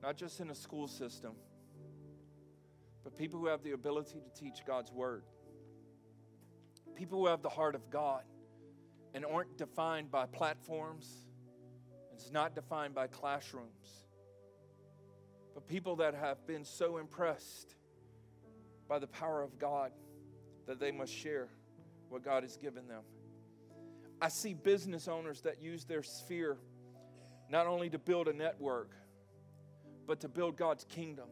not 0.03 0.17
just 0.17 0.41
in 0.41 0.49
a 0.49 0.55
school 0.55 0.87
system 0.89 1.35
but 3.05 3.15
people 3.15 3.39
who 3.39 3.45
have 3.45 3.63
the 3.63 3.71
ability 3.71 4.19
to 4.19 4.41
teach 4.41 4.65
God's 4.65 4.91
word. 4.91 5.23
People 6.95 7.19
who 7.19 7.27
have 7.27 7.43
the 7.43 7.49
heart 7.49 7.75
of 7.75 7.89
God 7.91 8.23
and 9.13 9.23
aren't 9.23 9.57
defined 9.57 10.09
by 10.11 10.25
platforms, 10.25 11.27
and 12.09 12.19
it's 12.19 12.31
not 12.31 12.55
defined 12.55 12.95
by 12.95 13.05
classrooms, 13.05 14.07
but 15.53 15.67
people 15.67 15.97
that 15.97 16.15
have 16.15 16.45
been 16.47 16.65
so 16.65 16.97
impressed 16.97 17.75
by 18.89 18.97
the 18.97 19.07
power 19.07 19.43
of 19.43 19.59
God 19.59 19.91
that 20.65 20.79
they 20.79 20.91
must 20.91 21.13
share 21.13 21.49
what 22.09 22.25
God 22.25 22.41
has 22.41 22.57
given 22.57 22.87
them. 22.87 23.03
I 24.19 24.29
see 24.29 24.55
business 24.55 25.07
owners 25.07 25.41
that 25.41 25.61
use 25.61 25.85
their 25.85 26.01
sphere 26.01 26.57
not 27.49 27.67
only 27.67 27.91
to 27.91 27.99
build 27.99 28.27
a 28.27 28.33
network, 28.33 28.89
but 30.07 30.21
to 30.21 30.27
build 30.27 30.57
God's 30.57 30.85
kingdom. 30.85 31.27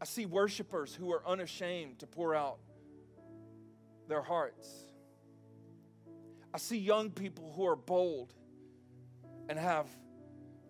I 0.00 0.04
see 0.04 0.26
worshipers 0.26 0.94
who 0.94 1.12
are 1.12 1.26
unashamed 1.26 2.00
to 2.00 2.06
pour 2.06 2.34
out 2.34 2.58
their 4.08 4.22
hearts. 4.22 4.68
I 6.52 6.58
see 6.58 6.78
young 6.78 7.10
people 7.10 7.52
who 7.56 7.66
are 7.66 7.76
bold 7.76 8.32
and 9.48 9.58
have 9.58 9.86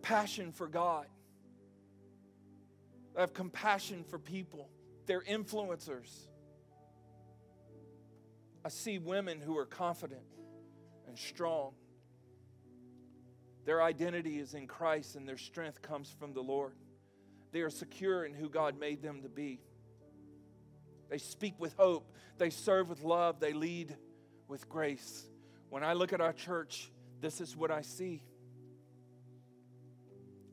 passion 0.03 0.53
for 0.53 0.69
God. 0.69 1.07
They 3.15 3.21
have 3.21 3.35
compassion 3.35 4.05
for 4.05 4.19
people. 4.19 4.69
They're 5.07 5.23
influencers. 5.23 6.27
I 8.65 8.69
see 8.69 8.99
women 8.99 9.41
who 9.41 9.57
are 9.59 9.67
confident 9.67 10.25
and 11.07 11.19
strong. 11.19 11.73
Their 13.65 13.83
identity 13.83 14.39
is 14.39 14.55
in 14.55 14.67
Christ 14.67 15.17
and 15.17 15.29
their 15.29 15.39
strength 15.39 15.83
comes 15.83 16.11
from 16.11 16.33
the 16.33 16.43
Lord. 16.43 16.75
They 17.53 17.61
are 17.61 17.71
secure 17.71 18.25
in 18.25 18.35
who 18.35 18.49
God 18.49 18.79
made 18.79 19.03
them 19.03 19.23
to 19.23 19.29
be. 19.29 19.61
They 21.09 21.19
speak 21.19 21.55
with 21.59 21.75
hope, 21.77 22.11
they 22.39 22.51
serve 22.51 22.89
with 22.89 23.03
love, 23.03 23.41
they 23.41 23.53
lead 23.53 23.97
with 24.49 24.69
grace. 24.69 25.27
When 25.71 25.85
I 25.85 25.93
look 25.93 26.13
at 26.13 26.21
our 26.21 26.33
church, 26.33 26.91
this 27.21 27.41
is 27.41 27.57
what 27.57 27.71
I 27.71 27.83
see. 27.83 28.23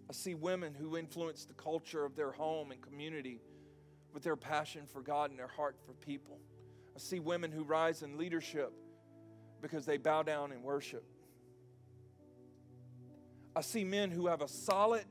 I 0.09 0.13
see 0.13 0.35
women 0.35 0.75
who 0.75 0.97
influence 0.97 1.45
the 1.45 1.53
culture 1.53 2.05
of 2.05 2.15
their 2.15 2.31
home 2.31 2.71
and 2.71 2.81
community 2.81 3.41
with 4.13 4.23
their 4.23 4.35
passion 4.35 4.85
for 4.85 5.01
God 5.01 5.31
and 5.31 5.39
their 5.39 5.47
heart 5.47 5.75
for 5.85 5.93
people. 5.93 6.39
I 6.95 6.99
see 6.99 7.19
women 7.19 7.51
who 7.51 7.63
rise 7.63 8.03
in 8.03 8.17
leadership 8.17 8.71
because 9.61 9.85
they 9.85 9.97
bow 9.97 10.21
down 10.21 10.51
and 10.51 10.63
worship. 10.63 11.03
I 13.55 13.61
see 13.61 13.83
men 13.83 14.11
who 14.11 14.27
have 14.27 14.41
a 14.41 14.47
solid, 14.47 15.05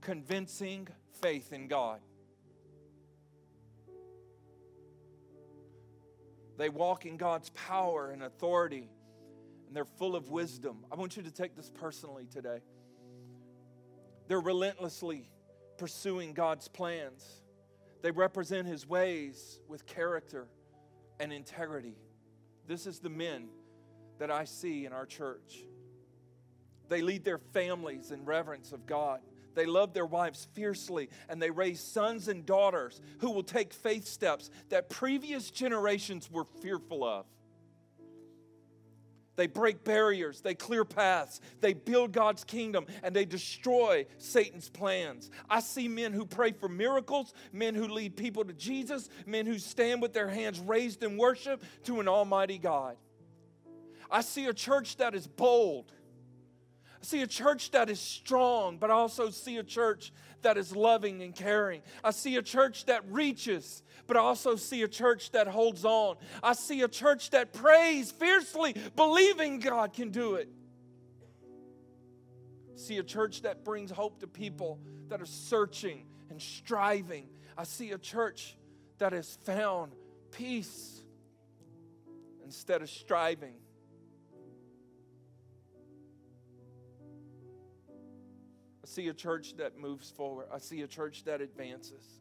convincing 0.00 0.88
faith 1.20 1.52
in 1.52 1.68
God. 1.68 2.00
They 6.56 6.68
walk 6.68 7.06
in 7.06 7.16
God's 7.16 7.50
power 7.50 8.10
and 8.10 8.22
authority, 8.22 8.90
and 9.66 9.76
they're 9.76 9.84
full 9.84 10.16
of 10.16 10.28
wisdom. 10.28 10.84
I 10.90 10.96
want 10.96 11.16
you 11.16 11.22
to 11.22 11.30
take 11.30 11.54
this 11.54 11.70
personally 11.70 12.26
today. 12.30 12.58
They're 14.26 14.40
relentlessly 14.40 15.30
pursuing 15.78 16.34
God's 16.34 16.66
plans. 16.68 17.24
They 18.02 18.10
represent 18.10 18.66
His 18.66 18.86
ways 18.86 19.60
with 19.68 19.86
character 19.86 20.48
and 21.20 21.32
integrity. 21.32 21.96
This 22.66 22.86
is 22.86 22.98
the 22.98 23.08
men 23.08 23.48
that 24.18 24.30
I 24.30 24.44
see 24.44 24.84
in 24.84 24.92
our 24.92 25.06
church. 25.06 25.64
They 26.88 27.02
lead 27.02 27.24
their 27.24 27.38
families 27.38 28.10
in 28.10 28.24
reverence 28.24 28.72
of 28.72 28.86
God. 28.86 29.20
They 29.54 29.66
love 29.66 29.92
their 29.92 30.06
wives 30.06 30.46
fiercely, 30.52 31.08
and 31.28 31.40
they 31.40 31.50
raise 31.50 31.80
sons 31.80 32.28
and 32.28 32.46
daughters 32.46 33.00
who 33.18 33.30
will 33.30 33.42
take 33.42 33.72
faith 33.72 34.06
steps 34.06 34.50
that 34.68 34.88
previous 34.88 35.50
generations 35.50 36.30
were 36.30 36.44
fearful 36.44 37.04
of. 37.04 37.26
They 39.38 39.46
break 39.46 39.84
barriers, 39.84 40.40
they 40.40 40.56
clear 40.56 40.84
paths, 40.84 41.40
they 41.60 41.72
build 41.72 42.10
God's 42.10 42.42
kingdom, 42.42 42.86
and 43.04 43.14
they 43.14 43.24
destroy 43.24 44.06
Satan's 44.18 44.68
plans. 44.68 45.30
I 45.48 45.60
see 45.60 45.86
men 45.86 46.12
who 46.12 46.26
pray 46.26 46.50
for 46.50 46.68
miracles, 46.68 47.32
men 47.52 47.76
who 47.76 47.86
lead 47.86 48.16
people 48.16 48.44
to 48.44 48.52
Jesus, 48.52 49.08
men 49.26 49.46
who 49.46 49.60
stand 49.60 50.02
with 50.02 50.12
their 50.12 50.28
hands 50.28 50.58
raised 50.58 51.04
in 51.04 51.16
worship 51.16 51.62
to 51.84 52.00
an 52.00 52.08
almighty 52.08 52.58
God. 52.58 52.96
I 54.10 54.22
see 54.22 54.46
a 54.46 54.54
church 54.54 54.96
that 54.96 55.14
is 55.14 55.28
bold. 55.28 55.92
I 57.00 57.04
see 57.04 57.22
a 57.22 57.26
church 57.26 57.70
that 57.70 57.88
is 57.88 58.00
strong, 58.00 58.78
but 58.78 58.90
I 58.90 58.94
also 58.94 59.30
see 59.30 59.56
a 59.58 59.62
church 59.62 60.12
that 60.42 60.56
is 60.56 60.74
loving 60.74 61.22
and 61.22 61.34
caring. 61.34 61.82
I 62.02 62.10
see 62.10 62.36
a 62.36 62.42
church 62.42 62.86
that 62.86 63.02
reaches, 63.10 63.82
but 64.06 64.16
I 64.16 64.20
also 64.20 64.56
see 64.56 64.82
a 64.82 64.88
church 64.88 65.30
that 65.32 65.46
holds 65.46 65.84
on. 65.84 66.16
I 66.42 66.54
see 66.54 66.82
a 66.82 66.88
church 66.88 67.30
that 67.30 67.52
prays 67.52 68.10
fiercely, 68.10 68.74
believing 68.96 69.60
God 69.60 69.92
can 69.92 70.10
do 70.10 70.34
it. 70.34 70.48
I 72.74 72.78
see 72.78 72.98
a 72.98 73.04
church 73.04 73.42
that 73.42 73.64
brings 73.64 73.90
hope 73.90 74.20
to 74.20 74.26
people 74.26 74.80
that 75.08 75.20
are 75.20 75.26
searching 75.26 76.06
and 76.30 76.40
striving. 76.40 77.28
I 77.56 77.64
see 77.64 77.92
a 77.92 77.98
church 77.98 78.56
that 78.98 79.12
has 79.12 79.38
found 79.44 79.92
peace 80.30 81.02
instead 82.44 82.82
of 82.82 82.90
striving. 82.90 83.54
See 88.88 89.08
a 89.08 89.14
church 89.14 89.56
that 89.56 89.78
moves 89.78 90.10
forward. 90.10 90.46
I 90.52 90.58
see 90.58 90.82
a 90.82 90.86
church 90.86 91.24
that 91.24 91.40
advances, 91.40 92.20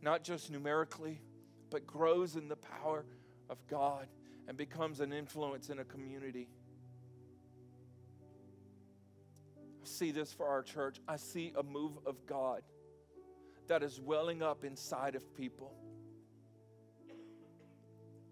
not 0.00 0.24
just 0.24 0.50
numerically, 0.50 1.20
but 1.70 1.86
grows 1.86 2.36
in 2.36 2.48
the 2.48 2.56
power 2.56 3.04
of 3.50 3.58
God 3.68 4.06
and 4.48 4.56
becomes 4.56 5.00
an 5.00 5.12
influence 5.12 5.68
in 5.68 5.78
a 5.78 5.84
community. 5.84 6.48
I 9.82 9.86
see 9.86 10.10
this 10.10 10.32
for 10.32 10.46
our 10.46 10.62
church. 10.62 10.98
I 11.06 11.16
see 11.16 11.52
a 11.56 11.62
move 11.62 11.98
of 12.06 12.26
God 12.26 12.62
that 13.68 13.82
is 13.82 14.00
welling 14.00 14.42
up 14.42 14.64
inside 14.64 15.16
of 15.16 15.34
people. 15.36 15.74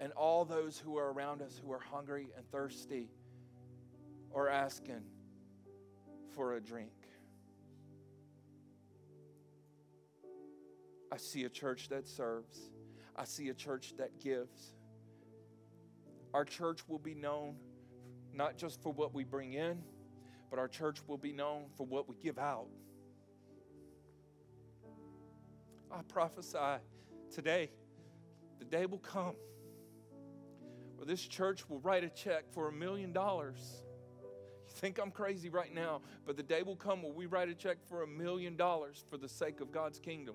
And 0.01 0.13
all 0.13 0.45
those 0.45 0.79
who 0.79 0.97
are 0.97 1.13
around 1.13 1.43
us 1.43 1.61
who 1.63 1.73
are 1.73 1.81
hungry 1.81 2.29
and 2.37 2.51
thirsty 2.51 3.11
are 4.35 4.49
asking 4.49 5.03
for 6.35 6.55
a 6.55 6.61
drink. 6.61 6.91
I 11.15 11.17
see 11.17 11.45
a 11.45 11.49
church 11.49 11.91
that 11.91 12.09
serves. 12.09 12.71
I 13.15 13.25
see 13.25 13.49
a 13.49 13.55
church 13.55 13.95
that 13.99 14.19
gives. 14.19 14.75
Our 16.33 16.45
church 16.45 16.81
will 16.89 16.99
be 16.99 17.15
known 17.15 17.55
not 18.33 18.57
just 18.57 18.83
for 18.83 18.93
what 18.93 19.15
we 19.15 19.23
bring 19.23 19.53
in, 19.53 19.81
but 20.51 20.59
our 20.59 20.67
church 20.67 20.99
will 21.07 21.17
be 21.17 21.33
known 21.33 21.67
for 21.77 21.87
what 21.87 22.09
we 22.09 22.17
give 22.17 22.37
out. 22.37 22.67
I 25.89 26.03
prophesy 26.03 26.83
today, 27.33 27.71
the 28.59 28.65
day 28.65 28.87
will 28.87 28.99
come 28.99 29.37
where 30.97 31.07
this 31.07 31.23
church 31.23 31.71
will 31.71 31.79
write 31.79 32.03
a 32.03 32.09
check 32.09 32.53
for 32.53 32.67
a 32.67 32.73
million 32.73 33.13
dollars. 33.13 33.85
You 34.67 34.73
think 34.75 34.99
I'm 34.99 35.13
crazy 35.13 35.49
right 35.49 35.73
now, 35.73 36.01
but 36.27 36.37
the 36.37 36.43
day 36.43 36.65
will 36.65 36.75
come 36.75 37.05
where 37.05 37.13
we 37.13 37.27
write 37.27 37.49
a 37.49 37.55
check 37.55 37.77
for 37.89 38.03
a 38.03 38.07
million 38.09 38.57
dollars 38.57 39.05
for 39.09 39.17
the 39.17 39.29
sake 39.29 39.61
of 39.61 39.71
God's 39.71 40.01
kingdom. 40.01 40.35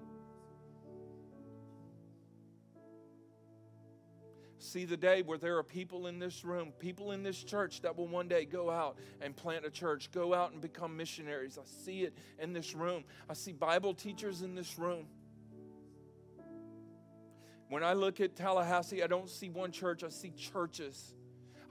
See 4.70 4.86
the 4.86 4.98
day 4.98 5.22
where 5.22 5.38
there 5.38 5.58
are 5.58 5.64
people 5.64 6.08
in 6.08 6.20
this 6.20 6.46
room, 6.46 6.72
people 6.80 7.12
in 7.12 7.24
this 7.24 7.44
church 7.44 7.82
that 7.82 7.98
will 7.98 8.08
one 8.08 8.28
day 8.28 8.46
go 8.46 8.70
out 8.70 8.98
and 9.22 9.36
plant 9.36 9.66
a 9.66 9.70
church, 9.70 10.12
go 10.12 10.34
out 10.34 10.52
and 10.52 10.62
become 10.62 10.96
missionaries. 10.96 11.58
I 11.58 11.66
see 11.66 12.04
it 12.04 12.14
in 12.38 12.54
this 12.54 12.76
room. 12.76 13.04
I 13.30 13.34
see 13.34 13.52
Bible 13.52 13.94
teachers 13.94 14.42
in 14.42 14.56
this 14.56 14.78
room. 14.78 15.08
When 17.70 17.84
I 17.84 17.94
look 17.94 18.20
at 18.20 18.36
Tallahassee, 18.36 19.04
I 19.04 19.08
don't 19.08 19.30
see 19.30 19.50
one 19.50 19.72
church, 19.72 20.04
I 20.04 20.10
see 20.10 20.32
churches. 20.32 21.14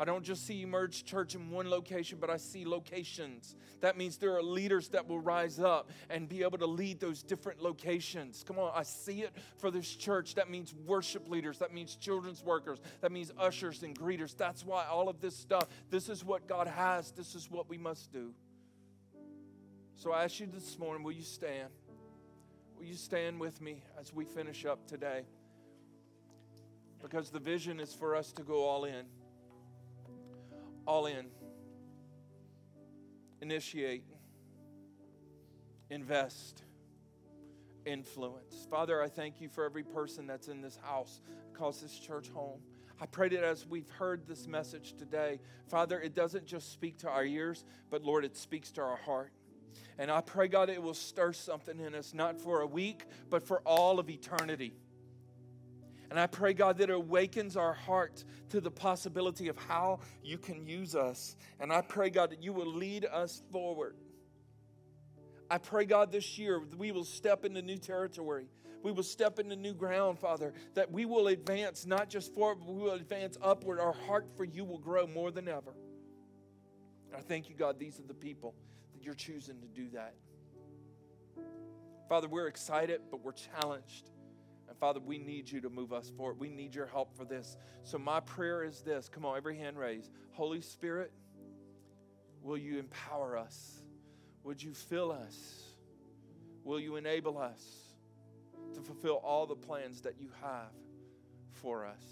I 0.00 0.04
don't 0.04 0.22
just 0.22 0.46
see 0.46 0.62
Emerge 0.62 1.04
Church 1.04 1.34
in 1.34 1.50
one 1.50 1.68
location, 1.68 2.18
but 2.20 2.30
I 2.30 2.36
see 2.36 2.64
locations. 2.64 3.56
That 3.80 3.96
means 3.96 4.16
there 4.16 4.36
are 4.36 4.42
leaders 4.42 4.88
that 4.90 5.08
will 5.08 5.18
rise 5.18 5.58
up 5.58 5.90
and 6.08 6.28
be 6.28 6.42
able 6.42 6.58
to 6.58 6.66
lead 6.66 7.00
those 7.00 7.22
different 7.22 7.60
locations. 7.60 8.44
Come 8.46 8.60
on, 8.60 8.70
I 8.74 8.84
see 8.84 9.22
it 9.22 9.32
for 9.56 9.72
this 9.72 9.92
church. 9.92 10.36
That 10.36 10.48
means 10.48 10.72
worship 10.72 11.28
leaders, 11.28 11.58
that 11.58 11.74
means 11.74 11.96
children's 11.96 12.44
workers, 12.44 12.78
that 13.00 13.10
means 13.10 13.32
ushers 13.36 13.82
and 13.82 13.98
greeters. 13.98 14.36
That's 14.36 14.64
why 14.64 14.86
all 14.86 15.08
of 15.08 15.20
this 15.20 15.36
stuff, 15.36 15.66
this 15.90 16.08
is 16.08 16.24
what 16.24 16.46
God 16.46 16.68
has, 16.68 17.10
this 17.10 17.34
is 17.34 17.50
what 17.50 17.68
we 17.68 17.76
must 17.76 18.12
do. 18.12 18.32
So 19.96 20.12
I 20.12 20.22
ask 20.22 20.38
you 20.38 20.46
this 20.46 20.78
morning, 20.78 21.02
will 21.02 21.12
you 21.12 21.22
stand? 21.22 21.70
Will 22.78 22.86
you 22.86 22.94
stand 22.94 23.40
with 23.40 23.60
me 23.60 23.82
as 24.00 24.14
we 24.14 24.24
finish 24.24 24.64
up 24.64 24.86
today? 24.86 25.22
Because 27.02 27.30
the 27.30 27.40
vision 27.40 27.80
is 27.80 27.92
for 27.92 28.14
us 28.14 28.30
to 28.34 28.44
go 28.44 28.62
all 28.62 28.84
in 28.84 29.06
all 30.88 31.04
in. 31.04 31.26
Initiate, 33.42 34.04
invest, 35.90 36.64
influence. 37.84 38.66
Father, 38.70 39.02
I 39.02 39.08
thank 39.08 39.38
you 39.40 39.50
for 39.50 39.66
every 39.66 39.82
person 39.84 40.26
that's 40.26 40.48
in 40.48 40.62
this 40.62 40.78
house, 40.82 41.20
calls 41.52 41.82
this 41.82 41.98
church 41.98 42.30
home. 42.30 42.60
I 43.00 43.06
pray 43.06 43.28
that 43.28 43.44
as 43.44 43.66
we've 43.66 43.90
heard 43.90 44.26
this 44.26 44.48
message 44.48 44.94
today, 44.96 45.40
Father, 45.68 46.00
it 46.00 46.14
doesn't 46.14 46.46
just 46.46 46.72
speak 46.72 46.98
to 47.00 47.08
our 47.10 47.24
ears, 47.24 47.66
but 47.90 48.02
Lord, 48.02 48.24
it 48.24 48.36
speaks 48.36 48.72
to 48.72 48.80
our 48.80 48.96
heart. 48.96 49.30
And 49.98 50.10
I 50.10 50.22
pray, 50.22 50.48
God, 50.48 50.70
it 50.70 50.82
will 50.82 50.94
stir 50.94 51.34
something 51.34 51.78
in 51.78 51.94
us, 51.94 52.14
not 52.14 52.40
for 52.40 52.62
a 52.62 52.66
week, 52.66 53.04
but 53.28 53.42
for 53.42 53.60
all 53.60 53.98
of 53.98 54.08
eternity. 54.08 54.72
And 56.10 56.18
I 56.18 56.26
pray, 56.26 56.54
God, 56.54 56.78
that 56.78 56.88
it 56.88 56.94
awakens 56.94 57.56
our 57.56 57.74
heart 57.74 58.24
to 58.48 58.60
the 58.60 58.70
possibility 58.70 59.48
of 59.48 59.58
how 59.58 60.00
you 60.22 60.38
can 60.38 60.66
use 60.66 60.94
us. 60.94 61.36
And 61.60 61.72
I 61.72 61.82
pray, 61.82 62.08
God, 62.08 62.30
that 62.30 62.42
you 62.42 62.52
will 62.52 62.72
lead 62.72 63.04
us 63.04 63.42
forward. 63.52 63.96
I 65.50 65.58
pray, 65.58 65.84
God, 65.84 66.10
this 66.10 66.38
year 66.38 66.62
we 66.76 66.92
will 66.92 67.04
step 67.04 67.44
into 67.44 67.62
new 67.62 67.76
territory. 67.76 68.48
We 68.82 68.92
will 68.92 69.02
step 69.02 69.38
into 69.38 69.56
new 69.56 69.74
ground, 69.74 70.18
Father, 70.18 70.52
that 70.74 70.90
we 70.90 71.04
will 71.04 71.28
advance 71.28 71.84
not 71.84 72.08
just 72.08 72.34
forward, 72.34 72.60
but 72.60 72.72
we 72.72 72.82
will 72.82 72.92
advance 72.92 73.36
upward. 73.42 73.80
Our 73.80 73.92
heart 73.92 74.28
for 74.36 74.44
you 74.44 74.64
will 74.64 74.78
grow 74.78 75.06
more 75.06 75.30
than 75.30 75.48
ever. 75.48 75.74
I 77.16 77.20
thank 77.20 77.48
you, 77.48 77.54
God, 77.54 77.78
these 77.78 77.98
are 77.98 78.06
the 78.06 78.14
people 78.14 78.54
that 78.94 79.02
you're 79.02 79.14
choosing 79.14 79.60
to 79.60 79.66
do 79.66 79.88
that. 79.90 80.14
Father, 82.08 82.28
we're 82.28 82.46
excited, 82.46 83.00
but 83.10 83.22
we're 83.22 83.32
challenged. 83.32 84.10
Father, 84.78 85.00
we 85.00 85.18
need 85.18 85.50
you 85.50 85.60
to 85.62 85.70
move 85.70 85.92
us 85.92 86.10
forward. 86.16 86.38
We 86.38 86.48
need 86.48 86.74
your 86.74 86.86
help 86.86 87.16
for 87.16 87.24
this. 87.24 87.56
So, 87.82 87.98
my 87.98 88.20
prayer 88.20 88.62
is 88.62 88.80
this 88.82 89.08
come 89.08 89.24
on, 89.24 89.36
every 89.36 89.56
hand 89.56 89.78
raised. 89.78 90.10
Holy 90.30 90.60
Spirit, 90.60 91.12
will 92.42 92.56
you 92.56 92.78
empower 92.78 93.36
us? 93.36 93.82
Would 94.44 94.62
you 94.62 94.72
fill 94.72 95.10
us? 95.10 95.64
Will 96.64 96.80
you 96.80 96.96
enable 96.96 97.38
us 97.38 97.62
to 98.74 98.80
fulfill 98.80 99.16
all 99.16 99.46
the 99.46 99.56
plans 99.56 100.02
that 100.02 100.20
you 100.20 100.28
have 100.42 100.70
for 101.50 101.84
us? 101.86 102.04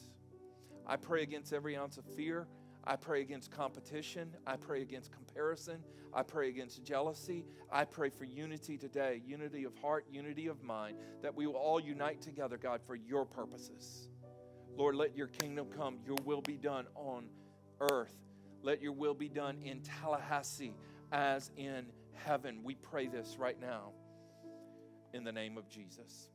I 0.86 0.96
pray 0.96 1.22
against 1.22 1.52
every 1.52 1.76
ounce 1.76 1.98
of 1.98 2.04
fear. 2.04 2.46
I 2.86 2.96
pray 2.96 3.20
against 3.20 3.50
competition. 3.50 4.34
I 4.46 4.56
pray 4.56 4.82
against 4.82 5.10
comparison. 5.10 5.82
I 6.14 6.22
pray 6.22 6.48
against 6.48 6.84
jealousy. 6.84 7.44
I 7.70 7.84
pray 7.84 8.10
for 8.10 8.24
unity 8.24 8.78
today 8.78 9.22
unity 9.26 9.64
of 9.64 9.76
heart, 9.78 10.06
unity 10.10 10.46
of 10.46 10.62
mind, 10.62 10.96
that 11.22 11.34
we 11.34 11.46
will 11.46 11.56
all 11.56 11.80
unite 11.80 12.22
together, 12.22 12.56
God, 12.56 12.80
for 12.86 12.94
your 12.94 13.24
purposes. 13.24 14.08
Lord, 14.76 14.94
let 14.94 15.16
your 15.16 15.26
kingdom 15.26 15.68
come. 15.76 15.98
Your 16.04 16.16
will 16.24 16.42
be 16.42 16.56
done 16.56 16.86
on 16.94 17.26
earth. 17.80 18.14
Let 18.62 18.82
your 18.82 18.92
will 18.92 19.14
be 19.14 19.28
done 19.28 19.58
in 19.64 19.80
Tallahassee 19.80 20.74
as 21.12 21.50
in 21.56 21.86
heaven. 22.14 22.60
We 22.62 22.74
pray 22.74 23.08
this 23.08 23.36
right 23.38 23.60
now 23.60 23.92
in 25.12 25.24
the 25.24 25.32
name 25.32 25.56
of 25.56 25.68
Jesus. 25.68 26.28